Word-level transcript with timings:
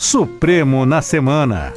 Supremo 0.00 0.86
na 0.86 1.02
Semana. 1.02 1.74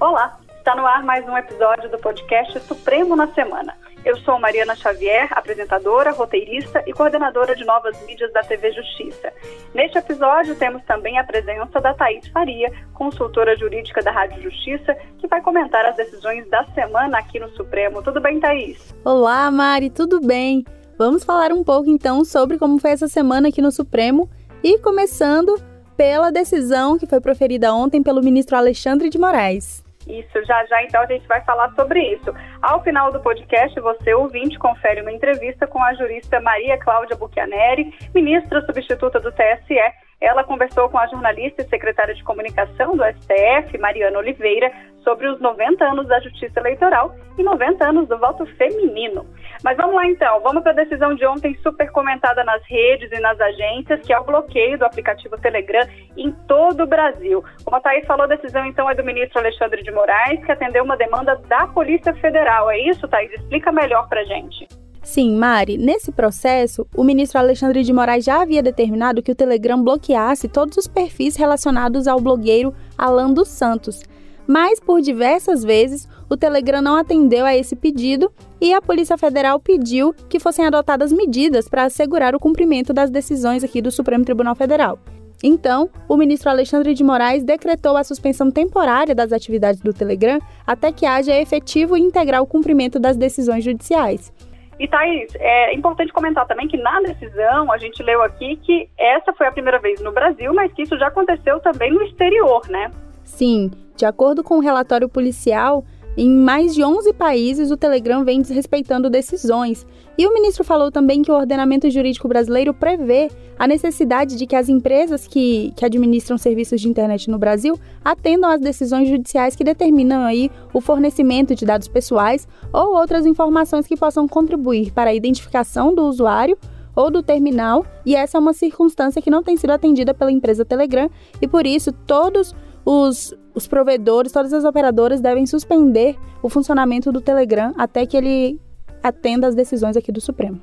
Olá, 0.00 0.38
está 0.56 0.74
no 0.74 0.86
ar 0.86 1.04
mais 1.04 1.28
um 1.28 1.36
episódio 1.36 1.90
do 1.90 1.98
podcast 1.98 2.58
Supremo 2.60 3.14
na 3.14 3.28
Semana. 3.34 3.76
Eu 4.02 4.16
sou 4.20 4.40
Mariana 4.40 4.74
Xavier, 4.76 5.28
apresentadora, 5.30 6.10
roteirista 6.10 6.82
e 6.86 6.94
coordenadora 6.94 7.54
de 7.54 7.66
novas 7.66 8.00
mídias 8.06 8.32
da 8.32 8.40
TV 8.40 8.72
Justiça. 8.72 9.30
Neste 9.74 9.98
episódio 9.98 10.56
temos 10.56 10.82
também 10.84 11.18
a 11.18 11.24
presença 11.24 11.78
da 11.78 11.92
Thaís 11.92 12.26
Faria, 12.28 12.72
consultora 12.94 13.54
jurídica 13.58 14.00
da 14.02 14.10
Rádio 14.10 14.42
Justiça, 14.42 14.96
que 15.18 15.28
vai 15.28 15.42
comentar 15.42 15.84
as 15.84 15.96
decisões 15.96 16.48
da 16.48 16.64
semana 16.72 17.18
aqui 17.18 17.38
no 17.38 17.50
Supremo. 17.50 18.02
Tudo 18.02 18.22
bem, 18.22 18.40
Thaís? 18.40 18.94
Olá, 19.04 19.50
Mari, 19.50 19.90
tudo 19.90 20.18
bem? 20.18 20.64
Vamos 20.96 21.24
falar 21.24 21.52
um 21.52 21.64
pouco 21.64 21.90
então 21.90 22.24
sobre 22.24 22.56
como 22.56 22.78
foi 22.78 22.92
essa 22.92 23.08
semana 23.08 23.48
aqui 23.48 23.60
no 23.60 23.72
Supremo 23.72 24.30
e 24.62 24.78
começando 24.78 25.60
pela 25.96 26.30
decisão 26.30 26.96
que 26.96 27.06
foi 27.06 27.20
proferida 27.20 27.74
ontem 27.74 28.02
pelo 28.02 28.22
ministro 28.22 28.56
Alexandre 28.56 29.10
de 29.10 29.18
Moraes. 29.18 29.84
Isso, 30.06 30.44
já 30.44 30.64
já 30.66 30.82
então 30.82 31.02
a 31.02 31.06
gente 31.06 31.26
vai 31.26 31.40
falar 31.44 31.72
sobre 31.74 32.00
isso. 32.00 32.32
Ao 32.62 32.82
final 32.82 33.10
do 33.10 33.20
podcast, 33.20 33.78
você 33.80 34.14
ouvinte 34.14 34.58
confere 34.58 35.00
uma 35.00 35.10
entrevista 35.10 35.66
com 35.66 35.82
a 35.82 35.94
jurista 35.94 36.40
Maria 36.40 36.78
Cláudia 36.78 37.16
Buchianeri, 37.16 37.92
ministra 38.14 38.64
substituta 38.64 39.18
do 39.18 39.32
TSE, 39.32 39.80
ela 40.24 40.44
conversou 40.44 40.88
com 40.88 40.98
a 40.98 41.06
jornalista 41.06 41.62
e 41.62 41.68
secretária 41.68 42.14
de 42.14 42.24
comunicação 42.24 42.96
do 42.96 43.04
STF, 43.04 43.76
Mariana 43.78 44.18
Oliveira, 44.18 44.72
sobre 45.02 45.28
os 45.28 45.38
90 45.40 45.84
anos 45.84 46.08
da 46.08 46.18
Justiça 46.20 46.58
Eleitoral 46.58 47.14
e 47.36 47.42
90 47.42 47.86
anos 47.86 48.08
do 48.08 48.18
voto 48.18 48.46
feminino. 48.56 49.26
Mas 49.62 49.76
vamos 49.76 49.94
lá 49.94 50.06
então, 50.06 50.40
vamos 50.40 50.62
para 50.62 50.72
a 50.72 50.76
decisão 50.76 51.14
de 51.14 51.26
ontem 51.26 51.54
super 51.62 51.90
comentada 51.92 52.42
nas 52.42 52.62
redes 52.66 53.10
e 53.12 53.20
nas 53.20 53.38
agências, 53.40 54.00
que 54.00 54.12
é 54.12 54.18
o 54.18 54.24
bloqueio 54.24 54.78
do 54.78 54.84
aplicativo 54.84 55.38
Telegram 55.38 55.86
em 56.16 56.32
todo 56.48 56.84
o 56.84 56.86
Brasil. 56.86 57.44
Como 57.64 57.76
a 57.76 57.80
Thaís 57.80 58.06
falou, 58.06 58.24
a 58.24 58.34
decisão 58.34 58.64
então 58.64 58.88
é 58.90 58.94
do 58.94 59.04
ministro 59.04 59.38
Alexandre 59.38 59.82
de 59.82 59.90
Moraes, 59.90 60.44
que 60.44 60.52
atendeu 60.52 60.84
uma 60.84 60.96
demanda 60.96 61.36
da 61.48 61.66
Polícia 61.66 62.14
Federal. 62.14 62.70
É 62.70 62.78
isso, 62.78 63.06
Thaís? 63.06 63.32
Explica 63.32 63.70
melhor 63.70 64.08
para 64.08 64.24
gente. 64.24 64.66
Sim, 65.04 65.36
Mari, 65.36 65.76
nesse 65.76 66.10
processo, 66.10 66.86
o 66.96 67.04
ministro 67.04 67.38
Alexandre 67.38 67.82
de 67.82 67.92
Moraes 67.92 68.24
já 68.24 68.40
havia 68.40 68.62
determinado 68.62 69.22
que 69.22 69.30
o 69.30 69.34
Telegram 69.34 69.80
bloqueasse 69.80 70.48
todos 70.48 70.78
os 70.78 70.88
perfis 70.88 71.36
relacionados 71.36 72.08
ao 72.08 72.18
blogueiro 72.18 72.74
Alan 72.96 73.30
dos 73.30 73.48
Santos. 73.48 74.02
Mas, 74.46 74.80
por 74.80 75.02
diversas 75.02 75.62
vezes, 75.62 76.08
o 76.28 76.36
Telegram 76.36 76.80
não 76.80 76.96
atendeu 76.96 77.44
a 77.44 77.54
esse 77.54 77.76
pedido 77.76 78.32
e 78.60 78.72
a 78.72 78.80
Polícia 78.80 79.16
Federal 79.18 79.60
pediu 79.60 80.14
que 80.28 80.40
fossem 80.40 80.66
adotadas 80.66 81.12
medidas 81.12 81.68
para 81.68 81.84
assegurar 81.84 82.34
o 82.34 82.40
cumprimento 82.40 82.92
das 82.92 83.10
decisões 83.10 83.62
aqui 83.62 83.82
do 83.82 83.90
Supremo 83.90 84.24
Tribunal 84.24 84.54
Federal. 84.54 84.98
Então, 85.42 85.90
o 86.08 86.16
ministro 86.16 86.48
Alexandre 86.48 86.94
de 86.94 87.04
Moraes 87.04 87.44
decretou 87.44 87.98
a 87.98 88.04
suspensão 88.04 88.50
temporária 88.50 89.14
das 89.14 89.32
atividades 89.32 89.80
do 89.82 89.92
Telegram 89.92 90.38
até 90.66 90.90
que 90.90 91.04
haja 91.04 91.38
efetivo 91.38 91.96
e 91.96 92.00
integral 92.00 92.46
cumprimento 92.46 92.98
das 92.98 93.16
decisões 93.16 93.62
judiciais. 93.62 94.32
E 94.78 94.88
Thaís, 94.88 95.34
é 95.36 95.74
importante 95.74 96.12
comentar 96.12 96.46
também 96.46 96.66
que 96.66 96.76
na 96.76 97.00
decisão 97.00 97.70
a 97.72 97.78
gente 97.78 98.02
leu 98.02 98.22
aqui 98.22 98.56
que 98.56 98.88
essa 98.98 99.32
foi 99.32 99.46
a 99.46 99.52
primeira 99.52 99.78
vez 99.78 100.00
no 100.00 100.12
Brasil, 100.12 100.52
mas 100.52 100.72
que 100.72 100.82
isso 100.82 100.98
já 100.98 101.08
aconteceu 101.08 101.60
também 101.60 101.92
no 101.92 102.02
exterior, 102.02 102.62
né? 102.68 102.90
Sim, 103.22 103.70
de 103.96 104.04
acordo 104.04 104.42
com 104.42 104.58
o 104.58 104.60
relatório 104.60 105.08
policial, 105.08 105.84
em 106.16 106.30
mais 106.30 106.74
de 106.74 106.84
11 106.84 107.12
países, 107.14 107.70
o 107.70 107.76
Telegram 107.76 108.24
vem 108.24 108.40
desrespeitando 108.40 109.10
decisões. 109.10 109.84
E 110.16 110.26
o 110.26 110.32
ministro 110.32 110.62
falou 110.62 110.92
também 110.92 111.22
que 111.22 111.30
o 111.30 111.34
ordenamento 111.34 111.90
jurídico 111.90 112.28
brasileiro 112.28 112.72
prevê 112.72 113.28
a 113.58 113.66
necessidade 113.66 114.36
de 114.36 114.46
que 114.46 114.54
as 114.54 114.68
empresas 114.68 115.26
que, 115.26 115.72
que 115.76 115.84
administram 115.84 116.38
serviços 116.38 116.80
de 116.80 116.88
internet 116.88 117.28
no 117.28 117.38
Brasil 117.38 117.78
atendam 118.04 118.48
às 118.48 118.60
decisões 118.60 119.08
judiciais 119.08 119.56
que 119.56 119.64
determinam 119.64 120.22
aí 120.22 120.50
o 120.72 120.80
fornecimento 120.80 121.54
de 121.54 121.66
dados 121.66 121.88
pessoais 121.88 122.46
ou 122.72 122.94
outras 122.94 123.26
informações 123.26 123.86
que 123.86 123.96
possam 123.96 124.28
contribuir 124.28 124.92
para 124.92 125.10
a 125.10 125.14
identificação 125.14 125.92
do 125.92 126.04
usuário 126.04 126.56
ou 126.94 127.10
do 127.10 127.22
terminal, 127.24 127.84
e 128.06 128.14
essa 128.14 128.38
é 128.38 128.40
uma 128.40 128.52
circunstância 128.52 129.20
que 129.20 129.30
não 129.30 129.42
tem 129.42 129.56
sido 129.56 129.70
atendida 129.70 130.14
pela 130.14 130.30
empresa 130.30 130.64
Telegram, 130.64 131.10
e 131.42 131.48
por 131.48 131.66
isso 131.66 131.90
todos 131.90 132.54
os, 132.84 133.34
os 133.54 133.66
provedores, 133.66 134.32
todas 134.32 134.52
as 134.52 134.64
operadoras 134.64 135.20
devem 135.20 135.46
suspender 135.46 136.16
o 136.42 136.48
funcionamento 136.48 137.10
do 137.10 137.20
Telegram 137.20 137.72
até 137.78 138.04
que 138.06 138.16
ele 138.16 138.60
atenda 139.02 139.46
às 139.46 139.54
decisões 139.54 139.96
aqui 139.96 140.10
do 140.10 140.20
Supremo. 140.20 140.60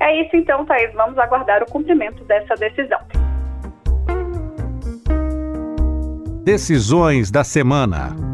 É 0.00 0.20
isso 0.20 0.36
então, 0.36 0.64
Thaís. 0.64 0.92
Vamos 0.94 1.16
aguardar 1.18 1.62
o 1.62 1.66
cumprimento 1.66 2.24
dessa 2.24 2.54
decisão. 2.54 2.98
Decisões 6.44 7.30
da 7.30 7.44
semana. 7.44 8.31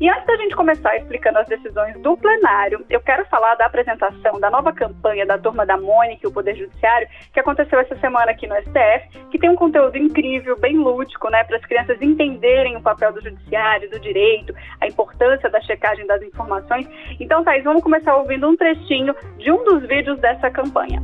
E 0.00 0.08
antes 0.08 0.26
da 0.26 0.36
gente 0.36 0.54
começar 0.54 0.96
explicando 0.96 1.38
as 1.38 1.48
decisões 1.48 2.00
do 2.00 2.16
plenário, 2.16 2.84
eu 2.88 3.00
quero 3.00 3.24
falar 3.26 3.56
da 3.56 3.66
apresentação 3.66 4.38
da 4.38 4.48
nova 4.48 4.72
campanha 4.72 5.26
da 5.26 5.36
Turma 5.36 5.66
da 5.66 5.76
Mônica 5.76 6.20
e 6.22 6.28
o 6.28 6.32
Poder 6.32 6.54
Judiciário, 6.54 7.08
que 7.32 7.40
aconteceu 7.40 7.80
essa 7.80 7.96
semana 7.96 8.30
aqui 8.30 8.46
no 8.46 8.54
STF, 8.54 9.28
que 9.30 9.38
tem 9.38 9.50
um 9.50 9.56
conteúdo 9.56 9.98
incrível, 9.98 10.56
bem 10.56 10.76
lúdico, 10.76 11.28
né, 11.30 11.42
para 11.42 11.56
as 11.56 11.64
crianças 11.64 12.00
entenderem 12.00 12.76
o 12.76 12.80
papel 12.80 13.12
do 13.12 13.20
judiciário, 13.20 13.90
do 13.90 13.98
direito, 13.98 14.54
a 14.80 14.86
importância 14.86 15.50
da 15.50 15.60
checagem 15.62 16.06
das 16.06 16.22
informações. 16.22 16.88
Então, 17.18 17.42
Thais, 17.42 17.64
vamos 17.64 17.82
começar 17.82 18.16
ouvindo 18.16 18.48
um 18.48 18.56
trechinho 18.56 19.16
de 19.36 19.50
um 19.50 19.64
dos 19.64 19.82
vídeos 19.88 20.20
dessa 20.20 20.48
campanha. 20.48 21.02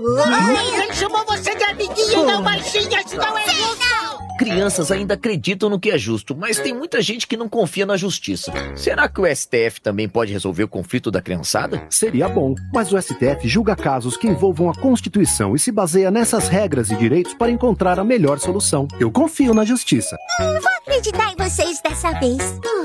Ele 0.00 0.94
chamou 0.94 1.24
você 1.26 1.54
de 1.54 1.62
amiguinha, 1.64 2.24
não, 2.24 2.42
baixinha, 2.42 3.00
isso 3.00 3.16
não 3.16 3.36
é 3.36 3.46
justo! 3.48 3.90
Crianças 4.38 4.90
ainda 4.90 5.12
acreditam 5.12 5.68
no 5.68 5.78
que 5.78 5.90
é 5.90 5.98
justo, 5.98 6.34
mas 6.34 6.58
tem 6.58 6.72
muita 6.72 7.02
gente 7.02 7.26
que 7.26 7.36
não 7.36 7.46
confia 7.46 7.84
na 7.84 7.98
justiça. 7.98 8.50
Será 8.74 9.06
que 9.06 9.20
o 9.20 9.26
STF 9.26 9.82
também 9.82 10.08
pode 10.08 10.32
resolver 10.32 10.64
o 10.64 10.68
conflito 10.68 11.10
da 11.10 11.20
criançada? 11.20 11.84
Seria 11.90 12.26
bom, 12.26 12.54
mas 12.72 12.90
o 12.90 12.98
STF 12.98 13.46
julga 13.46 13.76
casos 13.76 14.16
que 14.16 14.26
envolvam 14.26 14.70
a 14.70 14.74
Constituição 14.74 15.54
e 15.54 15.58
se 15.58 15.70
baseia 15.70 16.10
nessas 16.10 16.48
regras 16.48 16.90
e 16.90 16.96
direitos 16.96 17.34
para 17.34 17.50
encontrar 17.50 17.98
a 17.98 18.04
melhor 18.04 18.38
solução. 18.38 18.88
Eu 18.98 19.10
confio 19.10 19.52
na 19.52 19.66
justiça. 19.66 20.16
Hum, 20.40 20.58
vou 20.58 20.72
acreditar 20.78 21.32
em 21.32 21.36
vocês 21.36 21.78
dessa 21.82 22.10
vez. 22.12 22.38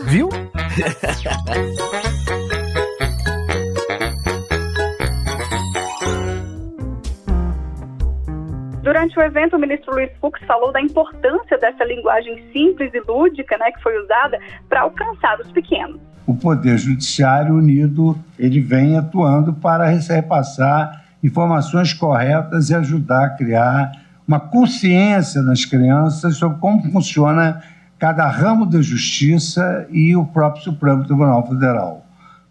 Viu? 0.03 0.27
Durante 8.85 9.17
o 9.17 9.21
evento, 9.23 9.55
o 9.55 9.59
ministro 9.59 9.95
Luiz 9.95 10.11
Fux 10.21 10.39
falou 10.45 10.71
da 10.71 10.79
importância 10.79 11.57
dessa 11.57 11.83
linguagem 11.83 12.45
simples 12.53 12.93
e 12.93 12.99
lúdica, 12.99 13.57
né, 13.57 13.71
que 13.71 13.81
foi 13.81 13.99
usada 13.99 14.39
para 14.69 14.81
alcançar 14.81 15.39
os 15.39 15.51
pequenos. 15.51 15.99
O 16.27 16.35
Poder 16.35 16.77
Judiciário 16.77 17.55
unido, 17.55 18.15
ele 18.37 18.61
vem 18.61 18.95
atuando 18.95 19.53
para 19.53 19.87
repassar 19.87 21.03
informações 21.23 21.93
corretas 21.93 22.69
e 22.69 22.75
ajudar 22.75 23.25
a 23.25 23.29
criar 23.31 23.91
uma 24.27 24.39
consciência 24.39 25.41
nas 25.41 25.65
crianças 25.65 26.37
sobre 26.37 26.59
como 26.59 26.83
funciona 26.91 27.63
cada 27.97 28.27
ramo 28.27 28.67
da 28.67 28.83
justiça 28.83 29.87
e 29.89 30.15
o 30.15 30.27
próprio 30.27 30.63
Supremo 30.63 31.03
Tribunal 31.03 31.47
Federal. 31.47 32.05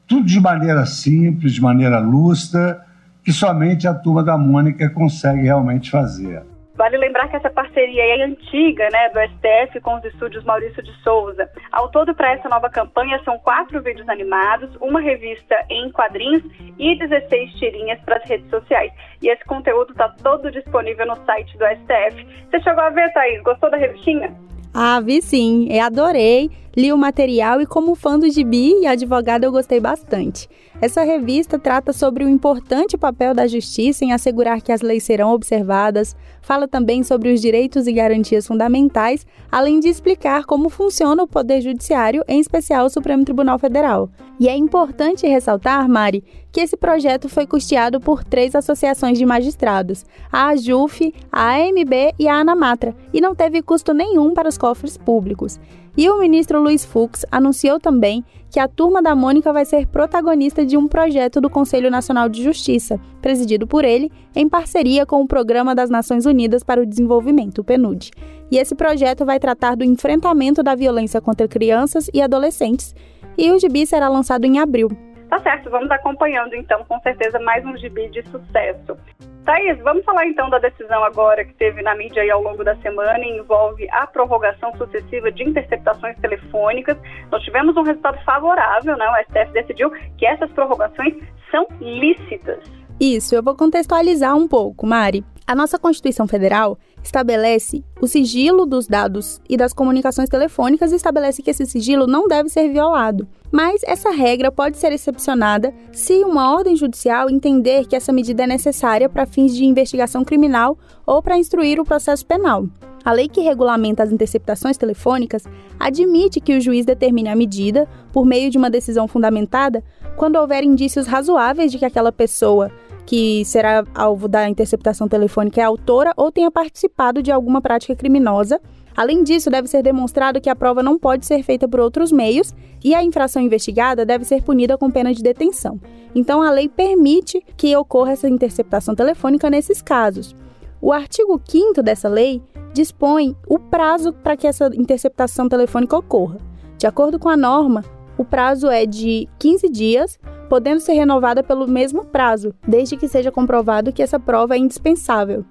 Tudo 0.05 0.27
de 0.27 0.41
maneira 0.41 0.84
simples, 0.84 1.53
de 1.53 1.62
maneira 1.62 2.00
lúcida, 2.00 2.84
que 3.25 3.33
somente 3.33 3.89
a 3.89 3.95
turma 3.95 4.23
da 4.23 4.37
Mônica 4.37 4.89
consegue 4.91 5.43
realmente 5.43 5.91
fazer. 5.91 6.43
Vale 6.77 6.97
lembrar 6.97 7.29
que 7.29 7.37
essa 7.37 7.51
parceria 7.51 8.03
é 8.03 8.25
antiga, 8.25 8.89
né, 8.91 9.09
do 9.11 9.21
STF 9.21 9.81
com 9.81 9.95
os 9.95 10.05
estúdios 10.05 10.45
Maurício 10.45 10.83
de 10.83 10.93
Souza. 11.05 11.49
Ao 11.71 11.89
todo, 11.89 12.12
para 12.15 12.33
essa 12.33 12.49
nova 12.49 12.69
campanha, 12.69 13.21
são 13.25 13.38
quatro 13.38 13.81
vídeos 13.81 14.09
animados, 14.09 14.71
uma 14.81 15.00
revista 15.00 15.55
em 15.71 15.91
quadrinhos 15.93 16.43
e 16.76 16.99
16 16.99 17.53
tirinhas 17.55 18.00
para 18.00 18.17
as 18.17 18.29
redes 18.29 18.50
sociais. 18.50 18.93
E 19.23 19.29
esse 19.29 19.44
conteúdo 19.44 19.93
está 19.93 20.09
todo 20.20 20.50
disponível 20.50 21.06
no 21.06 21.17
site 21.25 21.56
do 21.56 21.65
STF. 21.65 22.27
Você 22.50 22.61
chegou 22.61 22.82
a 22.82 22.91
ver, 22.91 23.12
Thaís? 23.12 23.41
Gostou 23.44 23.70
da 23.70 23.77
revistinha? 23.77 24.35
Ah, 24.75 25.00
vi 25.00 25.23
sim, 25.23 25.69
eu 25.70 25.85
adorei, 25.85 26.50
li 26.77 26.93
o 26.93 26.99
material 26.99 27.61
e 27.61 27.67
como 27.67 27.94
fã 27.94 28.19
do 28.19 28.29
gibi 28.29 28.81
e 28.81 28.87
advogada 28.88 29.47
eu 29.47 29.53
gostei 29.53 29.79
bastante. 29.79 30.49
Essa 30.84 31.02
revista 31.02 31.58
trata 31.58 31.94
sobre 31.94 32.26
o 32.26 32.28
importante 32.28 32.98
papel 32.98 33.32
da 33.32 33.46
justiça 33.46 34.04
em 34.04 34.12
assegurar 34.12 34.60
que 34.60 34.70
as 34.70 34.82
leis 34.82 35.02
serão 35.02 35.32
observadas, 35.32 36.14
fala 36.42 36.69
também 36.69 37.02
sobre 37.02 37.32
os 37.32 37.40
direitos 37.40 37.86
e 37.86 37.92
garantias 37.94 38.46
fundamentais, 38.46 39.26
além 39.50 39.81
de 39.81 39.88
explicar 39.88 40.44
como 40.44 40.69
funciona 40.69 41.22
o 41.22 41.26
Poder 41.26 41.62
Judiciário, 41.62 42.22
em 42.28 42.38
especial 42.38 42.84
o 42.84 42.90
Supremo 42.90 43.25
Tribunal 43.25 43.58
Federal. 43.58 44.10
E 44.38 44.46
é 44.46 44.54
importante 44.54 45.26
ressaltar, 45.26 45.88
Mari, 45.88 46.22
que 46.52 46.60
esse 46.60 46.76
projeto 46.76 47.31
foi 47.31 47.46
custeado 47.46 47.98
por 47.98 48.22
três 48.22 48.54
associações 48.54 49.16
de 49.16 49.25
magistrados, 49.25 50.04
a 50.31 50.48
AJUF, 50.48 51.14
a 51.32 51.54
AMB 51.54 52.12
e 52.19 52.28
a 52.28 52.34
ANAMATRA, 52.34 52.94
e 53.10 53.22
não 53.22 53.34
teve 53.34 53.62
custo 53.62 53.94
nenhum 53.94 54.34
para 54.34 54.50
os 54.50 54.58
cofres 54.58 54.98
públicos. 54.98 55.58
E 55.96 56.08
o 56.11 56.19
ministro 56.19 56.61
Luiz 56.61 56.85
Fux 56.85 57.25
anunciou 57.31 57.79
também 57.79 58.25
que 58.50 58.58
a 58.58 58.69
turma 58.69 59.02
da 59.02 59.14
Mônica 59.14 59.52
vai 59.52 59.64
ser 59.64 59.87
protagonista 59.87 60.64
de 60.64 60.76
um 60.76 60.87
projeto 60.88 61.41
do 61.41 61.50
Conselho 61.50 61.91
Nacional 61.91 62.29
de 62.29 62.43
Justiça, 62.43 63.00
presidido 63.20 63.67
por 63.67 63.85
ele, 63.85 64.11
em 64.35 64.49
parceria 64.49 65.06
com 65.06 65.20
o 65.20 65.26
Programa 65.26 65.75
das 65.75 65.91
Nações 65.91 66.26
Unidas 66.26 66.62
para 66.62 66.81
o 66.81 66.87
Desenvolvimento, 66.87 67.61
o 67.61 67.64
PNUD. 67.64 68.11
E 68.50 68.58
esse 68.58 68.75
projeto 68.75 69.25
vai 69.25 69.38
tratar 69.41 69.76
do 69.76 69.85
enfrentamento 69.85 70.62
da 70.62 70.75
violência 70.75 71.20
contra 71.20 71.49
crianças 71.49 72.08
e 72.12 72.20
adolescentes, 72.20 72.94
e 73.37 73.50
o 73.50 73.58
gibi 73.58 73.87
será 73.87 74.08
lançado 74.08 74.44
em 74.44 74.58
abril. 74.58 74.88
Tá 75.34 75.40
certo, 75.40 75.69
vamos 75.69 75.90
acompanhando 75.90 76.54
então, 76.54 76.84
com 76.84 77.00
certeza, 77.00 77.40
mais 77.40 77.66
um 77.66 77.76
gibi 77.76 78.08
de 78.08 78.22
sucesso. 78.28 78.96
Thaís, 79.44 79.76
vamos 79.81 80.04
falar 80.04 80.28
então 80.28 80.48
da 80.48 80.60
decisão 80.60 81.02
agora 81.02 81.44
que 81.44 81.52
teve 81.54 81.82
na 81.82 81.92
mídia 81.96 82.22
aí 82.22 82.31
ao 82.31 82.40
longo 82.40 82.62
da 82.62 82.76
semana 82.76 83.19
e 83.19 83.38
envolve 83.38 83.84
a 83.90 84.06
prorrogação 84.06 84.72
sucessiva 84.76 85.32
de 85.32 85.42
interceptações 85.42 86.16
telefônicas. 86.20 86.96
Nós 87.32 87.42
tivemos 87.42 87.76
um 87.76 87.82
resultado 87.82 88.16
favorável, 88.25 88.96
né? 88.96 89.04
O 89.10 89.25
STF 89.25 89.52
decidiu 89.52 89.90
que 90.16 90.25
essas 90.25 90.48
prorrogações 90.52 91.14
são 91.50 91.66
lícitas. 91.81 92.60
Isso, 93.00 93.34
eu 93.34 93.42
vou 93.42 93.56
contextualizar 93.56 94.36
um 94.36 94.46
pouco, 94.46 94.86
Mari. 94.86 95.25
A 95.48 95.54
nossa 95.56 95.81
Constituição 95.81 96.28
Federal 96.28 96.78
estabelece 97.06 97.85
o 98.01 98.06
sigilo 98.06 98.67
dos 98.67 98.87
dados 98.87 99.41
e 99.49 99.56
das 99.56 99.73
comunicações 99.73 100.29
telefônicas 100.29 100.93
e 100.93 100.97
estabelece 100.97 101.43
que 101.43 101.51
esse 101.51 101.67
sigilo 101.67 102.06
não 102.06 102.27
deve 102.27 102.49
ser 102.49 102.69
violado. 102.71 103.27
Mas 103.51 103.83
essa 103.85 104.11
regra 104.11 104.51
pode 104.51 104.79
ser 104.79 104.93
excepcionada 104.93 105.73
se 105.93 106.25
uma 106.25 106.53
ordem 106.53 106.77
judicial 106.77 107.31
entender 107.31 107.87
que 107.87 107.95
essa 107.95 108.12
medida 108.12 108.45
é 108.45 108.47
necessária 108.47 109.09
para 109.09 109.27
fins 109.27 109.55
de 109.55 109.65
investigação 109.65 110.25
criminal 110.25 110.79
ou 111.06 111.23
para 111.23 111.39
instruir 111.39 111.79
o 111.79 111.85
processo 111.85 112.27
penal. 112.27 112.67
A 113.05 113.12
lei 113.12 113.29
que 113.29 113.43
regulamenta 113.43 114.03
as 114.03 114.11
interceptações 114.11 114.79
telefônicas 114.79 115.45
admite 115.79 116.41
que 116.41 116.56
o 116.56 116.61
juiz 116.61 116.87
determine 116.87 117.29
a 117.29 117.37
medida, 117.37 117.87
por 118.12 118.25
meio 118.25 118.51
de 118.51 118.56
uma 118.56 118.71
decisão 118.71 119.06
fundamentada, 119.06 119.85
quando 120.17 120.37
houver 120.37 120.65
indícios 120.65 121.06
razoáveis 121.06 121.71
de 121.71 121.79
que 121.79 121.85
aquela 121.85 122.11
pessoa 122.11 122.71
que 123.06 123.45
será 123.45 123.85
alvo 123.95 124.29
da 124.29 124.49
interceptação 124.49 125.09
telefônica 125.09 125.61
é 125.61 125.65
autora 125.65 126.12
ou 126.17 126.33
tenha 126.33 126.51
participado 126.51 127.23
de 127.23 127.31
alguma 127.31 127.61
prática 127.61 127.95
criminosa. 127.95 128.61
Além 128.97 129.25
disso, 129.25 129.51
deve 129.51 129.69
ser 129.69 129.83
demonstrado 129.83 130.41
que 130.41 130.49
a 130.49 130.56
prova 130.56 130.83
não 130.83 130.99
pode 130.99 131.27
ser 131.27 131.43
feita 131.43 131.67
por 131.67 131.81
outros 131.81 132.12
meios 132.12 132.55
e 132.83 132.95
a 132.95 133.03
infração 133.03 133.43
investigada 133.43 134.06
deve 134.06 134.25
ser 134.25 134.43
punida 134.43 134.79
com 134.79 134.91
pena 134.91 135.12
de 135.12 135.23
detenção. 135.23 135.81
Então, 136.15 136.41
a 136.41 136.51
lei 136.51 136.69
permite 136.69 137.43
que 137.56 137.77
ocorra 137.77 138.12
essa 138.12 138.29
interceptação 138.29 138.95
telefônica 138.95 139.51
nesses 139.51 139.83
casos. 139.83 140.35
O 140.81 140.93
artigo 140.93 141.41
5 141.45 141.83
dessa 141.83 142.09
lei 142.09 142.43
dispõe 142.73 143.35
o 143.49 143.59
prazo 143.59 144.12
para 144.12 144.37
que 144.37 144.47
essa 144.47 144.71
interceptação 144.75 145.49
telefônica 145.49 145.97
ocorra. 145.97 146.39
De 146.79 146.87
acordo 146.87 147.19
com 147.19 147.29
a 147.29 147.37
norma, 147.37 147.85
o 148.17 148.25
prazo 148.25 148.69
é 148.69 148.87
de 148.87 149.29
15 149.39 149.69
dias 149.69 150.19
podendo 150.44 150.81
ser 150.81 150.93
renovada 150.93 151.43
pelo 151.43 151.67
mesmo 151.67 152.05
prazo, 152.05 152.55
desde 152.67 152.96
que 152.96 153.08
seja 153.08 153.32
comprovado 153.32 153.93
que 153.93 154.02
essa 154.02 154.19
prova 154.19 154.55
é 154.55 154.58
indispensável. 154.58 155.44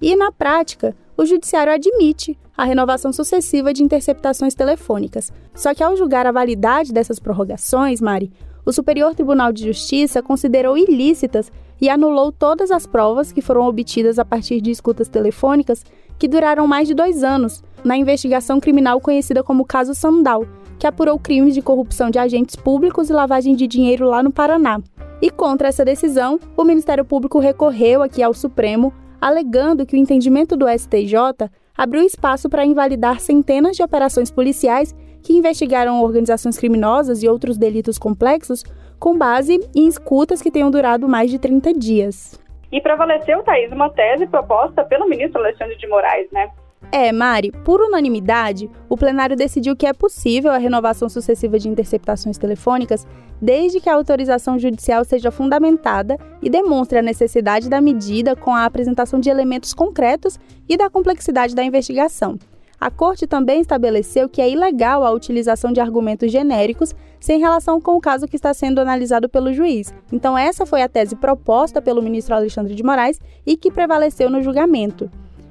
E, 0.00 0.14
na 0.14 0.30
prática, 0.30 0.94
o 1.16 1.24
Judiciário 1.24 1.72
admite 1.72 2.38
a 2.56 2.64
renovação 2.64 3.12
sucessiva 3.12 3.72
de 3.72 3.82
interceptações 3.82 4.54
telefônicas. 4.54 5.32
Só 5.54 5.74
que, 5.74 5.82
ao 5.82 5.96
julgar 5.96 6.26
a 6.26 6.32
validade 6.32 6.92
dessas 6.92 7.18
prorrogações, 7.18 8.00
Mari, 8.00 8.32
o 8.64 8.72
Superior 8.72 9.14
Tribunal 9.14 9.52
de 9.52 9.64
Justiça 9.64 10.22
considerou 10.22 10.76
ilícitas 10.76 11.52
e 11.80 11.88
anulou 11.88 12.32
todas 12.32 12.70
as 12.70 12.86
provas 12.86 13.30
que 13.30 13.40
foram 13.40 13.66
obtidas 13.66 14.18
a 14.18 14.24
partir 14.24 14.60
de 14.60 14.70
escutas 14.70 15.08
telefônicas 15.08 15.84
que 16.18 16.26
duraram 16.26 16.66
mais 16.66 16.88
de 16.88 16.94
dois 16.94 17.22
anos 17.22 17.62
na 17.84 17.96
investigação 17.96 18.58
criminal 18.58 19.00
conhecida 19.00 19.42
como 19.42 19.64
Caso 19.64 19.94
Sandal, 19.94 20.46
que 20.78 20.86
apurou 20.86 21.18
crimes 21.18 21.54
de 21.54 21.62
corrupção 21.62 22.10
de 22.10 22.18
agentes 22.18 22.56
públicos 22.56 23.08
e 23.08 23.12
lavagem 23.12 23.54
de 23.54 23.66
dinheiro 23.66 24.06
lá 24.06 24.22
no 24.22 24.32
Paraná. 24.32 24.80
E 25.20 25.30
contra 25.30 25.68
essa 25.68 25.84
decisão, 25.84 26.38
o 26.56 26.64
Ministério 26.64 27.04
Público 27.04 27.38
recorreu 27.38 28.02
aqui 28.02 28.22
ao 28.22 28.34
Supremo, 28.34 28.92
alegando 29.20 29.86
que 29.86 29.96
o 29.96 29.98
entendimento 29.98 30.56
do 30.56 30.66
STJ 30.68 31.48
abriu 31.76 32.02
espaço 32.02 32.48
para 32.48 32.64
invalidar 32.64 33.20
centenas 33.20 33.76
de 33.76 33.82
operações 33.82 34.30
policiais 34.30 34.94
que 35.22 35.32
investigaram 35.32 36.02
organizações 36.02 36.58
criminosas 36.58 37.22
e 37.22 37.28
outros 37.28 37.58
delitos 37.58 37.98
complexos 37.98 38.62
com 38.98 39.16
base 39.16 39.58
em 39.74 39.86
escutas 39.86 40.40
que 40.40 40.50
tenham 40.50 40.70
durado 40.70 41.08
mais 41.08 41.30
de 41.30 41.38
30 41.38 41.74
dias. 41.74 42.40
E 42.70 42.80
prevaleceu, 42.80 43.42
Thaís, 43.42 43.70
uma 43.72 43.90
tese 43.90 44.26
proposta 44.26 44.84
pelo 44.84 45.08
ministro 45.08 45.40
Alexandre 45.40 45.76
de 45.76 45.86
Moraes, 45.86 46.30
né? 46.32 46.50
É, 46.92 47.10
Mari, 47.12 47.52
por 47.64 47.80
unanimidade, 47.80 48.70
o 48.88 48.96
plenário 48.96 49.36
decidiu 49.36 49.76
que 49.76 49.86
é 49.86 49.92
possível 49.92 50.52
a 50.52 50.58
renovação 50.58 51.08
sucessiva 51.08 51.58
de 51.58 51.68
interceptações 51.68 52.38
telefônicas 52.38 53.06
desde 53.42 53.80
que 53.80 53.88
a 53.88 53.94
autorização 53.94 54.58
judicial 54.58 55.04
seja 55.04 55.30
fundamentada 55.30 56.16
e 56.40 56.48
demonstre 56.48 56.98
a 56.98 57.02
necessidade 57.02 57.68
da 57.68 57.80
medida 57.80 58.34
com 58.34 58.54
a 58.54 58.64
apresentação 58.64 59.20
de 59.20 59.28
elementos 59.28 59.74
concretos 59.74 60.38
e 60.68 60.76
da 60.76 60.88
complexidade 60.88 61.54
da 61.54 61.64
investigação. 61.64 62.38
A 62.78 62.90
Corte 62.90 63.26
também 63.26 63.60
estabeleceu 63.60 64.28
que 64.28 64.40
é 64.40 64.50
ilegal 64.50 65.04
a 65.04 65.10
utilização 65.10 65.72
de 65.72 65.80
argumentos 65.80 66.30
genéricos 66.30 66.94
sem 67.18 67.40
relação 67.40 67.80
com 67.80 67.96
o 67.96 68.00
caso 68.00 68.28
que 68.28 68.36
está 68.36 68.52
sendo 68.52 68.80
analisado 68.80 69.28
pelo 69.28 69.52
juiz. 69.52 69.92
Então, 70.12 70.36
essa 70.36 70.66
foi 70.66 70.82
a 70.82 70.88
tese 70.88 71.16
proposta 71.16 71.80
pelo 71.80 72.02
ministro 72.02 72.34
Alexandre 72.34 72.74
de 72.74 72.82
Moraes 72.82 73.18
e 73.46 73.56
que 73.56 73.70
prevaleceu 73.70 74.28
no 74.28 74.42
julgamento. 74.42 75.10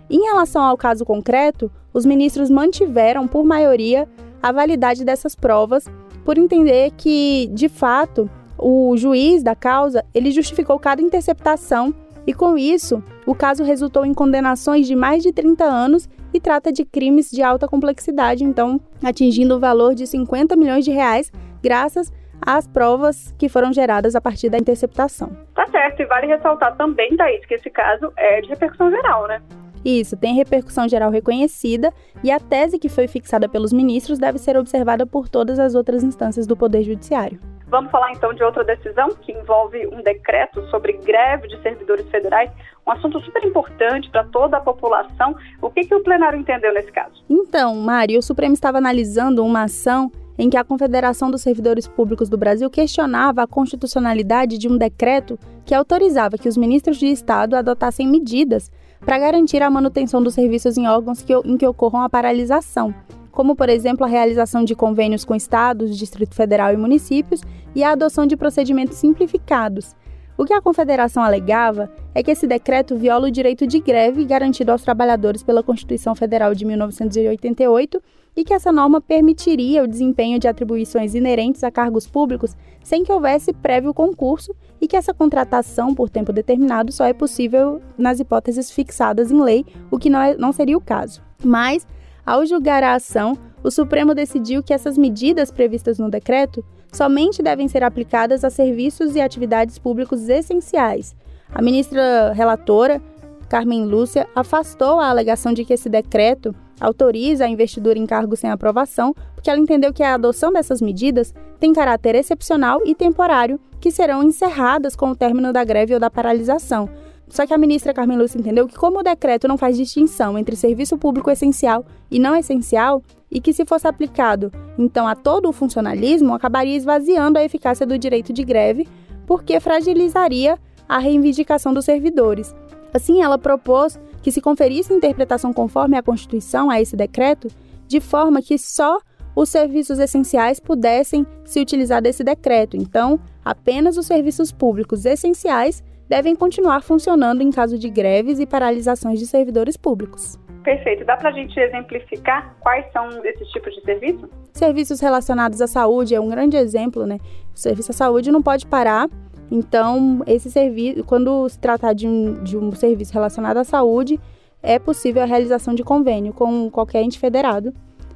Em 0.09 0.21
relação 0.23 0.63
ao 0.63 0.77
caso 0.77 1.03
concreto, 1.05 1.71
os 1.93 2.05
ministros 2.05 2.49
mantiveram, 2.49 3.27
por 3.27 3.43
maioria, 3.43 4.07
a 4.41 4.51
validade 4.51 5.03
dessas 5.03 5.35
provas, 5.35 5.85
por 6.23 6.37
entender 6.37 6.91
que, 6.97 7.47
de 7.53 7.67
fato, 7.67 8.29
o 8.57 8.95
juiz 8.97 9.43
da 9.43 9.55
causa 9.55 10.03
ele 10.13 10.31
justificou 10.31 10.79
cada 10.79 11.01
interceptação 11.01 11.93
e, 12.27 12.33
com 12.33 12.57
isso, 12.57 13.03
o 13.25 13.35
caso 13.35 13.63
resultou 13.63 14.05
em 14.05 14.13
condenações 14.13 14.87
de 14.87 14.95
mais 14.95 15.23
de 15.23 15.31
30 15.31 15.63
anos 15.63 16.09
e 16.33 16.39
trata 16.39 16.71
de 16.71 16.83
crimes 16.83 17.31
de 17.31 17.41
alta 17.41 17.67
complexidade, 17.67 18.43
então 18.43 18.79
atingindo 19.03 19.55
o 19.55 19.59
valor 19.59 19.95
de 19.95 20.05
50 20.05 20.55
milhões 20.55 20.83
de 20.83 20.91
reais, 20.91 21.31
graças 21.63 22.11
às 22.41 22.67
provas 22.67 23.33
que 23.37 23.47
foram 23.47 23.71
geradas 23.71 24.15
a 24.15 24.21
partir 24.21 24.49
da 24.49 24.57
interceptação. 24.57 25.31
Tá 25.53 25.65
certo, 25.67 26.01
e 26.01 26.05
vale 26.05 26.27
ressaltar 26.27 26.75
também, 26.75 27.15
Thaís, 27.15 27.45
que 27.45 27.53
esse 27.53 27.69
caso 27.69 28.11
é 28.17 28.41
de 28.41 28.49
repercussão 28.49 28.89
geral, 28.89 29.27
né? 29.27 29.41
Isso, 29.85 30.17
tem 30.17 30.33
repercussão 30.33 30.89
geral 30.89 31.11
reconhecida 31.11 31.93
e 32.23 32.31
a 32.31 32.39
tese 32.39 32.79
que 32.79 32.89
foi 32.89 33.07
fixada 33.07 33.47
pelos 33.47 33.71
ministros 33.71 34.17
deve 34.17 34.39
ser 34.39 34.57
observada 34.57 35.05
por 35.05 35.29
todas 35.29 35.59
as 35.59 35.75
outras 35.75 36.03
instâncias 36.03 36.47
do 36.47 36.57
Poder 36.57 36.81
Judiciário. 36.81 37.39
Vamos 37.67 37.91
falar 37.91 38.11
então 38.11 38.33
de 38.33 38.43
outra 38.43 38.63
decisão 38.63 39.09
que 39.21 39.31
envolve 39.31 39.85
um 39.87 40.01
decreto 40.01 40.67
sobre 40.69 40.93
greve 40.93 41.47
de 41.47 41.61
servidores 41.61 42.07
federais, 42.09 42.49
um 42.85 42.91
assunto 42.91 43.19
super 43.21 43.43
importante 43.43 44.09
para 44.09 44.23
toda 44.23 44.57
a 44.57 44.59
população. 44.59 45.35
O 45.61 45.69
que, 45.69 45.81
que 45.81 45.93
o 45.93 46.01
plenário 46.03 46.39
entendeu 46.39 46.73
nesse 46.73 46.91
caso? 46.91 47.23
Então, 47.29 47.75
Mari, 47.75 48.17
o 48.17 48.21
Supremo 48.23 48.53
estava 48.53 48.79
analisando 48.79 49.43
uma 49.43 49.63
ação 49.63 50.11
em 50.37 50.49
que 50.49 50.57
a 50.57 50.63
Confederação 50.63 51.29
dos 51.29 51.41
Servidores 51.41 51.87
Públicos 51.87 52.27
do 52.27 52.37
Brasil 52.37 52.69
questionava 52.69 53.43
a 53.43 53.47
constitucionalidade 53.47 54.57
de 54.57 54.67
um 54.67 54.77
decreto 54.77 55.39
que 55.63 55.73
autorizava 55.73 56.37
que 56.37 56.49
os 56.49 56.57
ministros 56.57 56.97
de 56.97 57.07
Estado 57.07 57.55
adotassem 57.55 58.07
medidas 58.07 58.71
para 59.05 59.19
garantir 59.19 59.61
a 59.61 59.69
manutenção 59.69 60.21
dos 60.21 60.33
serviços 60.33 60.77
em 60.77 60.87
órgãos 60.87 61.21
que, 61.21 61.31
em 61.31 61.55
que 61.57 61.67
ocorram 61.67 62.01
a 62.01 62.09
paralisação, 62.09 62.93
como, 63.31 63.55
por 63.55 63.69
exemplo, 63.69 64.03
a 64.03 64.09
realização 64.09 64.63
de 64.63 64.73
convênios 64.73 65.23
com 65.23 65.35
estados, 65.35 65.95
Distrito 65.95 66.33
Federal 66.33 66.73
e 66.73 66.77
municípios 66.77 67.41
e 67.75 67.83
a 67.83 67.91
adoção 67.91 68.25
de 68.25 68.35
procedimentos 68.35 68.97
simplificados. 68.97 69.95
O 70.37 70.43
que 70.43 70.53
a 70.53 70.61
Confederação 70.61 71.23
alegava 71.23 71.89
é 72.15 72.23
que 72.23 72.31
esse 72.31 72.47
decreto 72.47 72.97
viola 72.97 73.27
o 73.27 73.31
direito 73.31 73.67
de 73.67 73.79
greve 73.79 74.25
garantido 74.25 74.71
aos 74.71 74.81
trabalhadores 74.81 75.43
pela 75.43 75.61
Constituição 75.61 76.15
Federal 76.15 76.55
de 76.55 76.65
1988 76.65 78.01
e 78.35 78.43
que 78.43 78.53
essa 78.53 78.71
norma 78.71 78.99
permitiria 78.99 79.83
o 79.83 79.87
desempenho 79.87 80.37
de 80.37 80.47
atribuições 80.47 81.15
inerentes 81.15 81.63
a 81.63 81.71
cargos 81.71 82.05
públicos 82.05 82.55
sem 82.83 83.03
que 83.03 83.11
houvesse 83.11 83.53
prévio 83.53 83.93
concurso 83.93 84.53
e 84.79 84.87
que 84.87 84.95
essa 84.95 85.13
contratação 85.13 85.95
por 85.95 86.09
tempo 86.09 86.33
determinado 86.33 86.91
só 86.91 87.05
é 87.05 87.13
possível 87.13 87.81
nas 87.97 88.19
hipóteses 88.19 88.69
fixadas 88.69 89.31
em 89.31 89.41
lei, 89.41 89.65
o 89.89 89.97
que 89.97 90.09
não, 90.09 90.21
é, 90.21 90.35
não 90.35 90.51
seria 90.51 90.77
o 90.77 90.81
caso. 90.81 91.21
Mas, 91.43 91.87
ao 92.25 92.45
julgar 92.45 92.83
a 92.83 92.93
ação, 92.93 93.37
o 93.63 93.71
Supremo 93.71 94.13
decidiu 94.13 94.61
que 94.61 94.73
essas 94.73 94.97
medidas 94.97 95.49
previstas 95.49 95.97
no 95.97 96.09
decreto 96.09 96.63
somente 96.91 97.41
devem 97.41 97.67
ser 97.67 97.83
aplicadas 97.83 98.43
a 98.43 98.49
serviços 98.49 99.15
e 99.15 99.21
atividades 99.21 99.79
públicos 99.79 100.29
essenciais. 100.29 101.15
A 101.49 101.61
ministra 101.61 102.33
relatora, 102.33 103.01
Carmen 103.49 103.85
Lúcia, 103.85 104.27
afastou 104.35 104.99
a 104.99 105.09
alegação 105.09 105.53
de 105.53 105.63
que 105.63 105.73
esse 105.73 105.89
decreto 105.89 106.55
autoriza 106.79 107.45
a 107.45 107.49
investidura 107.49 107.97
em 107.97 108.05
cargos 108.05 108.39
sem 108.39 108.49
aprovação, 108.49 109.13
porque 109.33 109.49
ela 109.49 109.59
entendeu 109.59 109.93
que 109.93 110.03
a 110.03 110.15
adoção 110.15 110.51
dessas 110.51 110.81
medidas 110.81 111.33
tem 111.59 111.73
caráter 111.73 112.15
excepcional 112.15 112.81
e 112.85 112.93
temporário, 112.93 113.59
que 113.79 113.91
serão 113.91 114.23
encerradas 114.23 114.95
com 114.95 115.11
o 115.11 115.15
término 115.15 115.53
da 115.53 115.63
greve 115.63 115.93
ou 115.93 115.99
da 115.99 116.09
paralisação. 116.09 116.89
Só 117.27 117.45
que 117.45 117.53
a 117.53 117.57
ministra 117.57 117.93
Carmen 117.93 118.17
Lúcia 118.17 118.39
entendeu 118.39 118.67
que, 118.67 118.75
como 118.75 118.99
o 118.99 119.03
decreto 119.03 119.47
não 119.47 119.57
faz 119.57 119.77
distinção 119.77 120.37
entre 120.37 120.55
serviço 120.55 120.97
público 120.97 121.29
essencial 121.31 121.85
e 122.09 122.19
não 122.19 122.35
essencial, 122.35 123.01
e 123.31 123.41
que, 123.41 123.51
se 123.51 123.65
fosse 123.65 123.87
aplicado 123.87 124.51
então 124.77 125.07
a 125.07 125.15
todo 125.15 125.49
o 125.49 125.53
funcionalismo, 125.53 126.33
acabaria 126.33 126.75
esvaziando 126.75 127.39
a 127.39 127.43
eficácia 127.43 127.85
do 127.85 127.97
direito 127.97 128.31
de 128.31 128.43
greve, 128.43 128.87
porque 129.25 129.59
fragilizaria 129.59 130.59
a 130.87 130.99
reivindicação 130.99 131.73
dos 131.73 131.85
servidores. 131.85 132.55
Assim, 132.95 133.21
ela 133.21 133.37
propôs 133.37 133.99
que 134.23 134.31
se 134.31 134.39
conferisse 134.39 134.93
interpretação 134.93 135.51
conforme 135.51 135.97
a 135.97 136.01
Constituição 136.01 136.69
a 136.69 136.79
esse 136.79 136.95
decreto, 136.95 137.49
de 137.85 137.99
forma 137.99 138.41
que 138.41 138.57
só 138.57 138.99
os 139.35 139.49
serviços 139.49 139.99
essenciais 139.99 140.61
pudessem 140.61 141.27
se 141.43 141.59
utilizar 141.59 142.01
desse 142.01 142.23
decreto. 142.23 142.77
Então, 142.77 143.19
apenas 143.43 143.97
os 143.97 144.05
serviços 144.05 144.49
públicos 144.53 145.05
essenciais 145.05 145.83
devem 146.07 146.37
continuar 146.37 146.81
funcionando 146.83 147.41
em 147.41 147.51
caso 147.51 147.77
de 147.77 147.89
greves 147.89 148.39
e 148.39 148.45
paralisações 148.45 149.19
de 149.19 149.27
servidores 149.27 149.75
públicos. 149.75 150.39
Perfeito. 150.63 151.03
Dá 151.03 151.17
para 151.17 151.31
a 151.31 151.33
gente 151.33 151.59
exemplificar 151.59 152.55
quais 152.61 152.85
são 152.93 153.09
esses 153.25 153.49
tipos 153.49 153.75
de 153.75 153.81
serviços? 153.81 154.29
Serviços 154.53 155.01
relacionados 155.01 155.61
à 155.61 155.67
saúde 155.67 156.15
é 156.15 156.21
um 156.21 156.29
grande 156.29 156.55
exemplo, 156.55 157.05
né? 157.05 157.17
O 157.53 157.59
serviço 157.59 157.91
à 157.91 157.93
saúde 157.93 158.31
não 158.31 158.41
pode 158.41 158.65
parar. 158.65 159.09
Então, 159.51 160.23
esse 160.25 160.49
serviço, 160.49 161.03
quando 161.03 161.47
se 161.49 161.59
tratar 161.59 161.93
de 161.93 162.07
um, 162.07 162.43
de 162.43 162.57
um 162.57 162.71
serviço 162.73 163.13
relacionado 163.13 163.57
à 163.57 163.63
saúde, 163.63 164.19
é 164.61 164.79
possível 164.79 165.21
a 165.21 165.25
realização 165.25 165.73
de 165.73 165.83
convênio 165.83 166.33
com 166.33 166.69
qualquer 166.71 167.03
ente 167.03 167.19
federado 167.19 167.73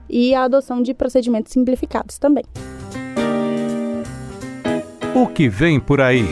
e 0.09 0.33
a 0.33 0.43
adoção 0.43 0.81
de 0.81 0.93
procedimentos 0.93 1.51
simplificados 1.51 2.17
também. 2.17 2.43
O 5.15 5.27
que 5.27 5.47
vem 5.47 5.79
por 5.79 6.01
aí? 6.01 6.25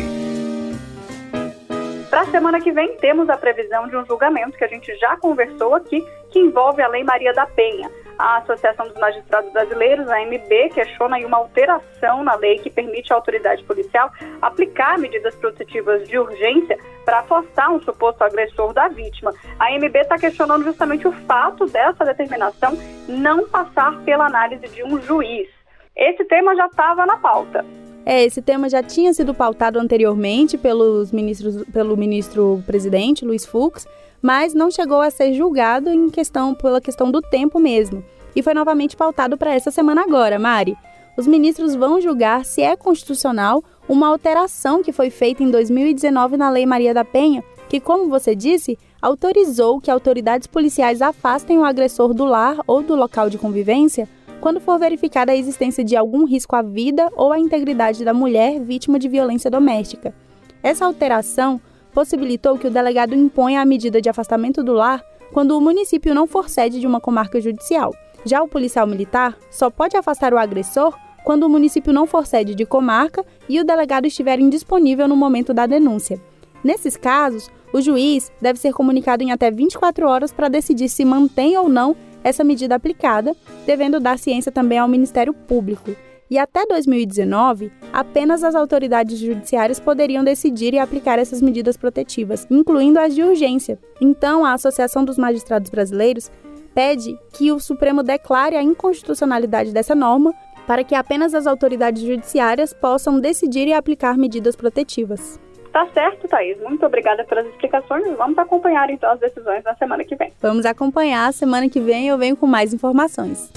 Para 2.09 2.21
a 2.21 2.25
semana 2.31 2.59
que 2.59 2.71
vem, 2.71 2.95
temos 2.97 3.29
a 3.29 3.37
previsão 3.37 3.87
de 3.87 3.95
um 3.95 4.05
julgamento 4.05 4.57
que 4.57 4.63
a 4.63 4.67
gente 4.67 4.95
já 4.97 5.17
conversou 5.17 5.75
aqui, 5.75 6.03
que 6.31 6.39
envolve 6.39 6.81
a 6.81 6.87
Lei 6.87 7.03
Maria 7.03 7.33
da 7.33 7.45
Penha. 7.45 7.91
A 8.17 8.37
Associação 8.37 8.87
dos 8.87 8.97
Magistrados 8.97 9.51
Brasileiros, 9.51 10.07
a 10.09 10.17
AMB, 10.17 10.73
questiona 10.73 11.17
uma 11.19 11.37
alteração 11.37 12.23
na 12.23 12.35
lei 12.35 12.57
que 12.57 12.69
permite 12.69 13.13
à 13.13 13.15
autoridade 13.15 13.63
policial 13.63 14.11
aplicar 14.41 14.97
medidas 14.97 15.35
protetivas 15.35 16.07
de 16.07 16.17
urgência 16.17 16.77
para 17.05 17.19
afastar 17.19 17.69
um 17.69 17.81
suposto 17.81 18.23
agressor 18.23 18.73
da 18.73 18.87
vítima. 18.87 19.33
A 19.59 19.67
AMB 19.67 19.95
está 19.95 20.17
questionando 20.17 20.63
justamente 20.63 21.07
o 21.07 21.11
fato 21.11 21.65
dessa 21.67 22.03
determinação 22.05 22.77
não 23.07 23.47
passar 23.47 24.01
pela 24.03 24.25
análise 24.25 24.67
de 24.67 24.83
um 24.83 24.99
juiz. 25.01 25.47
Esse 25.95 26.25
tema 26.25 26.55
já 26.55 26.65
estava 26.65 27.05
na 27.05 27.17
pauta. 27.17 27.63
É, 28.05 28.23
esse 28.23 28.41
tema 28.41 28.69
já 28.69 28.81
tinha 28.81 29.13
sido 29.13 29.33
pautado 29.33 29.77
anteriormente 29.77 30.57
pelos 30.57 31.11
ministros, 31.11 31.63
pelo 31.73 31.97
ministro 31.97 32.63
presidente 32.65 33.25
Luiz 33.25 33.45
Fux, 33.45 33.85
mas 34.21 34.53
não 34.53 34.71
chegou 34.71 35.01
a 35.01 35.09
ser 35.09 35.33
julgado 35.33 35.89
em 35.89 36.09
questão 36.09 36.53
pela 36.53 36.81
questão 36.81 37.11
do 37.11 37.21
tempo 37.21 37.59
mesmo. 37.59 38.03
E 38.35 38.43
foi 38.43 38.53
novamente 38.53 38.95
pautado 38.95 39.37
para 39.37 39.53
essa 39.53 39.71
semana 39.71 40.03
agora, 40.03 40.37
Mari. 40.37 40.77
Os 41.17 41.25
ministros 41.25 41.73
vão 41.73 41.99
julgar 41.99 42.45
se 42.45 42.61
é 42.61 42.75
constitucional 42.75 43.63
uma 43.89 44.07
alteração 44.07 44.83
que 44.83 44.91
foi 44.91 45.09
feita 45.09 45.41
em 45.41 45.49
2019 45.49 46.37
na 46.37 46.49
Lei 46.49 46.65
Maria 46.65 46.93
da 46.93 47.03
Penha, 47.03 47.43
que, 47.67 47.79
como 47.79 48.07
você 48.07 48.35
disse, 48.35 48.77
autorizou 49.01 49.81
que 49.81 49.89
autoridades 49.89 50.47
policiais 50.47 51.01
afastem 51.01 51.57
o 51.57 51.65
agressor 51.65 52.13
do 52.13 52.25
lar 52.25 52.57
ou 52.67 52.83
do 52.83 52.95
local 52.95 53.29
de 53.29 53.37
convivência 53.37 54.07
quando 54.39 54.61
for 54.61 54.77
verificada 54.77 55.31
a 55.31 55.35
existência 55.35 55.83
de 55.83 55.95
algum 55.95 56.25
risco 56.25 56.55
à 56.55 56.61
vida 56.61 57.09
ou 57.15 57.31
à 57.31 57.39
integridade 57.39 58.05
da 58.05 58.13
mulher 58.13 58.59
vítima 58.59 58.99
de 58.99 59.09
violência 59.09 59.49
doméstica. 59.49 60.13
Essa 60.61 60.85
alteração 60.85 61.59
possibilitou 61.97 62.59
que 62.59 62.67
o 62.67 62.69
delegado 62.69 63.15
imponha 63.15 63.59
a 63.59 63.65
medida 63.65 63.99
de 63.99 64.07
afastamento 64.07 64.63
do 64.63 64.71
lar 64.71 65.03
quando 65.33 65.57
o 65.57 65.59
município 65.59 66.13
não 66.13 66.27
for 66.27 66.47
sede 66.47 66.79
de 66.79 66.85
uma 66.85 67.01
comarca 67.01 67.41
judicial. 67.41 67.91
Já 68.23 68.39
o 68.43 68.47
policial 68.47 68.85
militar 68.85 69.35
só 69.49 69.71
pode 69.71 69.97
afastar 69.97 70.31
o 70.31 70.37
agressor 70.37 70.95
quando 71.25 71.41
o 71.41 71.49
município 71.49 71.91
não 71.91 72.05
for 72.05 72.27
sede 72.27 72.53
de 72.53 72.67
comarca 72.67 73.25
e 73.49 73.59
o 73.59 73.63
delegado 73.63 74.05
estiver 74.05 74.39
indisponível 74.39 75.07
no 75.07 75.15
momento 75.15 75.55
da 75.55 75.65
denúncia. 75.65 76.21
Nesses 76.63 76.95
casos, 76.95 77.49
o 77.73 77.81
juiz 77.81 78.31
deve 78.39 78.59
ser 78.59 78.73
comunicado 78.73 79.23
em 79.23 79.31
até 79.31 79.49
24 79.49 80.07
horas 80.07 80.31
para 80.31 80.49
decidir 80.49 80.89
se 80.89 81.03
mantém 81.03 81.57
ou 81.57 81.67
não 81.67 81.95
essa 82.23 82.43
medida 82.43 82.75
aplicada, 82.75 83.35
devendo 83.65 83.99
dar 83.99 84.19
ciência 84.19 84.51
também 84.51 84.77
ao 84.77 84.87
Ministério 84.87 85.33
Público. 85.33 85.95
E 86.29 86.37
até 86.37 86.65
2019, 86.65 87.71
apenas 87.93 88.43
as 88.43 88.53
autoridades 88.53 89.17
judiciárias 89.17 89.79
poderiam 89.79 90.23
decidir 90.23 90.73
e 90.73 90.79
aplicar 90.79 91.17
essas 91.19 91.41
medidas 91.41 91.77
protetivas, 91.77 92.45
incluindo 92.49 92.99
as 92.99 93.15
de 93.15 93.23
urgência. 93.23 93.79
Então, 94.01 94.45
a 94.45 94.53
Associação 94.53 95.05
dos 95.05 95.17
Magistrados 95.17 95.69
Brasileiros 95.69 96.29
pede 96.75 97.17
que 97.33 97.51
o 97.51 97.59
Supremo 97.59 98.03
declare 98.03 98.55
a 98.55 98.61
inconstitucionalidade 98.61 99.71
dessa 99.71 99.95
norma 99.95 100.33
para 100.67 100.83
que 100.83 100.93
apenas 100.93 101.33
as 101.33 101.47
autoridades 101.47 102.03
judiciárias 102.03 102.73
possam 102.73 103.19
decidir 103.19 103.67
e 103.67 103.73
aplicar 103.73 104.17
medidas 104.17 104.55
protetivas. 104.55 105.39
Tá 105.71 105.87
certo, 105.93 106.27
Thaís. 106.27 106.59
Muito 106.61 106.85
obrigada 106.85 107.23
pelas 107.23 107.47
explicações. 107.47 108.03
Vamos 108.17 108.37
acompanhar 108.37 108.89
então 108.89 109.11
as 109.11 109.19
decisões 109.19 109.63
na 109.63 109.75
semana 109.75 110.03
que 110.03 110.15
vem. 110.15 110.33
Vamos 110.41 110.65
acompanhar. 110.65 111.31
Semana 111.31 111.69
que 111.69 111.79
vem 111.79 112.09
eu 112.09 112.17
venho 112.17 112.35
com 112.35 112.47
mais 112.47 112.73
informações. 112.73 113.51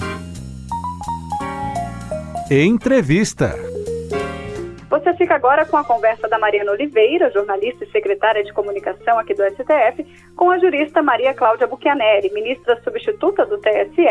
Entrevista. 2.53 3.55
Você 4.89 5.13
fica 5.13 5.35
agora 5.35 5.65
com 5.65 5.77
a 5.77 5.85
conversa 5.85 6.27
da 6.27 6.37
Mariana 6.37 6.73
Oliveira, 6.73 7.31
jornalista 7.31 7.85
e 7.85 7.91
secretária 7.91 8.43
de 8.43 8.51
comunicação 8.51 9.17
aqui 9.17 9.33
do 9.33 9.41
STF, 9.51 10.05
com 10.35 10.51
a 10.51 10.59
jurista 10.59 11.01
Maria 11.01 11.33
Cláudia 11.33 11.65
Buchianeri, 11.65 12.29
ministra 12.33 12.77
substituta 12.83 13.45
do 13.45 13.57
TSE, 13.57 14.01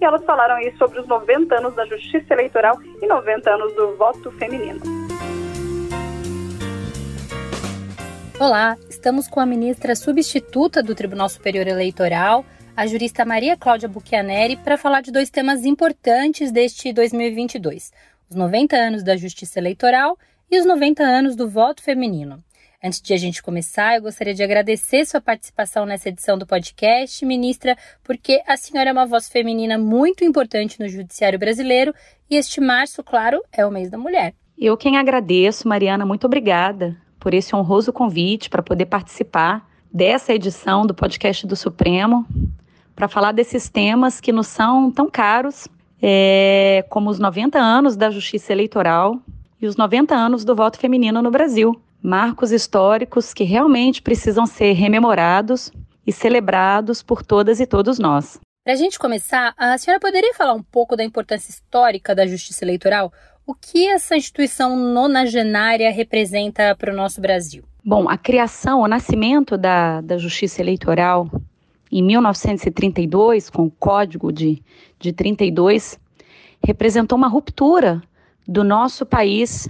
e 0.00 0.02
elas 0.02 0.24
falaram 0.24 0.54
aí 0.54 0.74
sobre 0.78 0.98
os 0.98 1.06
90 1.06 1.54
anos 1.54 1.74
da 1.74 1.84
Justiça 1.84 2.32
Eleitoral 2.32 2.78
e 3.02 3.06
90 3.06 3.50
anos 3.50 3.74
do 3.74 3.94
voto 3.98 4.30
feminino. 4.38 4.80
Olá, 8.40 8.78
estamos 8.88 9.28
com 9.28 9.40
a 9.40 9.44
ministra 9.44 9.94
substituta 9.94 10.82
do 10.82 10.94
Tribunal 10.94 11.28
Superior 11.28 11.66
Eleitoral, 11.66 12.46
a 12.80 12.86
jurista 12.86 13.26
Maria 13.26 13.58
Cláudia 13.58 13.90
Buchianeri, 13.90 14.56
para 14.56 14.78
falar 14.78 15.02
de 15.02 15.12
dois 15.12 15.28
temas 15.28 15.66
importantes 15.66 16.50
deste 16.50 16.94
2022: 16.94 17.92
os 18.30 18.34
90 18.34 18.74
anos 18.74 19.02
da 19.02 19.18
Justiça 19.18 19.58
Eleitoral 19.58 20.16
e 20.50 20.58
os 20.58 20.64
90 20.64 21.02
anos 21.02 21.36
do 21.36 21.46
voto 21.46 21.82
feminino. 21.82 22.42
Antes 22.82 23.02
de 23.02 23.12
a 23.12 23.18
gente 23.18 23.42
começar, 23.42 23.96
eu 23.96 24.00
gostaria 24.00 24.32
de 24.32 24.42
agradecer 24.42 25.04
sua 25.04 25.20
participação 25.20 25.84
nessa 25.84 26.08
edição 26.08 26.38
do 26.38 26.46
podcast, 26.46 27.22
ministra, 27.26 27.76
porque 28.02 28.42
a 28.46 28.56
senhora 28.56 28.88
é 28.88 28.92
uma 28.94 29.04
voz 29.04 29.28
feminina 29.28 29.76
muito 29.76 30.24
importante 30.24 30.80
no 30.80 30.88
judiciário 30.88 31.38
brasileiro 31.38 31.94
e 32.30 32.36
este 32.36 32.62
março, 32.62 33.04
claro, 33.04 33.42
é 33.52 33.66
o 33.66 33.70
mês 33.70 33.90
da 33.90 33.98
mulher. 33.98 34.32
Eu 34.56 34.74
quem 34.78 34.96
agradeço, 34.96 35.68
Mariana, 35.68 36.06
muito 36.06 36.24
obrigada 36.24 36.96
por 37.18 37.34
esse 37.34 37.54
honroso 37.54 37.92
convite 37.92 38.48
para 38.48 38.62
poder 38.62 38.86
participar 38.86 39.68
dessa 39.92 40.32
edição 40.32 40.86
do 40.86 40.94
podcast 40.94 41.46
do 41.46 41.56
Supremo, 41.56 42.26
para 43.00 43.08
falar 43.08 43.32
desses 43.32 43.66
temas 43.70 44.20
que 44.20 44.30
nos 44.30 44.46
são 44.46 44.90
tão 44.90 45.08
caros, 45.08 45.66
é, 46.02 46.84
como 46.90 47.08
os 47.08 47.18
90 47.18 47.58
anos 47.58 47.96
da 47.96 48.10
justiça 48.10 48.52
eleitoral 48.52 49.18
e 49.58 49.66
os 49.66 49.74
90 49.74 50.14
anos 50.14 50.44
do 50.44 50.54
voto 50.54 50.78
feminino 50.78 51.22
no 51.22 51.30
Brasil. 51.30 51.80
Marcos 52.02 52.52
históricos 52.52 53.32
que 53.32 53.42
realmente 53.42 54.02
precisam 54.02 54.44
ser 54.44 54.72
rememorados 54.72 55.72
e 56.06 56.12
celebrados 56.12 57.02
por 57.02 57.24
todas 57.24 57.58
e 57.58 57.66
todos 57.66 57.98
nós. 57.98 58.38
Para 58.62 58.74
a 58.74 58.76
gente 58.76 58.98
começar, 58.98 59.54
a 59.56 59.78
senhora 59.78 59.98
poderia 59.98 60.34
falar 60.34 60.52
um 60.52 60.62
pouco 60.62 60.94
da 60.94 61.02
importância 61.02 61.50
histórica 61.50 62.14
da 62.14 62.26
justiça 62.26 62.66
eleitoral? 62.66 63.10
O 63.46 63.54
que 63.54 63.86
essa 63.86 64.14
instituição 64.14 64.76
nonagenária 64.76 65.90
representa 65.90 66.76
para 66.76 66.92
o 66.92 66.96
nosso 66.96 67.18
Brasil? 67.18 67.64
Bom, 67.82 68.10
a 68.10 68.18
criação, 68.18 68.82
o 68.82 68.86
nascimento 68.86 69.56
da, 69.56 70.02
da 70.02 70.18
justiça 70.18 70.60
eleitoral 70.60 71.30
em 71.90 72.02
1932, 72.02 73.50
com 73.50 73.64
o 73.64 73.70
Código 73.70 74.32
de, 74.32 74.62
de 74.98 75.12
32, 75.12 75.98
representou 76.64 77.18
uma 77.18 77.28
ruptura 77.28 78.02
do 78.46 78.62
nosso 78.62 79.04
país 79.04 79.68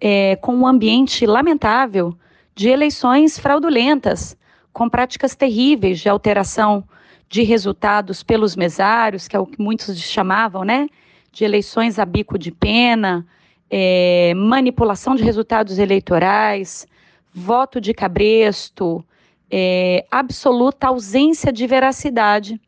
é, 0.00 0.36
com 0.36 0.54
um 0.54 0.66
ambiente 0.66 1.26
lamentável 1.26 2.14
de 2.54 2.68
eleições 2.68 3.38
fraudulentas, 3.38 4.36
com 4.72 4.88
práticas 4.88 5.34
terríveis 5.34 6.00
de 6.00 6.08
alteração 6.08 6.84
de 7.28 7.42
resultados 7.42 8.22
pelos 8.22 8.54
mesários, 8.54 9.26
que 9.26 9.36
é 9.36 9.38
o 9.38 9.46
que 9.46 9.60
muitos 9.60 9.98
chamavam, 10.00 10.64
né? 10.64 10.88
de 11.32 11.44
eleições 11.44 11.98
a 11.98 12.04
bico 12.06 12.38
de 12.38 12.50
pena, 12.50 13.26
é, 13.70 14.32
manipulação 14.34 15.14
de 15.14 15.22
resultados 15.22 15.78
eleitorais, 15.78 16.86
voto 17.34 17.78
de 17.78 17.92
cabresto, 17.92 19.04
é, 19.50 20.04
absoluta 20.10 20.88
ausência 20.88 21.52
de 21.52 21.66
veracidade 21.66 22.60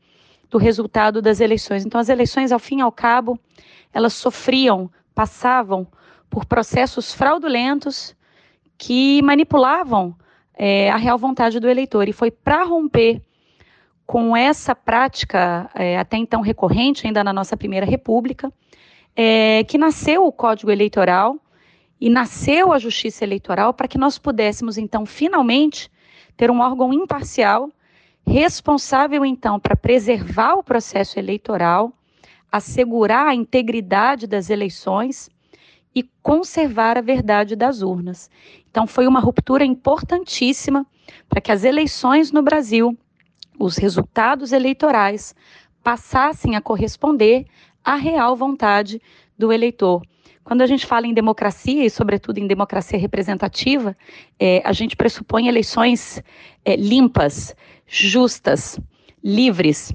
do 0.51 0.59
resultado 0.59 1.21
das 1.21 1.41
eleições. 1.41 1.85
Então, 1.85 2.01
as 2.01 2.09
eleições, 2.09 2.53
ao 2.53 2.59
fim 2.59 2.79
e 2.79 2.83
ao 2.83 2.93
cabo, 2.93 3.39
elas 3.93 4.15
sofriam, 4.15 4.91
passavam 5.15 5.87
por 6.31 6.45
processos 6.45 7.13
fraudulentos 7.13 8.15
que 8.77 9.21
manipulavam 9.23 10.15
é, 10.55 10.91
a 10.91 10.97
real 10.97 11.19
vontade 11.19 11.59
do 11.59 11.69
eleitor. 11.69 12.09
E 12.09 12.13
foi 12.13 12.31
para 12.31 12.65
romper 12.65 13.21
com 14.07 14.37
essa 14.37 14.75
prática 14.75 15.71
é, 15.75 15.99
até 15.99 16.17
então 16.17 16.41
recorrente, 16.41 17.07
ainda 17.07 17.23
na 17.23 17.33
nossa 17.33 17.57
primeira 17.57 17.85
república, 17.85 18.51
é, 19.15 19.65
que 19.65 19.77
nasceu 19.77 20.25
o 20.25 20.33
Código 20.33 20.71
Eleitoral 20.71 21.37
e 22.01 22.09
nasceu 22.09 22.73
a 22.73 22.79
Justiça 22.79 23.25
Eleitoral 23.25 23.75
para 23.75 23.89
que 23.89 23.99
nós 23.99 24.17
pudéssemos, 24.19 24.79
então, 24.79 25.05
finalmente 25.05 25.91
ter 26.39 26.53
um 26.53 26.61
órgão 26.61 26.93
imparcial, 26.93 27.69
responsável, 28.25 29.27
então, 29.27 29.59
para 29.59 29.75
preservar 29.75 30.55
o 30.55 30.63
processo 30.63 31.19
eleitoral, 31.19 31.93
assegurar 32.51 33.27
a 33.27 33.35
integridade 33.35 34.27
das 34.27 34.49
eleições 34.49 35.29
e 35.93 36.05
conservar 36.23 36.97
a 36.97 37.01
verdade 37.01 37.57
das 37.57 37.83
urnas. 37.83 38.31
Então, 38.71 38.87
foi 38.87 39.09
uma 39.09 39.19
ruptura 39.19 39.65
importantíssima 39.65 40.87
para 41.29 41.41
que 41.41 41.51
as 41.51 41.65
eleições 41.65 42.31
no 42.31 42.41
Brasil, 42.41 42.97
os 43.59 43.77
resultados 43.77 44.53
eleitorais, 44.53 45.35
passassem 45.83 46.55
a 46.55 46.61
corresponder 46.61 47.47
à 47.85 47.97
real 47.97 48.37
vontade 48.37 49.03
do 49.37 49.53
eleitor. 49.53 50.03
Quando 50.49 50.63
a 50.63 50.67
gente 50.67 50.87
fala 50.87 51.07
em 51.07 51.13
democracia, 51.13 51.85
e 51.85 51.91
sobretudo 51.91 52.39
em 52.39 52.47
democracia 52.47 52.99
representativa, 52.99 53.95
é, 54.41 54.63
a 54.65 54.73
gente 54.73 54.97
pressupõe 54.97 55.47
eleições 55.47 56.23
é, 56.65 56.75
limpas, 56.75 57.55
justas, 57.87 58.81
livres. 59.23 59.93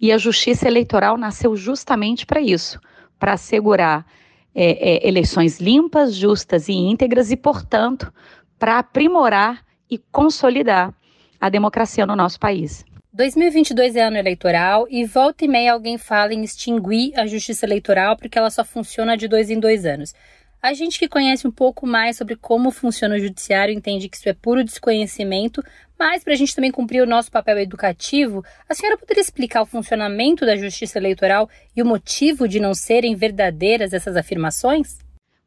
E 0.00 0.10
a 0.10 0.16
justiça 0.16 0.66
eleitoral 0.66 1.18
nasceu 1.18 1.54
justamente 1.54 2.24
para 2.24 2.40
isso 2.40 2.80
para 3.18 3.34
assegurar 3.34 4.06
é, 4.54 4.94
é, 5.04 5.06
eleições 5.06 5.60
limpas, 5.60 6.14
justas 6.14 6.70
e 6.70 6.72
íntegras 6.72 7.30
e, 7.30 7.36
portanto, 7.36 8.10
para 8.58 8.78
aprimorar 8.78 9.62
e 9.90 9.98
consolidar 9.98 10.94
a 11.38 11.50
democracia 11.50 12.06
no 12.06 12.16
nosso 12.16 12.40
país. 12.40 12.86
2022 13.12 13.96
é 13.96 14.02
ano 14.02 14.18
eleitoral 14.18 14.86
e 14.88 15.04
volta 15.04 15.44
e 15.44 15.48
meia 15.48 15.72
alguém 15.72 15.98
fala 15.98 16.32
em 16.32 16.44
extinguir 16.44 17.12
a 17.18 17.26
justiça 17.26 17.66
eleitoral 17.66 18.16
porque 18.16 18.38
ela 18.38 18.50
só 18.50 18.64
funciona 18.64 19.16
de 19.16 19.26
dois 19.26 19.50
em 19.50 19.58
dois 19.58 19.84
anos. 19.84 20.14
A 20.62 20.72
gente 20.74 20.96
que 20.96 21.08
conhece 21.08 21.44
um 21.44 21.50
pouco 21.50 21.88
mais 21.88 22.16
sobre 22.16 22.36
como 22.36 22.70
funciona 22.70 23.16
o 23.16 23.18
judiciário 23.18 23.74
entende 23.74 24.08
que 24.08 24.16
isso 24.16 24.28
é 24.28 24.32
puro 24.32 24.62
desconhecimento, 24.62 25.60
mas 25.98 26.22
para 26.22 26.34
a 26.34 26.36
gente 26.36 26.54
também 26.54 26.70
cumprir 26.70 27.02
o 27.02 27.06
nosso 27.06 27.32
papel 27.32 27.58
educativo, 27.58 28.44
a 28.68 28.74
senhora 28.74 28.96
poderia 28.96 29.22
explicar 29.22 29.62
o 29.62 29.66
funcionamento 29.66 30.46
da 30.46 30.54
justiça 30.54 30.96
eleitoral 30.96 31.50
e 31.74 31.82
o 31.82 31.86
motivo 31.86 32.46
de 32.46 32.60
não 32.60 32.74
serem 32.74 33.16
verdadeiras 33.16 33.92
essas 33.92 34.14
afirmações? 34.14 34.98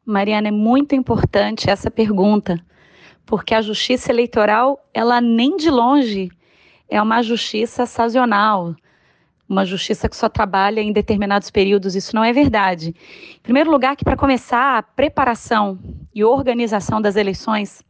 Mariana, 0.04 0.48
é 0.48 0.50
muito 0.50 0.94
importante 0.94 1.70
essa 1.70 1.90
pergunta, 1.90 2.58
porque 3.24 3.54
a 3.54 3.62
justiça 3.62 4.12
eleitoral, 4.12 4.86
ela 4.92 5.18
nem 5.18 5.56
de 5.56 5.70
longe 5.70 6.28
é 6.88 7.00
uma 7.00 7.22
justiça 7.22 7.86
sazonal, 7.86 8.74
uma 9.48 9.64
justiça 9.64 10.08
que 10.08 10.16
só 10.16 10.28
trabalha 10.28 10.80
em 10.80 10.92
determinados 10.92 11.50
períodos. 11.50 11.94
Isso 11.94 12.14
não 12.14 12.24
é 12.24 12.32
verdade. 12.32 12.94
Em 13.36 13.40
primeiro 13.42 13.70
lugar, 13.70 13.96
que 13.96 14.04
para 14.04 14.16
começar 14.16 14.78
a 14.78 14.82
preparação 14.82 15.78
e 16.14 16.24
organização 16.24 17.00
das 17.00 17.16
eleições 17.16 17.82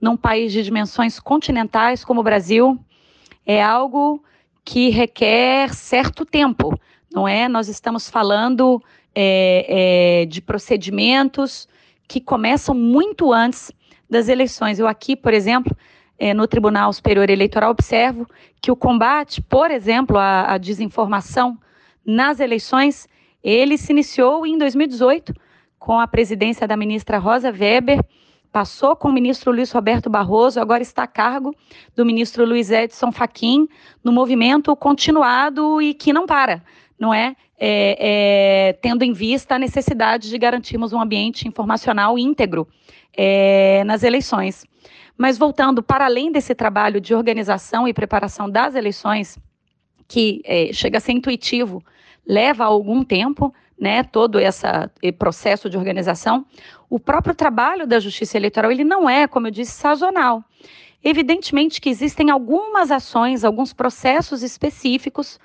num 0.00 0.16
país 0.16 0.52
de 0.52 0.62
dimensões 0.62 1.18
continentais 1.18 2.04
como 2.04 2.20
o 2.20 2.24
Brasil 2.24 2.78
é 3.44 3.62
algo 3.62 4.22
que 4.64 4.90
requer 4.90 5.72
certo 5.74 6.24
tempo, 6.24 6.78
não 7.12 7.26
é? 7.26 7.48
Nós 7.48 7.68
estamos 7.68 8.10
falando 8.10 8.82
é, 9.14 10.22
é, 10.22 10.26
de 10.26 10.42
procedimentos 10.42 11.68
que 12.06 12.20
começam 12.20 12.74
muito 12.74 13.32
antes 13.32 13.72
das 14.10 14.28
eleições. 14.28 14.78
Eu 14.78 14.86
aqui, 14.86 15.16
por 15.16 15.32
exemplo, 15.32 15.76
é, 16.18 16.32
no 16.32 16.46
Tribunal 16.46 16.92
Superior 16.92 17.28
Eleitoral, 17.28 17.70
observo 17.70 18.26
que 18.60 18.70
o 18.70 18.76
combate, 18.76 19.42
por 19.42 19.70
exemplo, 19.70 20.16
à, 20.16 20.52
à 20.52 20.58
desinformação 20.58 21.58
nas 22.04 22.40
eleições, 22.40 23.08
ele 23.42 23.76
se 23.76 23.92
iniciou 23.92 24.46
em 24.46 24.56
2018 24.56 25.34
com 25.78 26.00
a 26.00 26.06
presidência 26.06 26.66
da 26.66 26.76
ministra 26.76 27.18
Rosa 27.18 27.50
Weber, 27.50 28.04
passou 28.50 28.96
com 28.96 29.08
o 29.08 29.12
ministro 29.12 29.52
Luiz 29.52 29.70
Roberto 29.70 30.08
Barroso, 30.08 30.58
agora 30.58 30.82
está 30.82 31.02
a 31.02 31.06
cargo 31.06 31.54
do 31.94 32.06
ministro 32.06 32.44
Luiz 32.44 32.70
Edson 32.70 33.12
Fachin, 33.12 33.68
no 34.02 34.10
movimento 34.10 34.74
continuado 34.74 35.80
e 35.82 35.92
que 35.92 36.12
não 36.12 36.26
para, 36.26 36.62
não 36.98 37.12
é? 37.12 37.36
é, 37.58 38.68
é 38.68 38.72
tendo 38.74 39.02
em 39.02 39.12
vista 39.12 39.56
a 39.56 39.58
necessidade 39.58 40.30
de 40.30 40.38
garantirmos 40.38 40.92
um 40.92 41.00
ambiente 41.00 41.46
informacional 41.46 42.18
íntegro 42.18 42.66
é, 43.16 43.84
nas 43.84 44.02
eleições. 44.02 44.64
Mas 45.16 45.38
voltando 45.38 45.82
para 45.82 46.04
além 46.04 46.30
desse 46.30 46.54
trabalho 46.54 47.00
de 47.00 47.14
organização 47.14 47.88
e 47.88 47.94
preparação 47.94 48.50
das 48.50 48.74
eleições, 48.74 49.38
que 50.06 50.42
é, 50.44 50.72
chega 50.72 50.98
a 50.98 51.00
ser 51.00 51.12
intuitivo, 51.12 51.82
leva 52.26 52.64
algum 52.64 53.02
tempo, 53.02 53.54
né, 53.78 54.02
todo 54.02 54.38
esse 54.38 54.66
processo 55.18 55.68
de 55.68 55.76
organização, 55.76 56.46
o 56.88 56.98
próprio 56.98 57.34
trabalho 57.34 57.86
da 57.86 58.00
Justiça 58.00 58.36
Eleitoral 58.36 58.70
ele 58.70 58.84
não 58.84 59.08
é, 59.08 59.26
como 59.26 59.46
eu 59.46 59.50
disse, 59.50 59.72
sazonal. 59.72 60.42
Evidentemente 61.04 61.80
que 61.80 61.90
existem 61.90 62.30
algumas 62.30 62.90
ações, 62.90 63.44
alguns 63.44 63.72
processos 63.72 64.42
específicos 64.42 65.38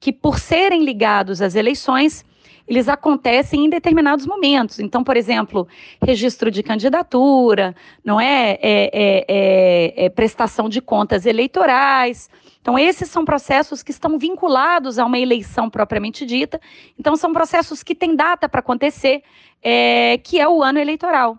que, 0.00 0.12
por 0.12 0.38
serem 0.38 0.84
ligados 0.84 1.40
às 1.40 1.54
eleições, 1.54 2.24
eles 2.66 2.88
acontecem 2.88 3.66
em 3.66 3.70
determinados 3.70 4.26
momentos. 4.26 4.78
Então, 4.80 5.04
por 5.04 5.16
exemplo, 5.16 5.68
registro 6.02 6.50
de 6.50 6.62
candidatura, 6.62 7.74
não 8.04 8.20
é, 8.20 8.52
é, 8.52 8.90
é, 8.92 9.24
é, 9.28 10.04
é 10.06 10.08
prestação 10.08 10.68
de 10.68 10.80
contas 10.80 11.26
eleitorais. 11.26 12.30
Então, 12.60 12.78
esses 12.78 13.10
são 13.10 13.24
processos 13.24 13.82
que 13.82 13.90
estão 13.90 14.18
vinculados 14.18 14.98
a 14.98 15.04
uma 15.04 15.18
eleição 15.18 15.68
propriamente 15.68 16.24
dita. 16.24 16.58
Então, 16.98 17.14
são 17.14 17.32
processos 17.32 17.82
que 17.82 17.94
têm 17.94 18.16
data 18.16 18.48
para 18.48 18.60
acontecer, 18.60 19.22
é, 19.62 20.16
que 20.18 20.40
é 20.40 20.48
o 20.48 20.62
ano 20.62 20.78
eleitoral. 20.78 21.38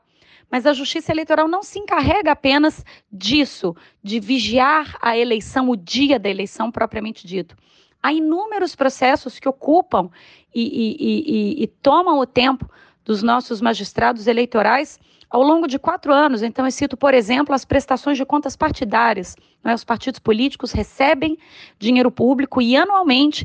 Mas 0.51 0.67
a 0.67 0.73
justiça 0.73 1.11
eleitoral 1.11 1.47
não 1.47 1.63
se 1.63 1.79
encarrega 1.79 2.31
apenas 2.31 2.85
disso, 3.11 3.75
de 4.03 4.19
vigiar 4.19 4.95
a 5.01 5.17
eleição, 5.17 5.69
o 5.69 5.75
dia 5.75 6.19
da 6.19 6.29
eleição 6.29 6.71
propriamente 6.71 7.25
dito. 7.25 7.57
Há 8.05 8.13
inúmeros 8.13 8.75
processos 8.75 9.39
que 9.39 9.49
ocupam 9.49 10.11
e, 10.53 10.61
e, 10.61 10.95
e, 10.99 11.63
e 11.63 11.67
tomam 11.67 12.19
o 12.19 12.25
tempo 12.27 12.69
dos 13.03 13.23
nossos 13.23 13.59
magistrados 13.59 14.27
eleitorais 14.27 14.99
ao 15.27 15.41
longo 15.41 15.65
de 15.65 15.79
quatro 15.79 16.13
anos. 16.13 16.43
Então, 16.43 16.65
eu 16.65 16.71
cito, 16.71 16.95
por 16.95 17.15
exemplo, 17.15 17.55
as 17.55 17.65
prestações 17.65 18.15
de 18.15 18.23
contas 18.23 18.55
partidárias. 18.55 19.35
Né? 19.63 19.73
Os 19.73 19.83
partidos 19.83 20.19
políticos 20.19 20.71
recebem 20.71 21.35
dinheiro 21.79 22.11
público 22.11 22.61
e 22.61 22.77
anualmente 22.77 23.43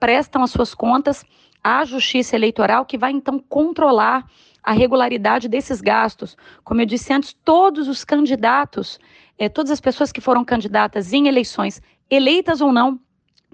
prestam 0.00 0.42
as 0.42 0.50
suas 0.50 0.74
contas 0.74 1.24
à 1.62 1.84
Justiça 1.84 2.34
Eleitoral, 2.34 2.84
que 2.86 2.98
vai 2.98 3.12
então 3.12 3.38
controlar 3.38 4.28
a 4.60 4.72
regularidade 4.72 5.46
desses 5.46 5.80
gastos. 5.80 6.36
Como 6.64 6.80
eu 6.80 6.86
disse 6.86 7.12
antes, 7.12 7.32
todos 7.44 7.86
os 7.86 8.04
candidatos, 8.04 8.98
eh, 9.38 9.48
todas 9.48 9.70
as 9.70 9.80
pessoas 9.80 10.10
que 10.10 10.20
foram 10.20 10.44
candidatas 10.44 11.12
em 11.12 11.28
eleições, 11.28 11.80
eleitas 12.10 12.60
ou 12.60 12.72
não, 12.72 12.98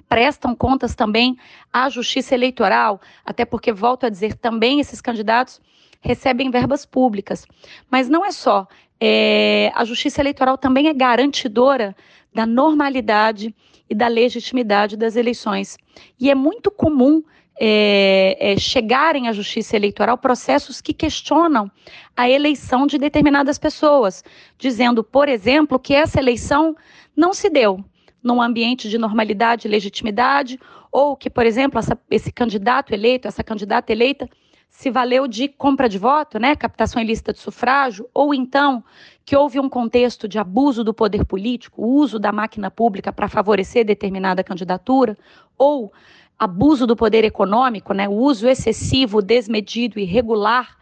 prestam 0.09 0.55
contas 0.55 0.95
também 0.95 1.37
à 1.73 1.89
Justiça 1.89 2.35
Eleitoral, 2.35 3.01
até 3.25 3.45
porque, 3.45 3.73
volto 3.73 4.07
a 4.07 4.09
dizer, 4.09 4.35
também 4.35 4.81
esses 4.81 5.01
candidatos 5.01 5.61
recebem 6.01 6.51
verbas 6.51 6.87
públicas. 6.87 7.47
Mas 7.91 8.09
não 8.09 8.25
é 8.25 8.31
só. 8.31 8.67
É, 9.01 9.73
a 9.75 9.85
Justiça 9.85 10.21
Eleitoral 10.21 10.57
também 10.57 10.89
é 10.89 10.95
garantidora 10.95 11.95
da 12.33 12.47
normalidade 12.47 13.55
e 13.89 13.95
da 13.95 14.09
legitimidade 14.09 14.97
das 14.97 15.17
eleições. 15.17 15.77
E 16.19 16.31
é 16.31 16.35
muito 16.35 16.71
comum 16.71 17.23
é, 17.59 18.37
é, 18.53 18.59
chegarem 18.59 19.29
à 19.29 19.33
justiça 19.33 19.77
eleitoral 19.77 20.19
processos 20.19 20.81
que 20.81 20.93
questionam 20.93 21.71
a 22.15 22.29
eleição 22.29 22.87
de 22.87 22.99
determinadas 22.99 23.59
pessoas, 23.59 24.23
dizendo, 24.59 25.03
por 25.03 25.29
exemplo, 25.29 25.79
que 25.79 25.95
essa 25.95 26.21
eleição 26.21 26.77
não 27.17 27.33
se 27.33 27.49
deu, 27.49 27.83
num 28.27 28.43
ambiente 28.43 28.89
de 28.89 28.99
normalidade 28.99 29.67
e 29.67 29.71
legitimidade, 29.71 30.59
ou 30.91 31.17
que, 31.17 31.31
por 31.31 31.47
exemplo, 31.47 31.79
essa, 31.79 31.97
esse 32.11 32.33
candidato 32.33 32.93
eleito, 32.93 33.29
essa 33.29 33.45
candidata 33.45 33.93
eleita, 33.93 34.29
se 34.69 34.91
valeu 34.91 35.29
de 35.29 35.49
compra 35.49 35.89
de 35.89 35.97
voto, 35.97 36.39
né, 36.39 36.57
captação 36.57 37.01
ilícita 37.01 37.33
de 37.33 37.39
sufrágio, 37.39 38.09
ou 38.13 38.35
então 38.35 38.83
que 39.25 39.37
houve 39.37 39.61
um 39.61 39.69
contexto 39.69 40.29
de 40.29 40.39
abuso 40.39 40.83
do 40.83 40.93
poder 40.93 41.25
político, 41.25 41.87
uso 41.87 42.19
da 42.19 42.33
máquina 42.33 42.71
pública 42.71 43.13
para 43.13 43.29
favorecer 43.29 43.87
determinada 43.87 44.43
candidatura, 44.43 45.17
ou 45.57 45.93
abuso 46.39 46.87
do 46.87 46.97
poder 46.97 47.25
econômico, 47.25 47.95
né, 47.95 48.09
uso 48.09 48.49
excessivo, 48.49 49.23
desmedido 49.23 50.01
e 50.01 50.03
irregular 50.03 50.77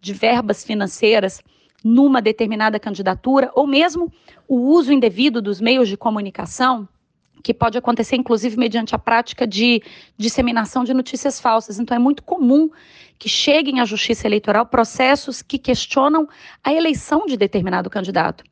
de 0.00 0.12
verbas 0.12 0.62
financeiras 0.64 1.42
numa 1.82 2.20
determinada 2.20 2.78
candidatura, 2.78 3.50
ou 3.54 3.66
mesmo 3.66 4.12
o 4.46 4.56
uso 4.56 4.92
indevido 4.92 5.40
dos 5.40 5.60
meios 5.60 5.88
de 5.88 5.96
comunicação, 5.96 6.88
que 7.42 7.54
pode 7.54 7.78
acontecer, 7.78 8.16
inclusive, 8.16 8.56
mediante 8.56 8.94
a 8.94 8.98
prática 8.98 9.46
de 9.46 9.82
disseminação 10.16 10.84
de 10.84 10.92
notícias 10.92 11.40
falsas. 11.40 11.78
Então, 11.78 11.96
é 11.96 12.00
muito 12.00 12.22
comum 12.22 12.70
que 13.18 13.28
cheguem 13.28 13.80
à 13.80 13.84
Justiça 13.84 14.26
Eleitoral 14.26 14.66
processos 14.66 15.42
que 15.42 15.58
questionam 15.58 16.28
a 16.62 16.72
eleição 16.72 17.26
de 17.26 17.36
determinado 17.36 17.88
candidato. 17.90 18.44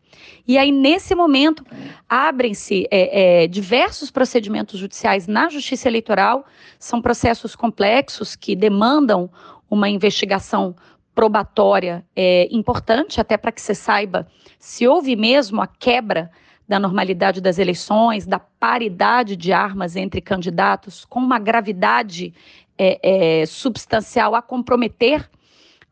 E 0.47 0.57
aí, 0.57 0.73
nesse 0.73 1.15
momento, 1.15 1.65
abrem-se 2.09 2.87
é, 2.91 3.43
é, 3.43 3.47
diversos 3.47 4.11
procedimentos 4.11 4.79
judiciais 4.79 5.27
na 5.27 5.49
Justiça 5.49 5.89
Eleitoral, 5.89 6.47
são 6.79 7.01
processos 7.01 7.55
complexos 7.55 8.35
que 8.35 8.57
demandam 8.57 9.31
uma 9.71 9.89
investigação 9.89 10.75
probatória 11.19 12.07
é, 12.15 12.47
importante, 12.49 13.21
até 13.21 13.37
para 13.37 13.51
que 13.51 13.61
você 13.61 13.75
saiba 13.75 14.29
se 14.57 14.87
houve 14.87 15.17
mesmo 15.17 15.61
a 15.61 15.67
quebra 15.67 16.31
da 16.69 16.79
normalidade 16.79 17.41
das 17.41 17.59
eleições, 17.59 18.25
da 18.25 18.39
paridade 18.39 19.35
de 19.35 19.53
armas 19.53 19.97
entre 19.97 20.21
candidatos, 20.21 21.05
com 21.05 21.19
uma 21.19 21.41
gravidade 21.41 22.33
é, 22.79 23.41
é, 23.41 23.47
substancial 23.47 24.37
a 24.37 24.41
comprometer 24.41 25.29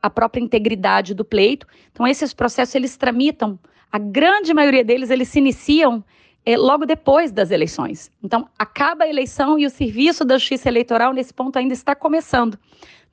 a 0.00 0.08
própria 0.08 0.40
integridade 0.40 1.12
do 1.12 1.24
pleito. 1.24 1.66
Então, 1.90 2.06
esses 2.06 2.32
processos 2.32 2.76
eles 2.76 2.96
tramitam, 2.96 3.58
a 3.90 3.98
grande 3.98 4.54
maioria 4.54 4.84
deles 4.84 5.10
eles 5.10 5.26
se 5.26 5.40
iniciam 5.40 6.04
é, 6.44 6.56
logo 6.56 6.86
depois 6.86 7.32
das 7.32 7.50
eleições. 7.50 8.12
Então, 8.22 8.48
acaba 8.56 9.02
a 9.02 9.08
eleição 9.08 9.58
e 9.58 9.66
o 9.66 9.70
serviço 9.70 10.24
da 10.24 10.38
justiça 10.38 10.68
eleitoral 10.68 11.12
nesse 11.12 11.34
ponto 11.34 11.58
ainda 11.58 11.74
está 11.74 11.96
começando, 11.96 12.56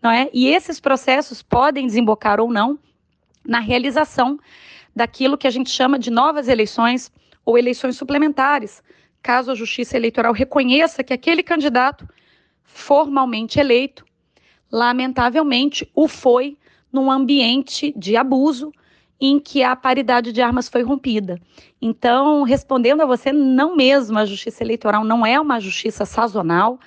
não 0.04 0.12
é? 0.12 0.30
E 0.34 0.48
esses 0.48 0.82
processos 0.82 1.42
podem 1.42 1.88
desembocar 1.88 2.42
ou 2.42 2.52
não 2.52 2.78
na 3.48 3.60
realização 3.60 4.38
daquilo 4.94 5.38
que 5.38 5.48
a 5.48 5.52
gente 5.52 5.70
chama 5.70 5.98
de 5.98 6.12
novas 6.12 6.50
eleições 6.50 7.10
ou 7.46 7.58
eleições 7.58 7.96
suplementares, 7.96 8.84
caso 9.22 9.52
a 9.52 9.56
Justiça 9.56 9.96
Eleitoral 9.96 10.34
reconheça 10.34 11.04
que 11.04 11.14
aquele 11.14 11.42
candidato 11.42 12.08
formalmente 12.64 13.60
eleito, 13.60 14.06
lamentavelmente, 14.70 15.90
o 15.96 16.08
foi 16.08 16.58
num 16.92 17.10
ambiente 17.10 17.94
de 17.98 18.18
abuso 18.18 18.72
em 19.20 19.40
que 19.40 19.64
a 19.64 19.76
paridade 19.76 20.34
de 20.34 20.42
armas 20.42 20.68
foi 20.68 20.84
rompida. 20.84 21.40
Então, 21.82 22.44
respondendo 22.44 23.02
a 23.02 23.06
você, 23.06 23.32
não 23.32 23.76
mesmo 23.76 24.20
a 24.20 24.26
Justiça 24.26 24.64
Eleitoral 24.64 25.04
não 25.04 25.26
é 25.26 25.40
uma 25.40 25.60
justiça 25.60 26.06
sazonal. 26.06 26.80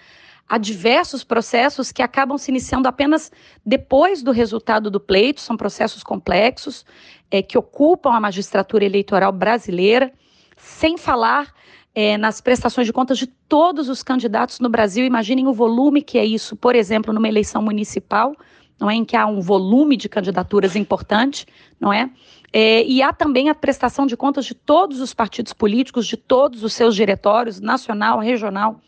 Há 0.48 0.58
diversos 0.58 1.24
processos 1.24 1.90
que 1.90 2.02
acabam 2.02 2.38
se 2.38 2.50
iniciando 2.50 2.86
apenas 2.86 3.32
depois 3.64 4.22
do 4.22 4.30
resultado 4.30 4.90
do 4.90 5.00
pleito, 5.00 5.40
são 5.40 5.56
processos 5.56 6.04
complexos 6.04 6.84
é, 7.30 7.42
que 7.42 7.58
ocupam 7.58 8.12
a 8.12 8.20
magistratura 8.20 8.84
eleitoral 8.84 9.32
brasileira 9.32 10.12
sem 10.56 10.96
falar 10.96 11.52
é, 11.94 12.16
nas 12.16 12.40
prestações 12.40 12.86
de 12.86 12.92
contas 12.92 13.18
de 13.18 13.26
todos 13.26 13.88
os 13.88 14.02
candidatos 14.02 14.60
no 14.60 14.68
Brasil. 14.68 15.04
Imaginem 15.04 15.48
o 15.48 15.52
volume 15.52 16.02
que 16.02 16.18
é 16.18 16.24
isso, 16.24 16.54
por 16.54 16.76
exemplo, 16.76 17.12
numa 17.12 17.28
eleição 17.28 17.62
municipal, 17.62 18.36
não 18.78 18.90
é, 18.90 18.94
em 18.94 19.04
que 19.04 19.16
há 19.16 19.26
um 19.26 19.40
volume 19.40 19.96
de 19.96 20.08
candidaturas 20.08 20.76
importante, 20.76 21.46
não 21.80 21.92
é? 21.92 22.10
é? 22.52 22.84
E 22.84 23.02
há 23.02 23.12
também 23.12 23.48
a 23.48 23.54
prestação 23.54 24.06
de 24.06 24.16
contas 24.16 24.44
de 24.44 24.54
todos 24.54 25.00
os 25.00 25.14
partidos 25.14 25.54
políticos, 25.54 26.06
de 26.06 26.16
todos 26.16 26.62
os 26.62 26.74
seus 26.74 26.94
diretórios, 26.94 27.60
nacional, 27.60 28.18
regional 28.18 28.80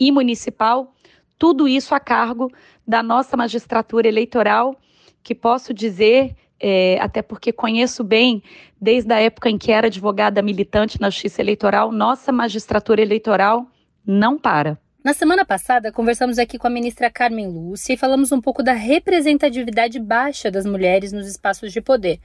e 0.00 0.10
municipal, 0.10 0.94
tudo 1.38 1.68
isso 1.68 1.94
a 1.94 2.00
cargo 2.00 2.50
da 2.86 3.02
nossa 3.02 3.36
magistratura 3.36 4.08
eleitoral, 4.08 4.76
que 5.22 5.34
posso 5.34 5.74
dizer 5.74 6.34
é, 6.60 6.98
até 7.00 7.22
porque 7.22 7.52
conheço 7.52 8.02
bem, 8.02 8.42
desde 8.80 9.12
a 9.12 9.20
época 9.20 9.50
em 9.50 9.58
que 9.58 9.72
era 9.72 9.88
advogada 9.88 10.42
militante 10.42 11.00
na 11.00 11.10
Justiça 11.10 11.42
Eleitoral, 11.42 11.92
nossa 11.92 12.32
magistratura 12.32 13.02
eleitoral 13.02 13.66
não 14.06 14.38
para. 14.38 14.78
Na 15.04 15.12
semana 15.12 15.44
passada, 15.44 15.92
conversamos 15.92 16.38
aqui 16.38 16.58
com 16.58 16.66
a 16.66 16.70
ministra 16.70 17.10
Carmen 17.10 17.46
Lúcia 17.46 17.92
e 17.92 17.96
falamos 17.96 18.32
um 18.32 18.40
pouco 18.40 18.62
da 18.62 18.72
representatividade 18.72 20.00
baixa 20.00 20.50
das 20.50 20.66
mulheres 20.66 21.12
nos 21.12 21.28
espaços 21.28 21.72
de 21.72 21.80
poder. 21.80 22.18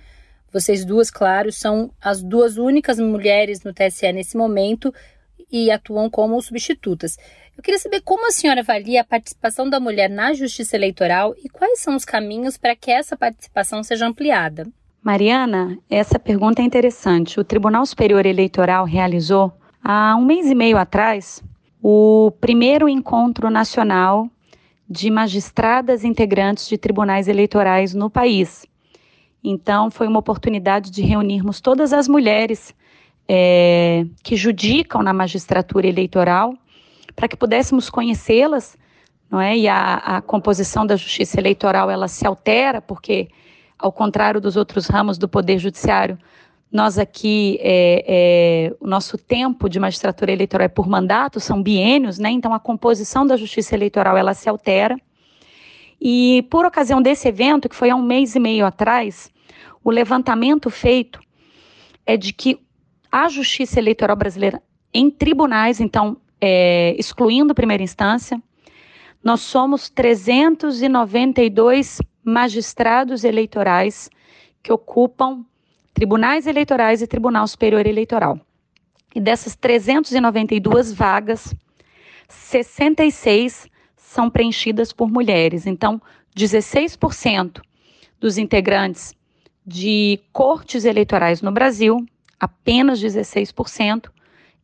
Vocês 0.51 0.83
duas, 0.83 1.11
claro, 1.11 1.51
são 1.51 1.91
as 2.01 2.23
duas 2.23 2.57
únicas 2.57 2.99
mulheres 2.99 3.63
no 3.63 3.73
TSE 3.73 4.11
nesse 4.11 4.35
momento 4.35 4.93
e 5.51 5.69
atuam 5.69 6.09
como 6.09 6.41
substitutas. 6.41 7.17
Eu 7.57 7.63
queria 7.63 7.79
saber 7.79 8.01
como 8.01 8.27
a 8.27 8.31
senhora 8.31 8.61
avalia 8.61 9.01
a 9.01 9.05
participação 9.05 9.69
da 9.69 9.79
mulher 9.79 10.09
na 10.09 10.33
justiça 10.33 10.75
eleitoral 10.75 11.35
e 11.43 11.49
quais 11.49 11.79
são 11.79 11.95
os 11.95 12.05
caminhos 12.05 12.57
para 12.57 12.75
que 12.75 12.89
essa 12.89 13.17
participação 13.17 13.83
seja 13.83 14.07
ampliada. 14.07 14.67
Mariana, 15.03 15.77
essa 15.89 16.17
pergunta 16.17 16.61
é 16.61 16.65
interessante. 16.65 17.39
O 17.39 17.43
Tribunal 17.43 17.85
Superior 17.85 18.25
Eleitoral 18.25 18.85
realizou, 18.85 19.51
há 19.83 20.15
um 20.15 20.23
mês 20.23 20.47
e 20.47 20.55
meio 20.55 20.77
atrás, 20.77 21.43
o 21.81 22.31
primeiro 22.39 22.87
encontro 22.87 23.49
nacional 23.49 24.29
de 24.87 25.09
magistradas 25.09 26.03
integrantes 26.03 26.67
de 26.67 26.77
tribunais 26.77 27.27
eleitorais 27.27 27.93
no 27.93 28.09
país. 28.09 28.65
Então, 29.43 29.89
foi 29.89 30.07
uma 30.07 30.19
oportunidade 30.19 30.91
de 30.91 31.01
reunirmos 31.01 31.59
todas 31.59 31.93
as 31.93 32.07
mulheres 32.07 32.75
é, 33.33 34.05
que 34.21 34.35
judicam 34.35 35.01
na 35.01 35.13
magistratura 35.13 35.87
eleitoral 35.87 36.53
para 37.15 37.29
que 37.29 37.37
pudéssemos 37.37 37.89
conhecê-las, 37.89 38.77
não 39.29 39.39
é? 39.39 39.57
E 39.57 39.69
a, 39.69 39.93
a 40.17 40.21
composição 40.21 40.85
da 40.85 40.97
justiça 40.97 41.39
eleitoral 41.39 41.89
ela 41.89 42.09
se 42.09 42.27
altera 42.27 42.81
porque, 42.81 43.29
ao 43.79 43.89
contrário 43.89 44.41
dos 44.41 44.57
outros 44.57 44.87
ramos 44.87 45.17
do 45.17 45.29
poder 45.29 45.59
judiciário, 45.59 46.19
nós 46.69 46.99
aqui, 46.99 47.57
é, 47.61 48.03
é, 48.05 48.75
o 48.81 48.87
nosso 48.87 49.17
tempo 49.17 49.69
de 49.69 49.79
magistratura 49.79 50.33
eleitoral 50.33 50.65
é 50.65 50.69
por 50.69 50.89
mandato, 50.89 51.39
são 51.39 51.63
biênios, 51.63 52.19
né? 52.19 52.31
Então 52.31 52.53
a 52.53 52.59
composição 52.59 53.25
da 53.25 53.37
justiça 53.37 53.73
eleitoral 53.73 54.17
ela 54.17 54.33
se 54.33 54.49
altera. 54.49 54.97
E 56.01 56.45
por 56.51 56.65
ocasião 56.65 57.01
desse 57.01 57.29
evento, 57.29 57.69
que 57.69 57.75
foi 57.77 57.91
há 57.91 57.95
um 57.95 58.03
mês 58.03 58.35
e 58.35 58.41
meio 58.41 58.65
atrás, 58.65 59.31
o 59.81 59.89
levantamento 59.89 60.69
feito 60.69 61.21
é 62.05 62.17
de 62.17 62.33
que 62.33 62.59
a 63.11 63.27
justiça 63.27 63.79
eleitoral 63.79 64.15
brasileira 64.15 64.61
em 64.93 65.09
tribunais, 65.09 65.79
então 65.79 66.17
é, 66.39 66.95
excluindo 66.97 67.53
primeira 67.53 67.83
instância, 67.83 68.41
nós 69.23 69.41
somos 69.41 69.89
392 69.89 71.99
magistrados 72.23 73.23
eleitorais 73.23 74.09
que 74.63 74.71
ocupam 74.71 75.45
tribunais 75.93 76.47
eleitorais 76.47 77.01
e 77.01 77.07
Tribunal 77.07 77.47
Superior 77.47 77.85
Eleitoral. 77.85 78.39
E 79.13 79.19
dessas 79.19 79.55
392 79.55 80.93
vagas, 80.93 81.53
66 82.27 83.67
são 83.95 84.29
preenchidas 84.29 84.93
por 84.93 85.09
mulheres. 85.09 85.67
Então, 85.67 86.01
16% 86.35 87.61
dos 88.19 88.37
integrantes 88.37 89.13
de 89.65 90.19
cortes 90.31 90.85
eleitorais 90.85 91.41
no 91.41 91.51
Brasil, 91.51 92.05
apenas 92.41 92.99
16%, 92.99 94.09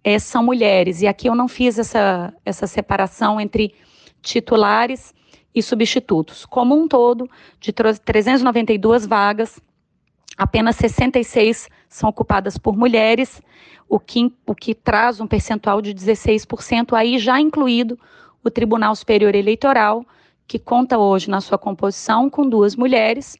é, 0.03 0.17
são 0.17 0.43
mulheres. 0.43 1.03
E 1.03 1.07
aqui 1.07 1.29
eu 1.29 1.35
não 1.35 1.47
fiz 1.47 1.77
essa, 1.77 2.33
essa 2.43 2.65
separação 2.65 3.39
entre 3.39 3.75
titulares 4.19 5.13
e 5.53 5.61
substitutos. 5.61 6.43
Como 6.43 6.75
um 6.75 6.87
todo, 6.87 7.29
de 7.59 7.71
392 7.71 9.05
vagas, 9.05 9.59
apenas 10.35 10.75
66 10.77 11.69
são 11.87 12.09
ocupadas 12.09 12.57
por 12.57 12.75
mulheres, 12.75 13.41
o 13.87 13.99
que, 13.99 14.33
o 14.45 14.55
que 14.55 14.73
traz 14.73 15.21
um 15.21 15.27
percentual 15.27 15.79
de 15.79 15.93
16%, 15.93 16.93
aí 16.93 17.19
já 17.19 17.39
incluído 17.39 17.97
o 18.43 18.49
Tribunal 18.49 18.95
Superior 18.95 19.35
Eleitoral, 19.35 20.03
que 20.47 20.57
conta 20.57 20.97
hoje 20.97 21.29
na 21.29 21.41
sua 21.41 21.57
composição 21.57 22.29
com 22.29 22.49
duas 22.49 22.75
mulheres, 22.75 23.37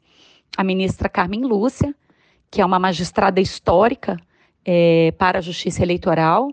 a 0.56 0.63
ministra 0.63 1.10
Carmen 1.10 1.41
Lúcia, 1.41 1.93
que 2.52 2.62
é 2.62 2.65
uma 2.65 2.80
magistrada 2.80 3.41
histórica 3.41 4.17
é, 4.67 5.13
para 5.17 5.39
a 5.39 5.41
Justiça 5.41 5.82
Eleitoral, 5.82 6.51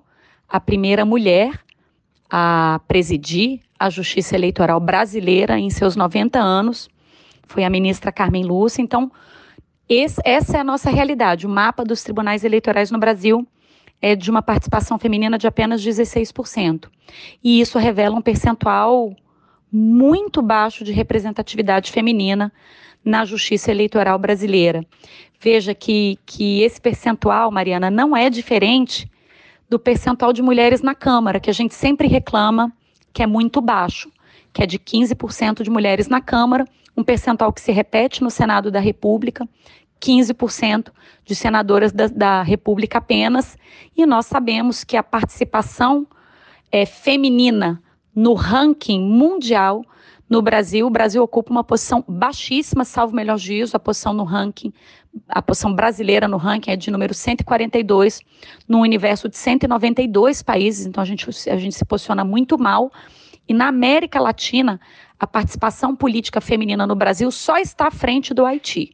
a 0.49 0.61
primeira 0.61 1.05
mulher 1.05 1.51
a 2.31 2.81
presidir 2.87 3.61
a 3.79 3.91
Justiça 3.91 4.37
Eleitoral 4.37 4.79
brasileira 4.79 5.59
em 5.59 5.69
seus 5.69 5.97
90 5.97 6.39
anos, 6.39 6.89
foi 7.49 7.65
a 7.65 7.71
ministra 7.71 8.13
Carmen 8.13 8.45
Lúcia. 8.45 8.81
Então, 8.81 9.11
esse, 9.89 10.21
essa 10.25 10.57
é 10.57 10.61
a 10.61 10.65
nossa 10.65 10.91
realidade. 10.91 11.47
O 11.47 11.51
mapa 11.51 11.85
dos 11.85 12.03
tribunais 12.03 12.45
eleitorais 12.45 12.91
no 12.91 12.99
Brasil 12.99 13.47
é 14.01 14.15
de 14.15 14.31
uma 14.31 14.43
participação 14.43 14.99
feminina 14.99 15.37
de 15.37 15.47
apenas 15.47 15.85
16%. 15.85 16.89
E 17.43 17.61
isso 17.61 17.79
revela 17.79 18.17
um 18.17 18.23
percentual 18.23 19.15
muito 19.71 20.41
baixo 20.41 20.85
de 20.85 20.93
representatividade 20.93 21.91
feminina 21.91 22.53
na 23.05 23.25
justiça 23.25 23.71
eleitoral 23.71 24.19
brasileira. 24.19 24.85
Veja 25.45 25.75
que, 25.75 26.19
que 26.25 26.63
esse 26.63 26.81
percentual, 26.81 27.51
Mariana, 27.51 27.91
não 27.91 28.17
é 28.17 28.31
diferente 28.31 29.07
do 29.69 29.79
percentual 29.79 30.33
de 30.33 30.41
mulheres 30.41 30.81
na 30.81 30.95
Câmara, 30.95 31.39
que 31.39 31.51
a 31.51 31.53
gente 31.53 31.75
sempre 31.75 32.09
reclama 32.09 32.73
que 33.13 33.23
é 33.23 33.27
muito 33.27 33.61
baixo, 33.61 34.11
que 34.55 34.63
é 34.63 34.67
de 34.67 34.79
15% 34.79 35.63
de 35.63 35.69
mulheres 35.69 36.09
na 36.09 36.19
Câmara, 36.19 36.65
um 36.97 37.05
percentual 37.05 37.53
que 37.53 37.61
se 37.61 37.73
repete 37.73 38.23
no 38.23 38.31
Senado 38.31 38.71
da 38.71 38.81
República, 38.81 39.47
15% 40.01 40.91
de 41.27 41.35
senadoras 41.35 41.93
da, 41.93 42.07
da, 42.07 42.43
República 42.43 42.97
apenas, 42.97 43.59
e 43.95 44.07
nós 44.07 44.25
sabemos 44.25 44.83
que 44.83 44.97
a 44.97 45.03
participação 45.03 46.07
é, 46.73 46.87
feminina 46.87 47.83
no 48.17 48.33
ranking 48.33 49.03
mundial. 49.03 49.85
No 50.35 50.43
Brasil, 50.43 50.85
o 50.85 50.91
Brasil 50.91 51.23
ocupa 51.23 51.53
uma 51.53 51.63
posição 51.63 52.05
baixíssima, 52.09 52.85
salvo 52.85 53.15
melhor 53.15 53.39
juízo, 53.39 53.77
a 53.77 53.79
posição 53.79 54.13
no 54.13 54.25
ranking, 54.25 54.73
a 55.29 55.41
posição 55.41 55.73
brasileira 55.73 56.27
no 56.27 56.39
ranking 56.39 56.73
é 56.73 56.77
de 56.77 56.91
número 56.91 57.15
142, 57.15 58.21
no 58.67 58.81
universo 58.81 59.29
de 59.29 59.37
192 59.37 60.43
países, 60.43 60.87
então 60.87 61.01
a 61.01 61.05
gente, 61.05 61.25
a 61.49 61.57
gente 61.57 61.77
se 61.77 61.85
posiciona 61.85 62.25
muito 62.25 62.59
mal. 62.59 62.91
E 63.47 63.55
na 63.55 63.69
América 63.69 64.19
Latina, 64.19 64.81
a 65.21 65.25
participação 65.25 65.95
política 65.95 66.41
feminina 66.41 66.85
no 66.85 66.97
Brasil 66.97 67.31
só 67.31 67.57
está 67.59 67.87
à 67.87 67.93
frente 67.93 68.35
do 68.35 68.45
Haiti. 68.45 68.91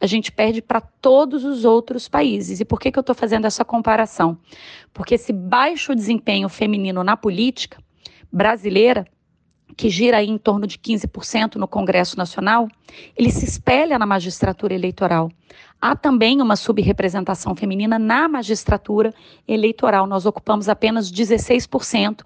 A 0.00 0.06
gente 0.06 0.30
perde 0.30 0.62
para 0.62 0.80
todos 0.80 1.44
os 1.44 1.64
outros 1.64 2.08
países. 2.08 2.60
E 2.60 2.64
por 2.64 2.78
que, 2.78 2.92
que 2.92 2.98
eu 2.98 3.00
estou 3.00 3.16
fazendo 3.16 3.44
essa 3.44 3.64
comparação? 3.64 4.38
Porque 4.94 5.16
esse 5.16 5.32
baixo 5.32 5.96
desempenho 5.96 6.48
feminino 6.48 7.02
na 7.02 7.16
política 7.16 7.76
brasileira, 8.30 9.04
que 9.76 9.90
gira 9.90 10.22
em 10.22 10.38
torno 10.38 10.66
de 10.66 10.78
15% 10.78 11.56
no 11.56 11.68
Congresso 11.68 12.16
Nacional, 12.16 12.68
ele 13.14 13.30
se 13.30 13.44
espelha 13.44 13.98
na 13.98 14.06
magistratura 14.06 14.72
eleitoral. 14.72 15.30
Há 15.80 15.94
também 15.94 16.40
uma 16.40 16.56
subrepresentação 16.56 17.54
feminina 17.54 17.98
na 17.98 18.26
magistratura 18.26 19.12
eleitoral. 19.46 20.06
Nós 20.06 20.24
ocupamos 20.24 20.68
apenas 20.68 21.12
16% 21.12 22.22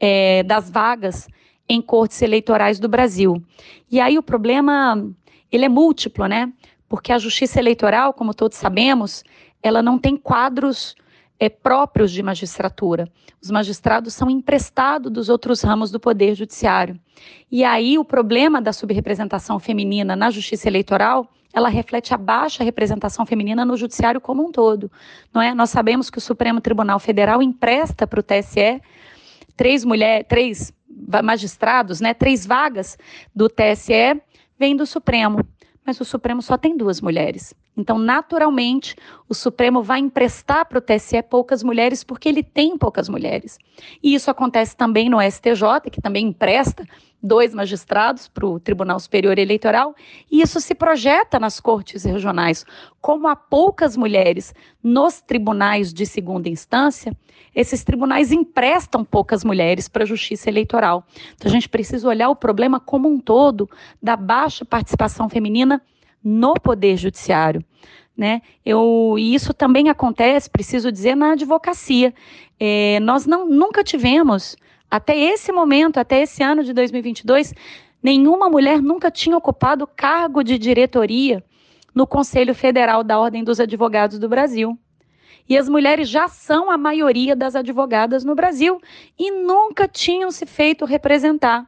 é, 0.00 0.42
das 0.42 0.68
vagas 0.68 1.28
em 1.68 1.80
cortes 1.80 2.20
eleitorais 2.20 2.80
do 2.80 2.88
Brasil. 2.88 3.40
E 3.88 4.00
aí 4.00 4.18
o 4.18 4.22
problema, 4.22 5.08
ele 5.50 5.64
é 5.64 5.68
múltiplo, 5.68 6.26
né? 6.26 6.52
Porque 6.88 7.12
a 7.12 7.18
justiça 7.18 7.60
eleitoral, 7.60 8.12
como 8.12 8.34
todos 8.34 8.58
sabemos, 8.58 9.22
ela 9.62 9.80
não 9.80 9.98
tem 9.98 10.16
quadros 10.16 10.96
é, 11.42 11.48
próprios 11.48 12.12
de 12.12 12.22
magistratura. 12.22 13.08
Os 13.42 13.50
magistrados 13.50 14.14
são 14.14 14.30
emprestados 14.30 15.10
dos 15.10 15.28
outros 15.28 15.60
ramos 15.60 15.90
do 15.90 15.98
Poder 15.98 16.36
Judiciário. 16.36 16.96
E 17.50 17.64
aí 17.64 17.98
o 17.98 18.04
problema 18.04 18.62
da 18.62 18.72
subrepresentação 18.72 19.58
feminina 19.58 20.14
na 20.14 20.30
justiça 20.30 20.68
eleitoral, 20.68 21.28
ela 21.52 21.68
reflete 21.68 22.14
a 22.14 22.16
baixa 22.16 22.62
representação 22.62 23.26
feminina 23.26 23.64
no 23.64 23.76
judiciário 23.76 24.20
como 24.20 24.46
um 24.46 24.52
todo. 24.52 24.88
Não 25.34 25.42
é? 25.42 25.52
Nós 25.52 25.70
sabemos 25.70 26.10
que 26.10 26.18
o 26.18 26.20
Supremo 26.20 26.60
Tribunal 26.60 27.00
Federal 27.00 27.42
empresta 27.42 28.06
para 28.06 28.20
o 28.20 28.22
TSE 28.22 28.80
três 29.56 29.84
mulheres, 29.84 30.26
três 30.28 30.72
magistrados, 31.24 32.00
né, 32.00 32.14
três 32.14 32.46
vagas 32.46 32.96
do 33.34 33.48
TSE 33.48 34.22
vêm 34.56 34.76
do 34.76 34.86
Supremo 34.86 35.44
mas 35.84 36.00
o 36.00 36.04
Supremo 36.04 36.40
só 36.40 36.56
tem 36.56 36.76
duas 36.76 37.00
mulheres. 37.00 37.54
Então, 37.76 37.98
naturalmente, 37.98 38.94
o 39.28 39.34
Supremo 39.34 39.82
vai 39.82 39.98
emprestar 39.98 40.66
para 40.66 40.78
o 40.78 40.80
TSE 40.80 41.22
poucas 41.22 41.62
mulheres 41.62 42.04
porque 42.04 42.28
ele 42.28 42.42
tem 42.42 42.76
poucas 42.76 43.08
mulheres. 43.08 43.58
E 44.02 44.14
isso 44.14 44.30
acontece 44.30 44.76
também 44.76 45.08
no 45.08 45.18
STJ, 45.20 45.90
que 45.90 46.00
também 46.00 46.26
empresta 46.26 46.86
dois 47.22 47.54
magistrados 47.54 48.26
para 48.28 48.44
o 48.44 48.58
Tribunal 48.58 48.98
Superior 48.98 49.38
Eleitoral, 49.38 49.94
e 50.30 50.42
isso 50.42 50.60
se 50.60 50.74
projeta 50.74 51.38
nas 51.38 51.60
cortes 51.60 52.04
regionais. 52.04 52.66
Como 53.00 53.28
há 53.28 53.36
poucas 53.36 53.96
mulheres 53.96 54.52
nos 54.82 55.20
tribunais 55.20 55.94
de 55.94 56.04
segunda 56.04 56.48
instância, 56.48 57.16
esses 57.54 57.84
tribunais 57.84 58.32
emprestam 58.32 59.04
poucas 59.04 59.44
mulheres 59.44 59.88
para 59.88 60.02
a 60.02 60.06
justiça 60.06 60.50
eleitoral. 60.50 61.06
Então 61.34 61.48
a 61.48 61.52
gente 61.52 61.68
precisa 61.68 62.08
olhar 62.08 62.28
o 62.28 62.36
problema 62.36 62.80
como 62.80 63.08
um 63.08 63.20
todo 63.20 63.70
da 64.02 64.16
baixa 64.16 64.64
participação 64.64 65.28
feminina 65.28 65.80
no 66.22 66.54
poder 66.54 66.96
judiciário. 66.96 67.64
Né? 68.16 68.42
Eu, 68.64 69.16
e 69.18 69.34
isso 69.34 69.54
também 69.54 69.88
acontece, 69.88 70.50
preciso 70.50 70.92
dizer, 70.92 71.14
na 71.14 71.32
advocacia. 71.32 72.14
É, 72.60 73.00
nós 73.00 73.26
não, 73.26 73.48
nunca 73.48 73.82
tivemos 73.82 74.56
até 74.90 75.16
esse 75.16 75.50
momento, 75.50 75.98
até 75.98 76.20
esse 76.20 76.42
ano 76.42 76.62
de 76.62 76.72
2022, 76.72 77.54
nenhuma 78.02 78.50
mulher 78.50 78.82
nunca 78.82 79.10
tinha 79.10 79.36
ocupado 79.36 79.86
cargo 79.86 80.42
de 80.42 80.58
diretoria 80.58 81.42
no 81.94 82.06
Conselho 82.06 82.54
Federal 82.54 83.02
da 83.02 83.18
Ordem 83.18 83.42
dos 83.42 83.58
Advogados 83.58 84.18
do 84.18 84.28
Brasil. 84.28 84.78
E 85.48 85.56
as 85.56 85.68
mulheres 85.68 86.08
já 86.08 86.28
são 86.28 86.70
a 86.70 86.78
maioria 86.78 87.34
das 87.34 87.56
advogadas 87.56 88.24
no 88.24 88.34
Brasil 88.34 88.80
e 89.18 89.30
nunca 89.30 89.88
tinham 89.88 90.30
se 90.30 90.46
feito 90.46 90.84
representar 90.84 91.66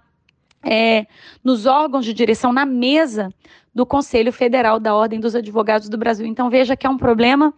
é, 0.62 1.06
nos 1.42 1.66
órgãos 1.66 2.04
de 2.04 2.14
direção, 2.14 2.52
na 2.52 2.64
mesa 2.64 3.30
do 3.74 3.84
Conselho 3.84 4.32
Federal 4.32 4.78
da 4.78 4.94
Ordem 4.94 5.18
dos 5.18 5.34
Advogados 5.34 5.88
do 5.88 5.98
Brasil. 5.98 6.24
Então, 6.24 6.48
veja 6.48 6.76
que 6.76 6.86
é 6.86 6.90
um 6.90 6.96
problema 6.96 7.52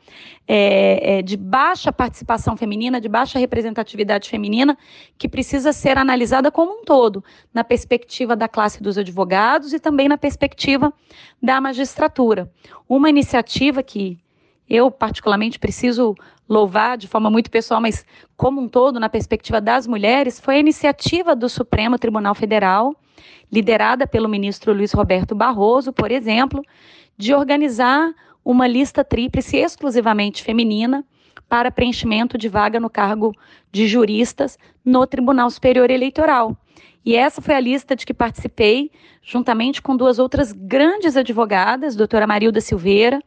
é, 0.49 1.19
é, 1.19 1.23
de 1.23 1.37
baixa 1.37 1.93
participação 1.93 2.57
feminina, 2.57 3.01
de 3.01 3.09
baixa 3.09 3.39
representatividade 3.39 4.31
feminina, 4.31 4.79
que 5.19 5.29
precisa 5.29 5.73
ser 5.73 5.99
analisada 5.99 6.51
como 6.51 6.81
um 6.81 6.85
todo, 6.85 7.23
na 7.53 7.63
perspectiva 7.63 8.35
da 8.35 8.49
classe 8.49 8.83
dos 8.83 8.97
advogados 8.97 9.75
e 9.75 9.79
também 9.79 10.09
na 10.09 10.17
perspectiva 10.17 10.93
da 11.43 11.61
magistratura. 11.61 12.51
Uma 12.89 13.11
iniciativa 13.11 13.83
que 13.83 14.19
eu, 14.69 14.91
particularmente, 14.91 15.59
preciso 15.59 16.15
louvar 16.49 16.97
de 16.97 17.07
forma 17.07 17.29
muito 17.29 17.51
pessoal, 17.51 17.81
mas 17.81 18.07
como 18.37 18.61
um 18.61 18.69
todo, 18.69 18.99
na 18.99 19.09
perspectiva 19.09 19.61
das 19.61 19.87
mulheres, 19.87 20.41
foi 20.41 20.57
a 20.57 20.61
iniciativa 20.61 21.37
do 21.37 21.49
Supremo 21.49 21.99
Tribunal 21.99 22.35
Federal 22.35 22.97
liderada 23.51 24.07
pelo 24.07 24.29
ministro 24.29 24.73
Luiz 24.73 24.93
Roberto 24.93 25.35
Barroso, 25.35 25.93
por 25.93 26.11
exemplo, 26.11 26.63
de 27.17 27.35
organizar 27.35 28.13
uma 28.45 28.67
lista 28.67 29.03
tríplice 29.05 29.57
exclusivamente 29.57 30.43
feminina 30.43 31.05
para 31.49 31.71
preenchimento 31.71 32.37
de 32.37 32.49
vaga 32.49 32.81
no 32.81 32.91
cargo 32.91 33.35
de 33.73 33.87
juristas 33.87 34.59
no 34.85 35.07
Tribunal 35.07 35.51
Superior 35.51 35.91
Eleitoral. 35.91 36.57
E 37.05 37.15
essa 37.15 37.41
foi 37.41 37.55
a 37.55 37.61
lista 37.61 37.95
de 37.95 38.05
que 38.05 38.13
participei, 38.13 38.91
juntamente 39.23 39.81
com 39.81 39.97
duas 39.97 40.19
outras 40.19 40.53
grandes 40.53 41.17
advogadas, 41.17 41.95
doutora 41.95 42.27
Marilda 42.27 42.61
Silveira, 42.61 43.21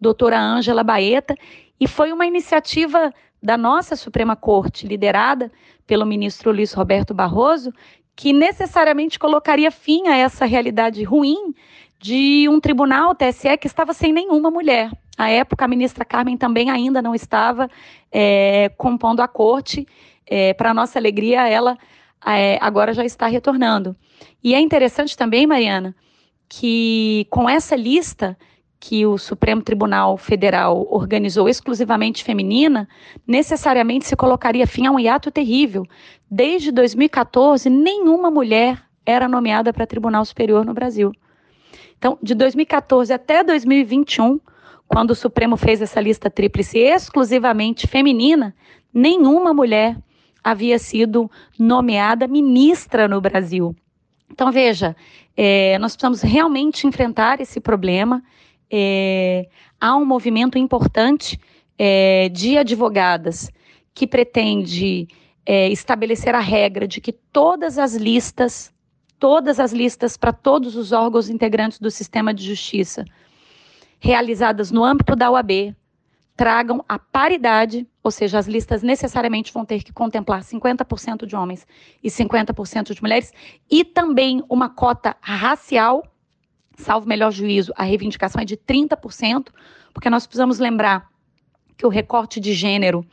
doutora 0.00 0.38
Ângela 0.38 0.84
Baeta, 0.84 1.34
e 1.80 1.88
foi 1.88 2.12
uma 2.12 2.26
iniciativa 2.26 3.12
da 3.42 3.56
nossa 3.58 3.96
Suprema 3.96 4.36
Corte, 4.36 4.86
liderada 4.86 5.50
pelo 5.86 6.06
ministro 6.06 6.52
Luiz 6.52 6.72
Roberto 6.72 7.12
Barroso, 7.12 7.72
que 8.16 8.32
necessariamente 8.32 9.18
colocaria 9.18 9.70
fim 9.70 10.08
a 10.08 10.16
essa 10.16 10.44
realidade 10.44 11.02
ruim 11.02 11.54
de 12.00 12.46
um 12.48 12.60
tribunal 12.60 13.14
TSE 13.14 13.56
que 13.56 13.66
estava 13.66 13.92
sem 13.92 14.12
nenhuma 14.12 14.50
mulher. 14.50 14.90
À 15.16 15.30
época, 15.30 15.64
a 15.64 15.68
ministra 15.68 16.04
Carmen 16.04 16.36
também 16.36 16.70
ainda 16.70 17.00
não 17.00 17.14
estava 17.14 17.70
é, 18.12 18.70
compondo 18.76 19.20
a 19.20 19.28
corte. 19.28 19.86
É, 20.26 20.52
Para 20.54 20.74
nossa 20.74 20.98
alegria, 20.98 21.48
ela 21.48 21.78
é, 22.26 22.58
agora 22.60 22.92
já 22.92 23.04
está 23.04 23.26
retornando. 23.26 23.96
E 24.42 24.54
é 24.54 24.60
interessante 24.60 25.16
também, 25.16 25.46
Mariana, 25.46 25.94
que 26.48 27.26
com 27.30 27.48
essa 27.48 27.74
lista 27.74 28.36
que 28.78 29.06
o 29.06 29.16
Supremo 29.16 29.62
Tribunal 29.62 30.16
Federal 30.16 30.86
organizou 30.90 31.48
exclusivamente 31.48 32.22
feminina, 32.22 32.88
necessariamente 33.26 34.06
se 34.06 34.14
colocaria 34.14 34.66
fim 34.66 34.86
a 34.86 34.90
um 34.90 34.98
hiato 34.98 35.30
terrível. 35.30 35.86
Desde 36.30 36.70
2014, 36.70 37.70
nenhuma 37.70 38.30
mulher 38.30 38.82
era 39.06 39.28
nomeada 39.28 39.72
para 39.72 39.86
Tribunal 39.86 40.24
Superior 40.24 40.64
no 40.64 40.74
Brasil. 40.74 41.12
Então, 41.96 42.18
de 42.22 42.34
2014 42.34 43.12
até 43.12 43.42
2021, 43.42 44.38
quando 44.86 45.12
o 45.12 45.14
Supremo 45.14 45.56
fez 45.56 45.80
essa 45.80 46.00
lista 46.00 46.28
tríplice 46.28 46.78
exclusivamente 46.78 47.86
feminina, 47.86 48.54
nenhuma 48.92 49.54
mulher 49.54 49.96
havia 50.42 50.78
sido 50.78 51.30
nomeada 51.58 52.28
ministra 52.28 53.08
no 53.08 53.20
Brasil. 53.20 53.74
Então, 54.30 54.52
veja, 54.52 54.94
é, 55.36 55.78
nós 55.78 55.92
precisamos 55.92 56.20
realmente 56.20 56.86
enfrentar 56.86 57.40
esse 57.40 57.60
problema 57.60 58.22
é, 58.70 59.48
há 59.80 59.96
um 59.96 60.04
movimento 60.04 60.58
importante 60.58 61.38
é, 61.78 62.28
de 62.30 62.56
advogadas 62.58 63.50
que 63.94 64.06
pretende 64.06 65.08
é, 65.46 65.68
estabelecer 65.68 66.34
a 66.34 66.40
regra 66.40 66.86
de 66.86 67.00
que 67.00 67.12
todas 67.12 67.78
as 67.78 67.94
listas, 67.94 68.72
todas 69.18 69.60
as 69.60 69.72
listas 69.72 70.16
para 70.16 70.32
todos 70.32 70.76
os 70.76 70.92
órgãos 70.92 71.28
integrantes 71.28 71.78
do 71.78 71.90
sistema 71.90 72.32
de 72.32 72.44
justiça, 72.44 73.04
realizadas 74.00 74.70
no 74.70 74.84
âmbito 74.84 75.14
da 75.14 75.30
OAB, 75.30 75.74
tragam 76.36 76.84
a 76.88 76.98
paridade, 76.98 77.86
ou 78.02 78.10
seja, 78.10 78.38
as 78.38 78.46
listas 78.46 78.82
necessariamente 78.82 79.52
vão 79.52 79.64
ter 79.64 79.82
que 79.82 79.92
contemplar 79.92 80.42
50% 80.42 81.26
de 81.26 81.36
homens 81.36 81.66
e 82.02 82.08
50% 82.08 82.92
de 82.92 83.00
mulheres, 83.00 83.32
e 83.70 83.84
também 83.84 84.42
uma 84.48 84.68
cota 84.68 85.16
racial 85.20 86.02
salvo 86.76 87.08
melhor 87.08 87.30
juízo, 87.32 87.72
a 87.76 87.84
reivindicação 87.84 88.40
é 88.42 88.44
de 88.44 88.56
30%, 88.56 89.48
porque 89.92 90.10
nós 90.10 90.26
precisamos 90.26 90.58
lembrar 90.58 91.08
que 91.76 91.86
o 91.86 91.88
recorte 91.88 92.38
de 92.38 92.52
gênero, 92.52 93.04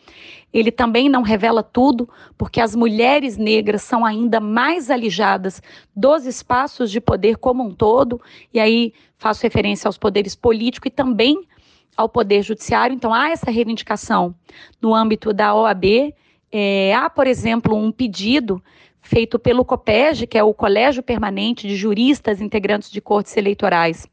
ele 0.53 0.71
também 0.71 1.09
não 1.09 1.23
revela 1.23 1.63
tudo, 1.63 2.07
porque 2.37 2.61
as 2.61 2.75
mulheres 2.75 3.35
negras 3.37 3.81
são 3.81 4.05
ainda 4.05 4.39
mais 4.39 4.91
alijadas 4.91 5.61
dos 5.95 6.25
espaços 6.25 6.91
de 6.91 7.01
poder 7.01 7.37
como 7.37 7.63
um 7.63 7.73
todo, 7.73 8.21
e 8.53 8.59
aí 8.59 8.93
faço 9.17 9.41
referência 9.41 9.87
aos 9.87 9.97
poderes 9.97 10.35
político 10.35 10.87
e 10.87 10.91
também 10.91 11.47
ao 11.97 12.07
poder 12.07 12.43
judiciário. 12.43 12.93
Então 12.93 13.13
há 13.13 13.29
essa 13.29 13.49
reivindicação 13.49 14.35
no 14.81 14.93
âmbito 14.93 15.33
da 15.33 15.55
OAB, 15.55 16.13
É, 16.53 16.93
há, 16.93 17.09
por 17.09 17.27
exemplo, 17.27 17.73
um 17.75 17.93
pedido 17.93 18.61
feito 19.01 19.39
pelo 19.39 19.65
COPEG, 19.65 20.27
que 20.27 20.37
é 20.37 20.43
o 20.43 20.53
Colégio 20.53 21.01
Permanente 21.01 21.67
de 21.67 21.75
Juristas 21.75 22.39
Integrantes 22.39 22.91
de 22.91 23.01
Cortes 23.01 23.35
Eleitorais, 23.35 24.07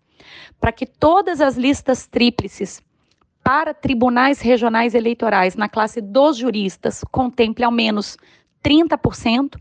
para 0.60 0.72
que 0.72 0.86
todas 0.86 1.40
as 1.40 1.56
listas 1.56 2.06
tríplices 2.06 2.82
para 3.42 3.72
tribunais 3.72 4.40
regionais 4.40 4.94
eleitorais 4.94 5.56
na 5.56 5.68
classe 5.68 6.00
dos 6.00 6.36
juristas 6.36 7.02
contemple 7.10 7.64
ao 7.64 7.72
menos 7.72 8.16
30% 8.62 9.56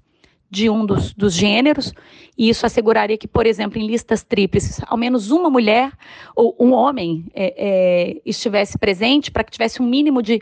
de 0.49 0.69
um 0.69 0.85
dos, 0.85 1.13
dos, 1.13 1.33
gêneros, 1.33 1.93
e 2.37 2.49
isso 2.49 2.65
asseguraria 2.65 3.17
que, 3.17 3.27
por 3.27 3.45
exemplo, 3.45 3.79
em 3.79 3.85
listas 3.85 4.23
tríplices, 4.23 4.79
ao 4.87 4.97
menos 4.97 5.29
uma 5.29 5.49
mulher 5.49 5.91
ou 6.35 6.55
um 6.57 6.71
homem 6.71 7.25
é, 7.33 7.53
é, 7.57 8.21
estivesse 8.25 8.77
presente, 8.77 9.29
para 9.29 9.43
que 9.43 9.51
tivesse 9.51 9.81
um 9.81 9.85
mínimo 9.85 10.21
de 10.21 10.41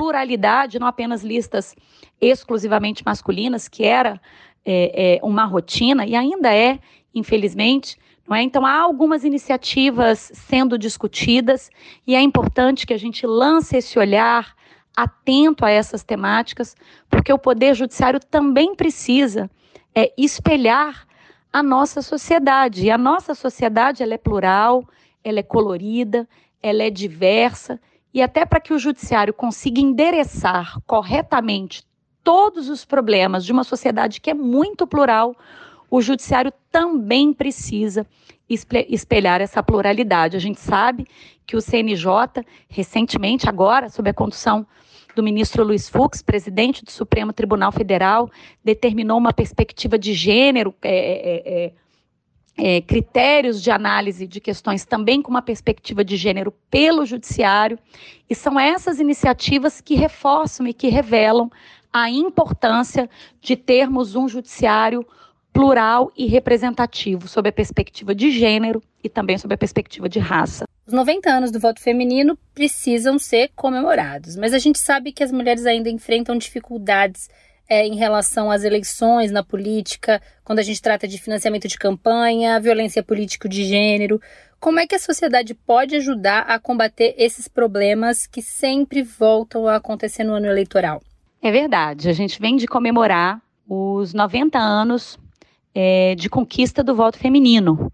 pluralidade, 0.00 0.78
não 0.78 0.86
apenas 0.86 1.22
listas 1.22 1.76
exclusivamente 2.18 3.02
masculinas, 3.04 3.68
que 3.68 3.84
era 3.84 4.18
é, 4.64 5.16
é 5.16 5.20
uma 5.22 5.44
rotina 5.44 6.06
e 6.06 6.16
ainda 6.16 6.54
é, 6.54 6.78
infelizmente. 7.14 7.98
Não 8.26 8.34
é? 8.34 8.42
Então, 8.42 8.64
há 8.64 8.78
algumas 8.80 9.24
iniciativas 9.24 10.32
sendo 10.32 10.78
discutidas 10.78 11.70
e 12.06 12.14
é 12.14 12.20
importante 12.22 12.86
que 12.86 12.94
a 12.94 12.98
gente 12.98 13.26
lance 13.26 13.76
esse 13.76 13.98
olhar 13.98 14.56
atento 14.96 15.66
a 15.66 15.70
essas 15.70 16.02
temáticas, 16.02 16.74
porque 17.10 17.30
o 17.30 17.38
Poder 17.38 17.74
Judiciário 17.74 18.20
também 18.20 18.74
precisa 18.74 19.50
é, 19.94 20.10
espelhar 20.16 21.06
a 21.52 21.62
nossa 21.62 22.00
sociedade. 22.00 22.86
E 22.86 22.90
a 22.90 22.96
nossa 22.96 23.34
sociedade 23.34 24.02
ela 24.02 24.14
é 24.14 24.18
plural, 24.18 24.82
ela 25.22 25.40
é 25.40 25.42
colorida, 25.42 26.26
ela 26.62 26.84
é 26.84 26.88
diversa, 26.88 27.78
e 28.12 28.20
até 28.22 28.44
para 28.44 28.60
que 28.60 28.72
o 28.72 28.78
Judiciário 28.78 29.32
consiga 29.32 29.80
endereçar 29.80 30.80
corretamente 30.86 31.84
todos 32.22 32.68
os 32.68 32.84
problemas 32.84 33.44
de 33.44 33.52
uma 33.52 33.64
sociedade 33.64 34.20
que 34.20 34.30
é 34.30 34.34
muito 34.34 34.86
plural, 34.86 35.34
o 35.90 36.00
Judiciário 36.00 36.52
também 36.70 37.32
precisa 37.32 38.06
espelhar 38.48 39.40
essa 39.40 39.62
pluralidade. 39.62 40.36
A 40.36 40.40
gente 40.40 40.60
sabe 40.60 41.06
que 41.46 41.56
o 41.56 41.60
CNJ, 41.60 42.44
recentemente, 42.68 43.48
agora, 43.48 43.88
sob 43.88 44.10
a 44.10 44.14
condução 44.14 44.66
do 45.14 45.22
ministro 45.22 45.64
Luiz 45.64 45.88
Fux, 45.88 46.22
presidente 46.22 46.84
do 46.84 46.90
Supremo 46.90 47.32
Tribunal 47.32 47.72
Federal, 47.72 48.30
determinou 48.64 49.18
uma 49.18 49.32
perspectiva 49.32 49.98
de 49.98 50.14
gênero, 50.14 50.74
é, 50.82 50.90
é, 50.90 51.64
é, 51.64 51.72
é, 52.56 52.80
critérios 52.80 53.62
de 53.62 53.70
análise 53.70 54.26
de 54.26 54.40
questões 54.40 54.84
também 54.84 55.22
com 55.22 55.30
uma 55.30 55.42
perspectiva 55.42 56.04
de 56.04 56.16
gênero 56.16 56.52
pelo 56.70 57.06
judiciário, 57.06 57.78
e 58.28 58.34
são 58.34 58.58
essas 58.58 59.00
iniciativas 59.00 59.80
que 59.80 59.94
reforçam 59.94 60.66
e 60.66 60.74
que 60.74 60.88
revelam 60.88 61.50
a 61.92 62.10
importância 62.10 63.08
de 63.40 63.56
termos 63.56 64.14
um 64.14 64.28
judiciário 64.28 65.04
plural 65.52 66.12
e 66.16 66.26
representativo 66.26 67.26
sob 67.26 67.48
a 67.48 67.52
perspectiva 67.52 68.14
de 68.14 68.30
gênero 68.30 68.80
e 69.02 69.08
também 69.08 69.36
sob 69.36 69.52
a 69.52 69.58
perspectiva 69.58 70.08
de 70.08 70.18
raça. 70.18 70.64
Os 70.86 70.92
90 70.92 71.30
anos 71.30 71.50
do 71.50 71.58
voto 71.58 71.80
feminino 71.80 72.38
precisam 72.54 73.18
ser 73.18 73.50
comemorados, 73.54 74.36
mas 74.36 74.52
a 74.52 74.58
gente 74.58 74.78
sabe 74.78 75.12
que 75.12 75.22
as 75.22 75.32
mulheres 75.32 75.66
ainda 75.66 75.90
enfrentam 75.90 76.36
dificuldades 76.36 77.28
é, 77.70 77.86
em 77.86 77.94
relação 77.94 78.50
às 78.50 78.64
eleições 78.64 79.30
na 79.30 79.44
política, 79.44 80.20
quando 80.42 80.58
a 80.58 80.62
gente 80.62 80.82
trata 80.82 81.06
de 81.06 81.18
financiamento 81.18 81.68
de 81.68 81.78
campanha, 81.78 82.58
violência 82.58 83.00
política 83.00 83.48
de 83.48 83.62
gênero. 83.62 84.20
Como 84.58 84.80
é 84.80 84.86
que 84.88 84.96
a 84.96 84.98
sociedade 84.98 85.54
pode 85.54 85.94
ajudar 85.94 86.40
a 86.40 86.58
combater 86.58 87.14
esses 87.16 87.46
problemas 87.46 88.26
que 88.26 88.42
sempre 88.42 89.02
voltam 89.02 89.68
a 89.68 89.76
acontecer 89.76 90.24
no 90.24 90.34
ano 90.34 90.46
eleitoral? 90.46 91.00
É 91.40 91.52
verdade, 91.52 92.08
a 92.08 92.12
gente 92.12 92.40
vem 92.40 92.56
de 92.56 92.66
comemorar 92.66 93.40
os 93.68 94.12
90 94.12 94.58
anos 94.58 95.16
é, 95.72 96.16
de 96.16 96.28
conquista 96.28 96.82
do 96.82 96.96
voto 96.96 97.18
feminino. 97.18 97.90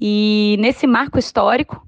E 0.00 0.56
nesse 0.58 0.86
marco 0.86 1.18
histórico, 1.18 1.86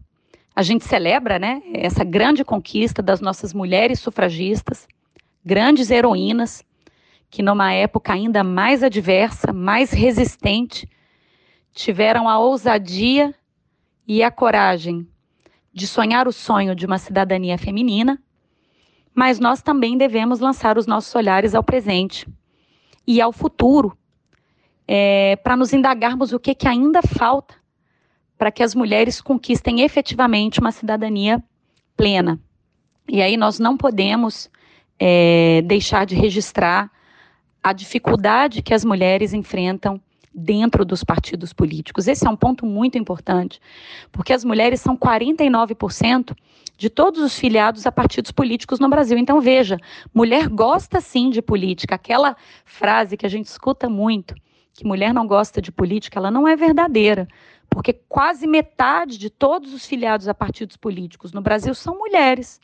a 0.54 0.62
gente 0.62 0.84
celebra 0.84 1.38
né, 1.38 1.62
essa 1.72 2.04
grande 2.04 2.44
conquista 2.44 3.02
das 3.02 3.22
nossas 3.22 3.54
mulheres 3.54 4.00
sufragistas, 4.00 4.86
grandes 5.42 5.90
heroínas, 5.90 6.62
que 7.32 7.42
numa 7.42 7.72
época 7.72 8.12
ainda 8.12 8.44
mais 8.44 8.82
adversa, 8.82 9.54
mais 9.54 9.90
resistente, 9.90 10.86
tiveram 11.72 12.28
a 12.28 12.38
ousadia 12.38 13.34
e 14.06 14.22
a 14.22 14.30
coragem 14.30 15.08
de 15.72 15.86
sonhar 15.86 16.28
o 16.28 16.32
sonho 16.32 16.74
de 16.74 16.84
uma 16.84 16.98
cidadania 16.98 17.56
feminina, 17.56 18.22
mas 19.14 19.40
nós 19.40 19.62
também 19.62 19.96
devemos 19.96 20.40
lançar 20.40 20.76
os 20.76 20.86
nossos 20.86 21.14
olhares 21.14 21.54
ao 21.54 21.64
presente 21.64 22.28
e 23.06 23.18
ao 23.18 23.32
futuro, 23.32 23.96
é, 24.86 25.36
para 25.36 25.56
nos 25.56 25.72
indagarmos 25.72 26.34
o 26.34 26.38
que, 26.38 26.54
que 26.54 26.68
ainda 26.68 27.00
falta 27.00 27.54
para 28.36 28.52
que 28.52 28.62
as 28.62 28.74
mulheres 28.74 29.22
conquistem 29.22 29.80
efetivamente 29.80 30.60
uma 30.60 30.70
cidadania 30.70 31.42
plena. 31.96 32.38
E 33.08 33.22
aí 33.22 33.38
nós 33.38 33.58
não 33.58 33.74
podemos 33.74 34.50
é, 34.98 35.62
deixar 35.62 36.04
de 36.04 36.14
registrar 36.14 36.90
a 37.62 37.72
dificuldade 37.72 38.62
que 38.62 38.74
as 38.74 38.84
mulheres 38.84 39.32
enfrentam 39.32 40.00
dentro 40.34 40.84
dos 40.84 41.04
partidos 41.04 41.52
políticos. 41.52 42.08
Esse 42.08 42.26
é 42.26 42.30
um 42.30 42.36
ponto 42.36 42.64
muito 42.64 42.96
importante, 42.96 43.60
porque 44.10 44.32
as 44.32 44.44
mulheres 44.44 44.80
são 44.80 44.96
49% 44.96 46.34
de 46.76 46.88
todos 46.88 47.20
os 47.20 47.38
filiados 47.38 47.86
a 47.86 47.92
partidos 47.92 48.32
políticos 48.32 48.80
no 48.80 48.88
Brasil. 48.88 49.18
Então, 49.18 49.40
veja, 49.40 49.78
mulher 50.12 50.48
gosta 50.48 51.00
sim 51.00 51.30
de 51.30 51.42
política. 51.42 51.94
Aquela 51.94 52.36
frase 52.64 53.16
que 53.16 53.26
a 53.26 53.28
gente 53.28 53.46
escuta 53.46 53.88
muito, 53.88 54.34
que 54.72 54.86
mulher 54.86 55.12
não 55.12 55.26
gosta 55.26 55.60
de 55.60 55.70
política, 55.70 56.18
ela 56.18 56.30
não 56.30 56.48
é 56.48 56.56
verdadeira 56.56 57.28
porque 57.72 57.94
quase 58.06 58.46
metade 58.46 59.16
de 59.16 59.30
todos 59.30 59.72
os 59.72 59.86
filiados 59.86 60.28
a 60.28 60.34
partidos 60.34 60.76
políticos 60.76 61.32
no 61.32 61.40
Brasil 61.40 61.74
são 61.74 61.98
mulheres. 61.98 62.60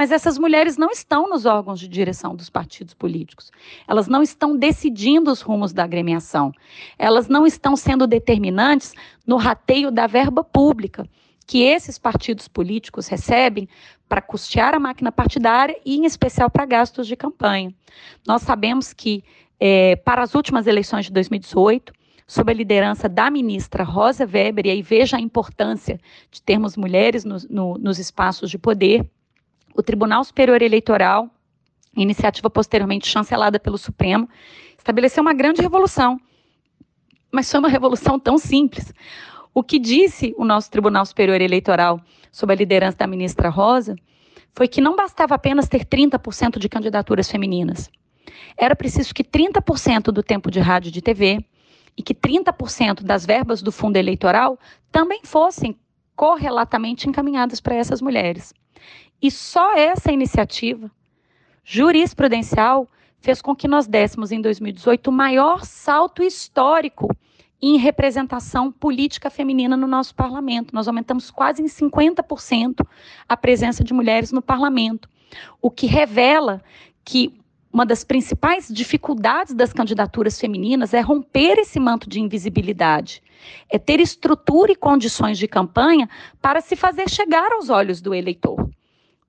Mas 0.00 0.10
essas 0.10 0.38
mulheres 0.38 0.78
não 0.78 0.88
estão 0.88 1.28
nos 1.28 1.44
órgãos 1.44 1.78
de 1.78 1.86
direção 1.86 2.34
dos 2.34 2.48
partidos 2.48 2.94
políticos. 2.94 3.52
Elas 3.86 4.08
não 4.08 4.22
estão 4.22 4.56
decidindo 4.56 5.30
os 5.30 5.42
rumos 5.42 5.74
da 5.74 5.84
agremiação. 5.84 6.52
Elas 6.98 7.28
não 7.28 7.46
estão 7.46 7.76
sendo 7.76 8.06
determinantes 8.06 8.94
no 9.26 9.36
rateio 9.36 9.90
da 9.90 10.06
verba 10.06 10.42
pública 10.42 11.06
que 11.46 11.64
esses 11.64 11.98
partidos 11.98 12.48
políticos 12.48 13.08
recebem 13.08 13.68
para 14.08 14.22
custear 14.22 14.74
a 14.74 14.80
máquina 14.80 15.12
partidária 15.12 15.78
e, 15.84 15.98
em 15.98 16.06
especial, 16.06 16.48
para 16.48 16.64
gastos 16.64 17.06
de 17.06 17.14
campanha. 17.14 17.70
Nós 18.26 18.40
sabemos 18.40 18.94
que, 18.94 19.22
é, 19.60 19.96
para 19.96 20.22
as 20.22 20.34
últimas 20.34 20.66
eleições 20.66 21.04
de 21.04 21.12
2018, 21.12 21.92
sob 22.26 22.50
a 22.50 22.54
liderança 22.54 23.06
da 23.06 23.30
ministra 23.30 23.84
Rosa 23.84 24.24
Weber, 24.24 24.64
e 24.64 24.70
aí 24.70 24.80
veja 24.80 25.18
a 25.18 25.20
importância 25.20 26.00
de 26.30 26.40
termos 26.40 26.74
mulheres 26.74 27.22
no, 27.22 27.36
no, 27.50 27.74
nos 27.76 27.98
espaços 27.98 28.50
de 28.50 28.56
poder, 28.56 29.06
o 29.74 29.82
Tribunal 29.82 30.24
Superior 30.24 30.62
Eleitoral, 30.62 31.28
iniciativa 31.96 32.48
posteriormente 32.48 33.06
chancelada 33.06 33.58
pelo 33.58 33.78
Supremo, 33.78 34.28
estabeleceu 34.76 35.22
uma 35.22 35.34
grande 35.34 35.62
revolução. 35.62 36.20
Mas 37.32 37.50
foi 37.50 37.60
uma 37.60 37.68
revolução 37.68 38.18
tão 38.18 38.38
simples. 38.38 38.92
O 39.54 39.62
que 39.62 39.78
disse 39.78 40.34
o 40.36 40.44
nosso 40.44 40.70
Tribunal 40.70 41.04
Superior 41.04 41.40
Eleitoral, 41.40 42.00
sob 42.30 42.52
a 42.52 42.56
liderança 42.56 42.98
da 42.98 43.06
ministra 43.06 43.48
Rosa, 43.48 43.96
foi 44.52 44.68
que 44.68 44.80
não 44.80 44.96
bastava 44.96 45.34
apenas 45.34 45.68
ter 45.68 45.84
30% 45.84 46.58
de 46.58 46.68
candidaturas 46.68 47.30
femininas. 47.30 47.90
Era 48.56 48.76
preciso 48.76 49.14
que 49.14 49.24
30% 49.24 50.12
do 50.12 50.22
tempo 50.22 50.50
de 50.50 50.60
rádio 50.60 50.88
e 50.88 50.92
de 50.92 51.00
TV, 51.00 51.44
e 51.96 52.02
que 52.02 52.14
30% 52.14 53.02
das 53.02 53.26
verbas 53.26 53.62
do 53.62 53.72
fundo 53.72 53.96
eleitoral 53.96 54.58
também 54.90 55.20
fossem 55.24 55.78
correlatamente 56.16 57.08
encaminhadas 57.08 57.60
para 57.60 57.74
essas 57.74 58.00
mulheres. 58.00 58.54
E 59.22 59.30
só 59.30 59.74
essa 59.74 60.10
iniciativa 60.10 60.90
jurisprudencial 61.64 62.88
fez 63.20 63.42
com 63.42 63.54
que 63.54 63.68
nós 63.68 63.86
dessemos 63.86 64.32
em 64.32 64.40
2018 64.40 65.08
o 65.08 65.12
maior 65.12 65.64
salto 65.64 66.22
histórico 66.22 67.14
em 67.62 67.76
representação 67.76 68.72
política 68.72 69.28
feminina 69.28 69.76
no 69.76 69.86
nosso 69.86 70.14
parlamento. 70.14 70.74
Nós 70.74 70.88
aumentamos 70.88 71.30
quase 71.30 71.62
em 71.62 71.66
50% 71.66 72.86
a 73.28 73.36
presença 73.36 73.84
de 73.84 73.92
mulheres 73.92 74.32
no 74.32 74.40
parlamento, 74.40 75.08
o 75.60 75.70
que 75.70 75.86
revela 75.86 76.62
que 77.04 77.38
uma 77.72 77.86
das 77.86 78.02
principais 78.02 78.66
dificuldades 78.68 79.54
das 79.54 79.72
candidaturas 79.72 80.40
femininas 80.40 80.92
é 80.92 81.00
romper 81.00 81.58
esse 81.58 81.78
manto 81.78 82.08
de 82.08 82.20
invisibilidade, 82.20 83.22
é 83.68 83.78
ter 83.78 84.00
estrutura 84.00 84.72
e 84.72 84.76
condições 84.76 85.38
de 85.38 85.46
campanha 85.46 86.08
para 86.42 86.60
se 86.60 86.74
fazer 86.74 87.08
chegar 87.08 87.52
aos 87.52 87.70
olhos 87.70 88.00
do 88.00 88.12
eleitor, 88.12 88.68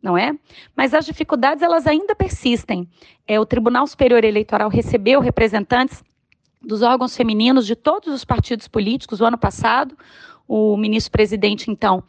não 0.02 0.18
é? 0.18 0.34
Mas 0.76 0.94
as 0.94 1.06
dificuldades 1.06 1.62
elas 1.62 1.86
ainda 1.86 2.16
persistem. 2.16 2.88
É, 3.28 3.40
o 3.40 3.46
Tribunal 3.46 3.86
Superior 3.86 4.24
Eleitoral 4.24 4.70
recebeu 4.70 5.20
representantes 5.20 6.04
dos 6.62 6.82
órgãos 6.82 7.16
femininos 7.16 7.66
de 7.66 7.76
todos 7.76 8.14
os 8.14 8.26
partidos 8.26 8.68
políticos 8.68 9.22
o 9.22 9.26
ano 9.26 9.38
passado. 9.38 9.98
O 10.48 10.76
ministro-presidente, 10.76 11.72
então, 11.72 12.04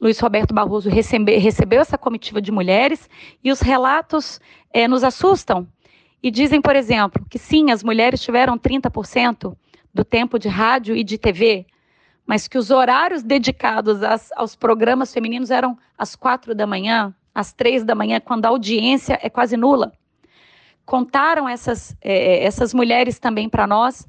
Luiz 0.00 0.18
Roberto 0.18 0.54
Barroso, 0.54 0.88
recebe, 0.88 1.36
recebeu 1.36 1.80
essa 1.80 1.98
comitiva 1.98 2.40
de 2.40 2.50
mulheres 2.50 3.08
e 3.44 3.50
os 3.50 3.60
relatos 3.60 4.40
é, 4.72 4.88
nos 4.88 5.04
assustam 5.04 5.66
e 6.22 6.30
dizem, 6.30 6.60
por 6.60 6.76
exemplo, 6.76 7.26
que 7.28 7.38
sim, 7.38 7.70
as 7.70 7.82
mulheres 7.82 8.22
tiveram 8.22 8.56
30% 8.56 9.56
do 9.92 10.04
tempo 10.04 10.38
de 10.38 10.48
rádio 10.48 10.96
e 10.96 11.02
de 11.04 11.18
TV, 11.18 11.66
mas 12.24 12.46
que 12.46 12.56
os 12.56 12.70
horários 12.70 13.22
dedicados 13.22 14.02
às, 14.02 14.30
aos 14.32 14.54
programas 14.54 15.12
femininos 15.12 15.50
eram 15.50 15.76
às 15.98 16.14
quatro 16.14 16.54
da 16.54 16.66
manhã, 16.66 17.14
às 17.34 17.52
três 17.52 17.84
da 17.84 17.94
manhã, 17.94 18.20
quando 18.20 18.44
a 18.44 18.48
audiência 18.48 19.18
é 19.22 19.30
quase 19.30 19.56
nula. 19.56 19.92
Contaram 20.84 21.48
essas, 21.48 21.96
é, 22.00 22.44
essas 22.44 22.74
mulheres 22.74 23.18
também 23.18 23.48
para 23.48 23.66
nós 23.66 24.06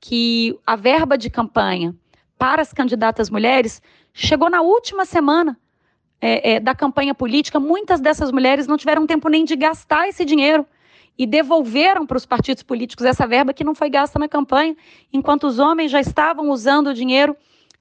que 0.00 0.58
a 0.66 0.76
verba 0.76 1.16
de 1.16 1.30
campanha 1.30 1.94
para 2.38 2.60
as 2.62 2.72
candidatas 2.72 3.30
mulheres 3.30 3.80
chegou 4.12 4.50
na 4.50 4.60
última 4.60 5.04
semana 5.04 5.58
é, 6.20 6.54
é, 6.54 6.60
da 6.60 6.74
campanha 6.74 7.14
política. 7.14 7.58
Muitas 7.60 8.00
dessas 8.00 8.30
mulheres 8.30 8.66
não 8.66 8.76
tiveram 8.76 9.06
tempo 9.06 9.28
nem 9.28 9.44
de 9.44 9.56
gastar 9.56 10.08
esse 10.08 10.24
dinheiro 10.24 10.66
e 11.18 11.26
devolveram 11.26 12.06
para 12.06 12.16
os 12.16 12.26
partidos 12.26 12.62
políticos 12.62 13.06
essa 13.06 13.26
verba 13.26 13.54
que 13.54 13.64
não 13.64 13.74
foi 13.74 13.88
gasta 13.88 14.18
na 14.18 14.28
campanha, 14.28 14.76
enquanto 15.12 15.44
os 15.44 15.58
homens 15.58 15.90
já 15.90 16.00
estavam 16.00 16.50
usando 16.50 16.88
o 16.88 16.94
dinheiro 16.94 17.36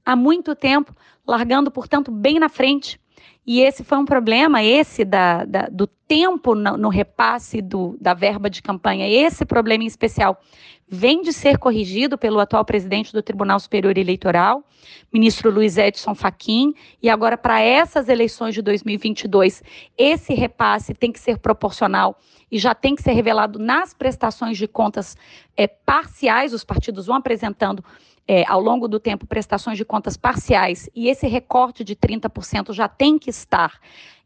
há 0.06 0.16
muito 0.16 0.56
tempo, 0.56 0.96
largando, 1.28 1.70
portanto, 1.70 2.12
bem 2.12 2.40
na 2.40 2.48
frente. 2.48 3.00
E 3.46 3.62
esse 3.62 3.84
foi 3.84 3.98
um 3.98 4.06
problema, 4.06 4.64
esse 4.64 5.06
da, 5.06 5.46
da 5.46 5.68
do 5.72 5.86
tempo 5.86 6.56
no, 6.56 6.78
no 6.78 6.90
repasse 6.90 7.62
do, 7.62 7.96
da 8.00 8.14
verba 8.14 8.50
de 8.50 8.62
campanha, 8.62 9.08
esse 9.08 9.46
problema 9.46 9.84
em 9.84 9.88
especial, 9.88 10.40
vem 10.88 11.22
de 11.22 11.34
ser 11.34 11.58
corrigido 11.58 12.18
pelo 12.18 12.40
atual 12.40 12.64
presidente 12.64 13.12
do 13.12 13.22
Tribunal 13.22 13.60
Superior 13.60 13.98
Eleitoral, 13.98 14.64
ministro 15.12 15.52
Luiz 15.52 15.78
Edson 15.78 16.14
Fachin, 16.14 16.74
e 17.02 17.10
agora 17.10 17.38
para 17.38 17.60
essas 17.60 18.08
eleições 18.08 18.54
de 18.54 18.62
2022, 18.62 19.64
esse 19.98 20.34
repasse 20.34 20.94
tem 20.94 21.12
que 21.12 21.20
ser 21.20 21.40
proporcional 21.40 22.20
e 22.52 22.60
já 22.60 22.76
tem 22.76 22.96
que 22.96 23.02
ser 23.02 23.14
revelado 23.14 23.58
nas 23.58 23.94
prestações 23.94 24.58
de 24.58 24.68
contas 24.68 25.18
é, 25.58 25.68
parciais, 25.68 26.54
os 26.54 26.64
partidos 26.64 27.08
vão 27.08 27.16
apresentando 27.16 27.84
é, 28.28 28.44
ao 28.48 28.60
longo 28.60 28.88
do 28.88 29.00
tempo 29.00 29.28
prestações 29.28 29.78
de 29.78 29.86
contas 29.86 30.18
parciais 30.18 30.90
e 30.96 31.08
esse 31.10 31.28
recorte 31.28 31.84
de 31.84 31.96
30% 31.96 32.74
já 32.74 32.88
tem 32.88 33.20
que 33.20 33.30
estar 33.30 33.80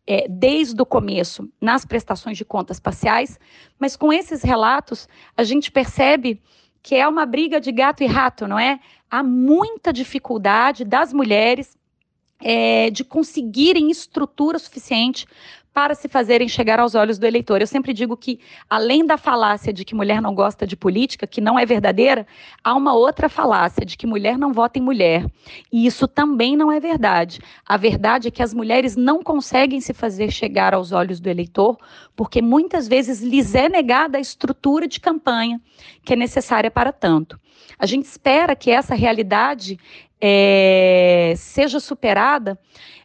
é, 0.08 0.28
desde 0.28 0.82
o 0.82 0.86
começo 0.86 1.48
nas 1.62 1.86
prestações 1.86 2.38
de 2.38 2.46
contas 2.46 2.80
parciais, 2.80 3.40
mas 3.78 3.96
com 3.96 4.12
esses 4.12 4.42
relatos 4.42 5.08
a 5.36 5.44
gente 5.44 5.72
percebe 5.72 6.42
que 6.82 6.96
é 6.96 7.08
uma 7.08 7.26
briga 7.26 7.60
de 7.60 7.72
gato 7.72 8.04
e 8.04 8.08
rato, 8.08 8.48
não 8.48 8.58
é? 8.58 8.80
Há 9.12 9.22
muita 9.22 9.92
dificuldade 9.92 10.86
das 10.86 11.12
mulheres 11.14 11.78
é, 12.42 12.90
de 12.90 13.04
conseguirem 13.04 13.92
estrutura 13.92 14.58
suficiente 14.58 15.28
para 15.80 15.96
se 15.96 16.10
fazerem 16.10 16.50
chegar 16.50 16.78
aos 16.78 16.94
olhos 16.94 17.18
do 17.18 17.26
eleitor. 17.26 17.62
Eu 17.62 17.68
sempre 17.68 17.94
digo 17.94 18.18
que, 18.18 18.42
além 18.70 19.06
da 19.06 19.18
falácia 19.18 19.72
de 19.72 19.86
que 19.86 19.96
mulher 19.96 20.22
não 20.22 20.36
gosta 20.36 20.68
de 20.68 20.76
política, 20.76 21.26
que 21.26 21.40
não 21.40 21.58
é 21.58 21.66
verdadeira, 21.66 22.28
há 22.62 22.76
uma 22.76 22.94
outra 22.94 23.30
falácia 23.30 23.86
de 23.86 23.96
que 23.96 24.06
mulher 24.06 24.38
não 24.38 24.52
vota 24.52 24.78
em 24.78 24.82
mulher. 24.82 25.26
E 25.72 25.86
isso 25.86 26.06
também 26.06 26.58
não 26.58 26.70
é 26.70 26.82
verdade. 26.82 27.40
A 27.66 27.78
verdade 27.78 28.28
é 28.28 28.32
que 28.32 28.44
as 28.44 28.54
mulheres 28.54 28.98
não 28.98 29.24
conseguem 29.24 29.80
se 29.80 29.94
fazer 29.94 30.32
chegar 30.32 30.74
aos 30.74 30.92
olhos 30.92 31.22
do 31.22 31.30
eleitor, 31.30 31.78
porque 32.14 32.42
muitas 32.42 32.86
vezes 32.86 33.22
lhes 33.22 33.56
é 33.56 33.70
negada 33.70 34.18
a 34.18 34.22
estrutura 34.22 34.86
de 34.86 35.00
campanha 35.00 35.62
que 36.04 36.12
é 36.12 36.16
necessária 36.18 36.70
para 36.70 36.92
tanto. 36.92 37.40
A 37.78 37.86
gente 37.86 38.04
espera 38.04 38.54
que 38.54 38.70
essa 38.70 38.96
realidade 38.96 39.80
é, 40.20 41.34
seja 41.38 41.80
superada 41.80 42.60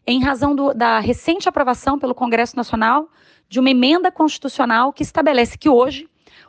em 0.06 0.22
razão 0.22 0.54
do, 0.54 0.74
da 0.74 0.98
recente 0.98 1.48
aprovação 1.48 1.98
pelo 1.98 2.14
Congresso 2.14 2.56
Nacional 2.56 3.08
de 3.48 3.58
uma 3.60 3.70
emenda 3.70 4.10
constitucional 4.10 4.92
que 4.92 5.02
estabelece 5.02 5.56
que 5.56 5.68
hoje 5.68 6.08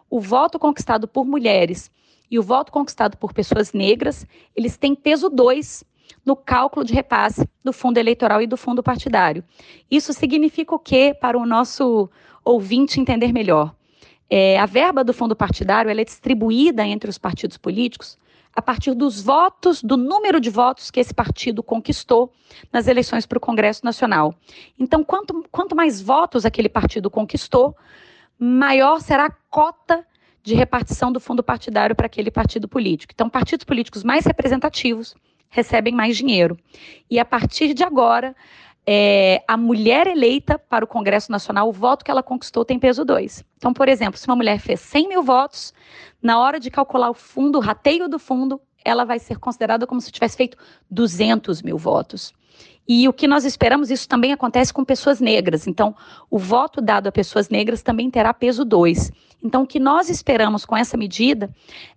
o 0.09 0.19
voto 0.19 0.59
conquistado 0.59 1.07
por 1.07 1.25
mulheres 1.25 1.91
e 2.29 2.39
o 2.39 2.43
voto 2.43 2.71
conquistado 2.71 3.17
por 3.17 3.33
pessoas 3.33 3.73
negras, 3.73 4.25
eles 4.55 4.77
têm 4.77 4.95
peso 4.95 5.29
2 5.29 5.83
no 6.25 6.35
cálculo 6.35 6.85
de 6.85 6.93
repasse 6.93 7.47
do 7.63 7.71
fundo 7.71 7.97
eleitoral 7.97 8.41
e 8.41 8.47
do 8.47 8.57
fundo 8.57 8.81
partidário. 8.81 9.43
Isso 9.89 10.11
significa 10.11 10.73
o 10.73 10.79
quê 10.79 11.15
para 11.19 11.37
o 11.37 11.45
nosso 11.45 12.09
ouvinte 12.43 12.99
entender 12.99 13.31
melhor? 13.31 13.75
É, 14.29 14.57
a 14.59 14.65
verba 14.65 15.03
do 15.03 15.13
fundo 15.13 15.35
partidário 15.35 15.91
é 15.91 16.03
distribuída 16.03 16.85
entre 16.85 17.09
os 17.09 17.17
partidos 17.17 17.57
políticos 17.57 18.17
a 18.55 18.61
partir 18.61 18.93
dos 18.93 19.21
votos, 19.21 19.83
do 19.83 19.97
número 19.97 20.39
de 20.39 20.49
votos 20.49 20.89
que 20.89 20.99
esse 20.99 21.13
partido 21.13 21.61
conquistou 21.61 22.31
nas 22.71 22.87
eleições 22.87 23.25
para 23.25 23.37
o 23.37 23.41
Congresso 23.41 23.83
Nacional. 23.83 24.33
Então, 24.79 25.03
quanto, 25.03 25.45
quanto 25.51 25.75
mais 25.75 26.01
votos 26.01 26.45
aquele 26.45 26.69
partido 26.69 27.09
conquistou, 27.09 27.75
maior 28.39 29.01
será 29.01 29.25
a 29.25 29.31
cota 29.49 30.05
de 30.41 30.53
repartição 30.53 31.11
do 31.11 31.19
fundo 31.19 31.43
partidário 31.43 31.95
para 31.95 32.05
aquele 32.05 32.31
partido 32.31 32.67
político. 32.67 33.11
Então, 33.13 33.29
partidos 33.29 33.65
políticos 33.65 34.03
mais 34.03 34.25
representativos 34.25 35.15
recebem 35.49 35.93
mais 35.93 36.15
dinheiro. 36.15 36.57
E 37.09 37.19
a 37.19 37.25
partir 37.25 37.73
de 37.73 37.83
agora, 37.83 38.35
é, 38.87 39.43
a 39.47 39.57
mulher 39.57 40.05
eleita 40.07 40.59
para 40.59 40.85
o 40.85 40.87
Congresso 40.87 41.31
Nacional, 41.31 41.67
o 41.67 41.71
voto 41.71 42.05
que 42.05 42.11
ela 42.11 42.21
conquistou 42.21 42.63
tem 42.63 42.77
peso 42.77 43.03
2. 43.03 43.43
Então, 43.57 43.73
por 43.73 43.89
exemplo, 43.89 44.17
se 44.17 44.27
uma 44.27 44.35
mulher 44.35 44.59
fez 44.59 44.79
100 44.81 45.09
mil 45.09 45.23
votos, 45.23 45.73
na 46.21 46.39
hora 46.39 46.59
de 46.59 46.69
calcular 46.69 47.09
o 47.09 47.13
fundo, 47.13 47.57
o 47.57 47.61
rateio 47.61 48.07
do 48.07 48.19
fundo, 48.19 48.61
ela 48.83 49.03
vai 49.03 49.17
ser 49.17 49.39
considerada 49.39 49.87
como 49.87 49.99
se 49.99 50.11
tivesse 50.11 50.37
feito 50.37 50.57
200 50.89 51.63
mil 51.63 51.77
votos. 51.77 52.33
E 52.87 53.07
o 53.07 53.13
que 53.13 53.27
nós 53.27 53.45
esperamos, 53.45 53.89
isso 53.89 54.07
também 54.07 54.31
acontece 54.31 54.73
com 54.73 54.85
pessoas 54.85 55.19
negras. 55.19 55.65
Então, 55.65 55.95
o 56.29 56.37
voto 56.37 56.81
dado 56.81 57.07
a 57.07 57.11
pessoas 57.11 57.49
negras 57.49 57.81
também 57.81 58.11
terá 58.11 58.33
peso 58.33 58.63
2. 58.63 59.11
Então, 59.43 59.63
o 59.63 59.67
que 59.67 59.79
nós 59.79 60.09
esperamos 60.09 60.65
com 60.65 60.75
essa 60.75 60.97
medida 60.97 61.49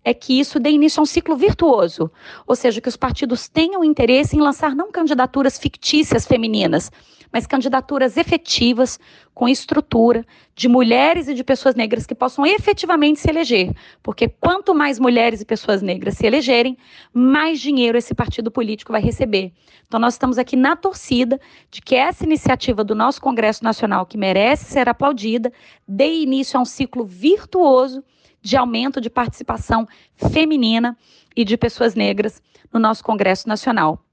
é 0.05 0.13
que 0.13 0.39
isso 0.39 0.59
dê 0.59 0.71
início 0.71 1.01
a 1.01 1.03
um 1.03 1.07
ciclo 1.07 1.37
virtuoso, 1.37 2.11
ou 2.47 2.55
seja, 2.55 2.81
que 2.81 2.89
os 2.89 2.97
partidos 2.97 3.49
tenham 3.49 3.85
interesse 3.85 4.37
em 4.37 4.41
lançar 4.41 4.75
não 4.75 4.93
candidaturas 4.93 5.59
fictícias 5.59 6.27
femininas, 6.27 6.91
mas 7.33 7.47
candidaturas 7.47 8.17
efetivas, 8.17 8.99
com 9.35 9.49
estrutura, 9.49 10.25
de 10.55 10.69
mulheres 10.69 11.29
e 11.29 11.35
de 11.35 11.45
pessoas 11.45 11.75
negras 11.75 12.07
que 12.07 12.15
possam 12.15 12.45
efetivamente 12.45 13.21
se 13.21 13.31
eleger. 13.31 13.73
Porque 14.03 14.29
quanto 14.29 14.75
mais 14.75 14.99
mulheres 14.99 15.41
e 15.41 15.45
pessoas 15.45 15.83
negras 15.83 16.15
se 16.15 16.27
elegerem, 16.27 16.77
mais 17.13 17.61
dinheiro 17.61 17.97
esse 17.97 18.15
partido 18.15 18.51
político 18.51 18.93
vai 18.93 19.01
receber. 19.01 19.53
Então, 19.87 20.01
nós 20.01 20.15
estamos 20.15 20.39
aqui 20.39 20.57
na 20.57 20.77
torcida 20.77 21.41
de 21.71 21.81
que 21.81 21.95
essa 21.95 22.25
iniciativa 22.25 22.83
do 22.83 22.95
nosso 22.95 23.21
Congresso 23.21 23.65
Nacional, 23.65 24.05
que 24.05 24.19
merece 24.19 24.67
ser 24.67 24.89
aplaudida, 24.89 25.53
dê 25.87 26.23
início 26.23 26.59
a 26.59 26.63
um 26.63 26.65
ciclo 26.65 27.05
virtuoso 27.05 28.05
de 28.41 28.57
aumento 28.57 29.01
de 29.01 29.11
participação 29.11 29.87
feminina 30.17 30.97
e 31.37 31.45
de 31.45 31.57
pessoas 31.57 31.95
negras 31.95 32.43
no 32.73 32.81
nosso 32.81 33.03
Congresso 33.03 33.49
Nacional. 33.49 34.05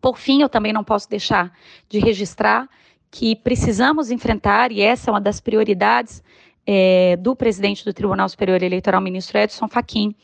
Por 0.00 0.18
fim, 0.18 0.42
eu 0.42 0.48
também 0.48 0.72
não 0.72 0.84
posso 0.84 1.08
deixar 1.08 1.52
de 1.88 1.98
registrar 1.98 2.68
que 3.10 3.36
precisamos 3.36 4.10
enfrentar, 4.10 4.72
e 4.72 4.80
essa 4.80 5.10
é 5.10 5.12
uma 5.12 5.20
das 5.20 5.38
prioridades 5.38 6.22
é, 6.66 7.16
do 7.16 7.36
presidente 7.36 7.84
do 7.84 7.92
Tribunal 7.92 8.28
Superior 8.28 8.62
Eleitoral, 8.62 9.00
ministro 9.00 9.38
Edson 9.38 9.68
Fachin, 9.68 10.14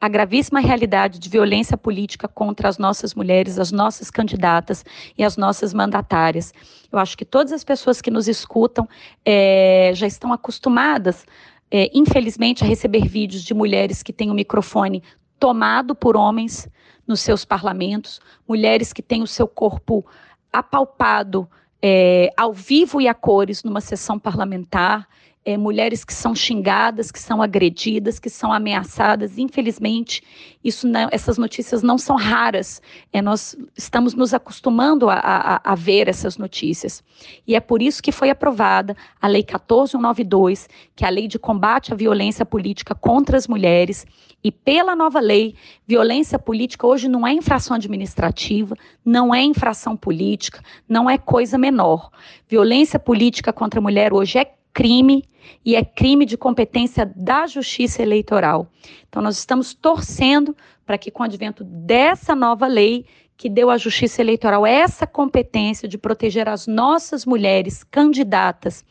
a 0.00 0.08
gravíssima 0.08 0.60
realidade 0.60 1.18
de 1.18 1.28
violência 1.28 1.76
política 1.76 2.28
contra 2.28 2.68
as 2.68 2.78
nossas 2.78 3.14
mulheres, 3.14 3.58
as 3.58 3.72
nossas 3.72 4.10
candidatas 4.10 4.84
e 5.16 5.24
as 5.24 5.36
nossas 5.36 5.74
mandatárias. 5.74 6.54
Eu 6.92 6.98
acho 7.00 7.18
que 7.18 7.24
todas 7.24 7.52
as 7.52 7.64
pessoas 7.64 8.00
que 8.00 8.10
nos 8.10 8.28
escutam 8.28 8.88
é, 9.24 9.90
já 9.94 10.06
estão 10.06 10.32
acostumadas, 10.32 11.26
é, 11.70 11.90
infelizmente, 11.92 12.62
a 12.62 12.66
receber 12.66 13.08
vídeos 13.08 13.42
de 13.42 13.52
mulheres 13.52 14.02
que 14.02 14.12
têm 14.12 14.30
o 14.30 14.34
microfone 14.34 15.02
tomado 15.40 15.94
por 15.94 16.16
homens 16.16 16.68
nos 17.08 17.20
seus 17.20 17.44
parlamentos, 17.44 18.20
mulheres 18.46 18.92
que 18.92 19.02
têm 19.02 19.22
o 19.22 19.26
seu 19.26 19.48
corpo 19.48 20.04
apalpado 20.52 21.48
é, 21.82 22.30
ao 22.36 22.52
vivo 22.52 23.00
e 23.00 23.08
a 23.08 23.14
cores 23.14 23.64
numa 23.64 23.80
sessão 23.80 24.18
parlamentar, 24.18 25.08
é, 25.44 25.56
mulheres 25.56 26.04
que 26.04 26.12
são 26.12 26.34
xingadas, 26.34 27.10
que 27.10 27.18
são 27.18 27.40
agredidas, 27.40 28.18
que 28.18 28.28
são 28.28 28.52
ameaçadas. 28.52 29.38
Infelizmente, 29.38 30.22
isso 30.62 30.86
não, 30.86 31.08
essas 31.10 31.38
notícias 31.38 31.82
não 31.82 31.96
são 31.96 32.16
raras. 32.16 32.82
É, 33.12 33.22
nós 33.22 33.56
estamos 33.76 34.14
nos 34.14 34.34
acostumando 34.34 35.08
a, 35.08 35.14
a, 35.14 35.60
a, 35.64 35.74
ver 35.74 36.08
essas 36.08 36.36
notícias. 36.36 37.02
E 37.46 37.54
é 37.54 37.60
por 37.60 37.80
isso 37.80 38.02
que 38.02 38.12
foi 38.12 38.30
aprovada 38.30 38.96
a 39.20 39.26
Lei 39.26 39.42
14192, 39.42 40.68
que 40.94 41.04
é 41.04 41.06
a 41.06 41.10
lei 41.10 41.26
de 41.26 41.38
combate 41.38 41.92
à 41.92 41.96
violência 41.96 42.44
política 42.44 42.94
contra 42.94 43.36
as 43.36 43.46
mulheres. 43.46 44.06
E 44.42 44.52
pela 44.52 44.94
nova 44.94 45.18
lei, 45.18 45.54
violência 45.86 46.38
política 46.38 46.86
hoje 46.86 47.08
não 47.08 47.26
é 47.26 47.32
infração 47.32 47.74
administrativa, 47.74 48.76
não 49.04 49.34
é 49.34 49.42
infração 49.42 49.96
política, 49.96 50.62
não 50.88 51.10
é 51.10 51.18
coisa 51.18 51.58
menor. 51.58 52.10
Violência 52.46 52.98
política 52.98 53.52
contra 53.52 53.80
a 53.80 53.82
mulher 53.82 54.12
hoje 54.12 54.38
é 54.38 54.57
crime 54.78 55.24
e 55.64 55.74
é 55.74 55.84
crime 55.84 56.24
de 56.24 56.36
competência 56.36 57.04
da 57.16 57.48
Justiça 57.48 58.00
Eleitoral. 58.00 58.70
Então, 59.08 59.20
nós 59.20 59.36
estamos 59.36 59.74
torcendo 59.74 60.56
para 60.86 60.96
que, 60.96 61.10
com 61.10 61.24
o 61.24 61.26
advento 61.26 61.64
dessa 61.64 62.32
nova 62.32 62.68
lei, 62.68 63.04
que 63.36 63.50
deu 63.50 63.70
à 63.70 63.76
Justiça 63.76 64.22
Eleitoral 64.22 64.64
essa 64.64 65.04
competência 65.04 65.88
de 65.88 65.98
proteger 65.98 66.48
as 66.48 66.68
nossas 66.68 67.26
mulheres 67.26 67.82
candidatas 67.82 68.84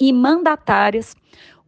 e 0.00 0.14
mandatárias, 0.14 1.14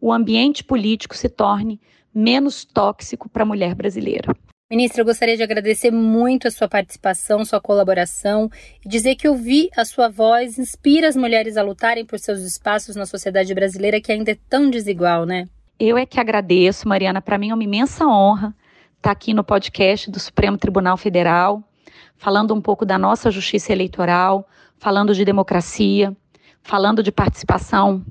o 0.01 0.11
ambiente 0.11 0.63
político 0.63 1.15
se 1.15 1.29
torne 1.29 1.79
menos 2.11 2.65
tóxico 2.65 3.29
para 3.29 3.43
a 3.43 3.45
mulher 3.45 3.75
brasileira. 3.75 4.35
Ministra, 4.69 4.99
eu 4.99 5.05
gostaria 5.05 5.37
de 5.37 5.43
agradecer 5.43 5.91
muito 5.91 6.45
a 6.45 6.51
sua 6.51 6.67
participação, 6.67 7.45
sua 7.45 7.61
colaboração 7.61 8.49
e 8.85 8.89
dizer 8.89 9.15
que 9.15 9.25
ouvir 9.25 9.69
a 9.77 9.85
sua 9.85 10.09
voz 10.09 10.59
inspira 10.59 11.07
as 11.07 11.15
mulheres 11.15 11.55
a 11.55 11.63
lutarem 11.63 12.05
por 12.05 12.19
seus 12.19 12.41
espaços 12.41 12.93
na 12.97 13.05
sociedade 13.05 13.53
brasileira 13.55 14.01
que 14.01 14.11
ainda 14.11 14.31
é 14.31 14.37
tão 14.49 14.69
desigual, 14.69 15.25
né? 15.25 15.47
Eu 15.79 15.97
é 15.97 16.05
que 16.05 16.19
agradeço, 16.19 16.85
Mariana. 16.85 17.21
Para 17.21 17.37
mim 17.37 17.49
é 17.49 17.53
uma 17.53 17.63
imensa 17.63 18.05
honra 18.05 18.53
estar 18.97 19.11
aqui 19.11 19.33
no 19.33 19.41
podcast 19.41 20.11
do 20.11 20.19
Supremo 20.19 20.57
Tribunal 20.57 20.97
Federal, 20.97 21.63
falando 22.17 22.53
um 22.53 22.59
pouco 22.59 22.85
da 22.85 22.97
nossa 22.97 23.31
justiça 23.31 23.71
eleitoral, 23.71 24.45
falando 24.77 25.15
de 25.15 25.23
democracia, 25.23 26.13
falando 26.61 27.01
de 27.01 27.11
participação 27.11 28.05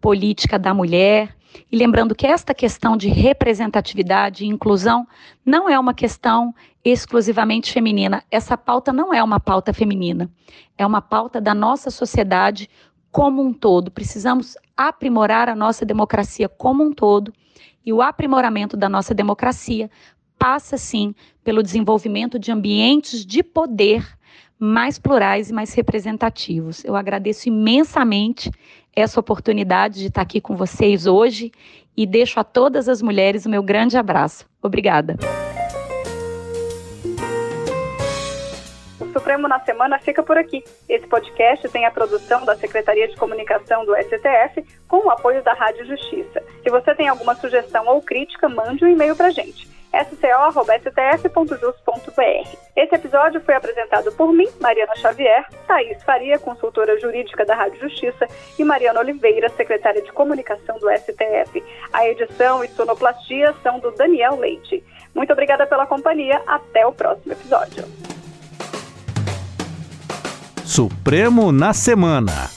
política 0.00 0.58
da 0.58 0.74
mulher 0.74 1.36
e 1.70 1.76
lembrando 1.76 2.14
que 2.14 2.26
esta 2.26 2.54
questão 2.54 2.96
de 2.96 3.08
representatividade 3.08 4.44
e 4.44 4.48
inclusão 4.48 5.06
não 5.44 5.68
é 5.68 5.78
uma 5.78 5.94
questão 5.94 6.54
exclusivamente 6.84 7.72
feminina. 7.72 8.22
Essa 8.30 8.56
pauta 8.56 8.92
não 8.92 9.12
é 9.12 9.22
uma 9.22 9.38
pauta 9.38 9.72
feminina, 9.72 10.30
é 10.76 10.86
uma 10.86 11.00
pauta 11.00 11.40
da 11.40 11.54
nossa 11.54 11.90
sociedade 11.90 12.68
como 13.10 13.42
um 13.42 13.52
todo. 13.52 13.90
Precisamos 13.90 14.56
aprimorar 14.76 15.48
a 15.48 15.54
nossa 15.54 15.84
democracia 15.84 16.48
como 16.48 16.84
um 16.84 16.92
todo 16.92 17.32
e 17.84 17.92
o 17.92 18.02
aprimoramento 18.02 18.76
da 18.76 18.88
nossa 18.88 19.14
democracia 19.14 19.90
passa 20.38 20.78
sim 20.78 21.14
pelo 21.44 21.62
desenvolvimento 21.62 22.38
de 22.38 22.50
ambientes 22.50 23.26
de 23.26 23.42
poder 23.42 24.18
mais 24.60 24.98
plurais 24.98 25.48
e 25.48 25.54
mais 25.54 25.72
representativos. 25.72 26.84
Eu 26.84 26.94
agradeço 26.94 27.48
imensamente 27.48 28.50
essa 28.94 29.18
oportunidade 29.18 30.00
de 30.00 30.08
estar 30.08 30.20
aqui 30.20 30.38
com 30.38 30.54
vocês 30.54 31.06
hoje 31.06 31.50
e 31.96 32.06
deixo 32.06 32.38
a 32.38 32.44
todas 32.44 32.86
as 32.86 33.00
mulheres 33.00 33.46
o 33.46 33.50
meu 33.50 33.62
grande 33.62 33.96
abraço. 33.96 34.46
Obrigada. 34.62 35.16
O 39.00 39.12
Supremo 39.12 39.48
na 39.48 39.60
Semana 39.60 39.98
fica 39.98 40.22
por 40.22 40.36
aqui. 40.36 40.62
Esse 40.86 41.06
podcast 41.06 41.66
tem 41.70 41.86
a 41.86 41.90
produção 41.90 42.44
da 42.44 42.54
Secretaria 42.54 43.08
de 43.08 43.16
Comunicação 43.16 43.86
do 43.86 43.94
STF 43.96 44.62
com 44.86 45.06
o 45.06 45.10
apoio 45.10 45.42
da 45.42 45.54
Rádio 45.54 45.86
Justiça. 45.86 46.42
Se 46.62 46.68
você 46.68 46.94
tem 46.94 47.08
alguma 47.08 47.34
sugestão 47.34 47.86
ou 47.86 48.02
crítica, 48.02 48.46
mande 48.46 48.84
um 48.84 48.88
e-mail 48.88 49.16
para 49.16 49.30
gente 49.30 49.79
sco.stf.jus.br. 49.92 51.40
Esse 52.76 52.94
episódio 52.94 53.40
foi 53.40 53.54
apresentado 53.54 54.12
por 54.12 54.32
mim, 54.32 54.48
Mariana 54.60 54.94
Xavier, 54.96 55.44
Thaís 55.66 56.02
Faria, 56.02 56.38
consultora 56.38 56.98
jurídica 56.98 57.44
da 57.44 57.54
Rádio 57.54 57.80
Justiça, 57.80 58.26
e 58.58 58.64
Mariana 58.64 59.00
Oliveira, 59.00 59.48
secretária 59.50 60.00
de 60.00 60.12
comunicação 60.12 60.78
do 60.78 60.88
STF. 60.90 61.62
A 61.92 62.06
edição 62.08 62.64
e 62.64 62.68
sonoplastia 62.68 63.54
são 63.62 63.78
do 63.80 63.90
Daniel 63.92 64.36
Leite. 64.36 64.84
Muito 65.14 65.32
obrigada 65.32 65.66
pela 65.66 65.86
companhia. 65.86 66.40
Até 66.46 66.86
o 66.86 66.92
próximo 66.92 67.32
episódio. 67.32 67.84
Supremo 70.64 71.50
na 71.50 71.72
Semana. 71.72 72.48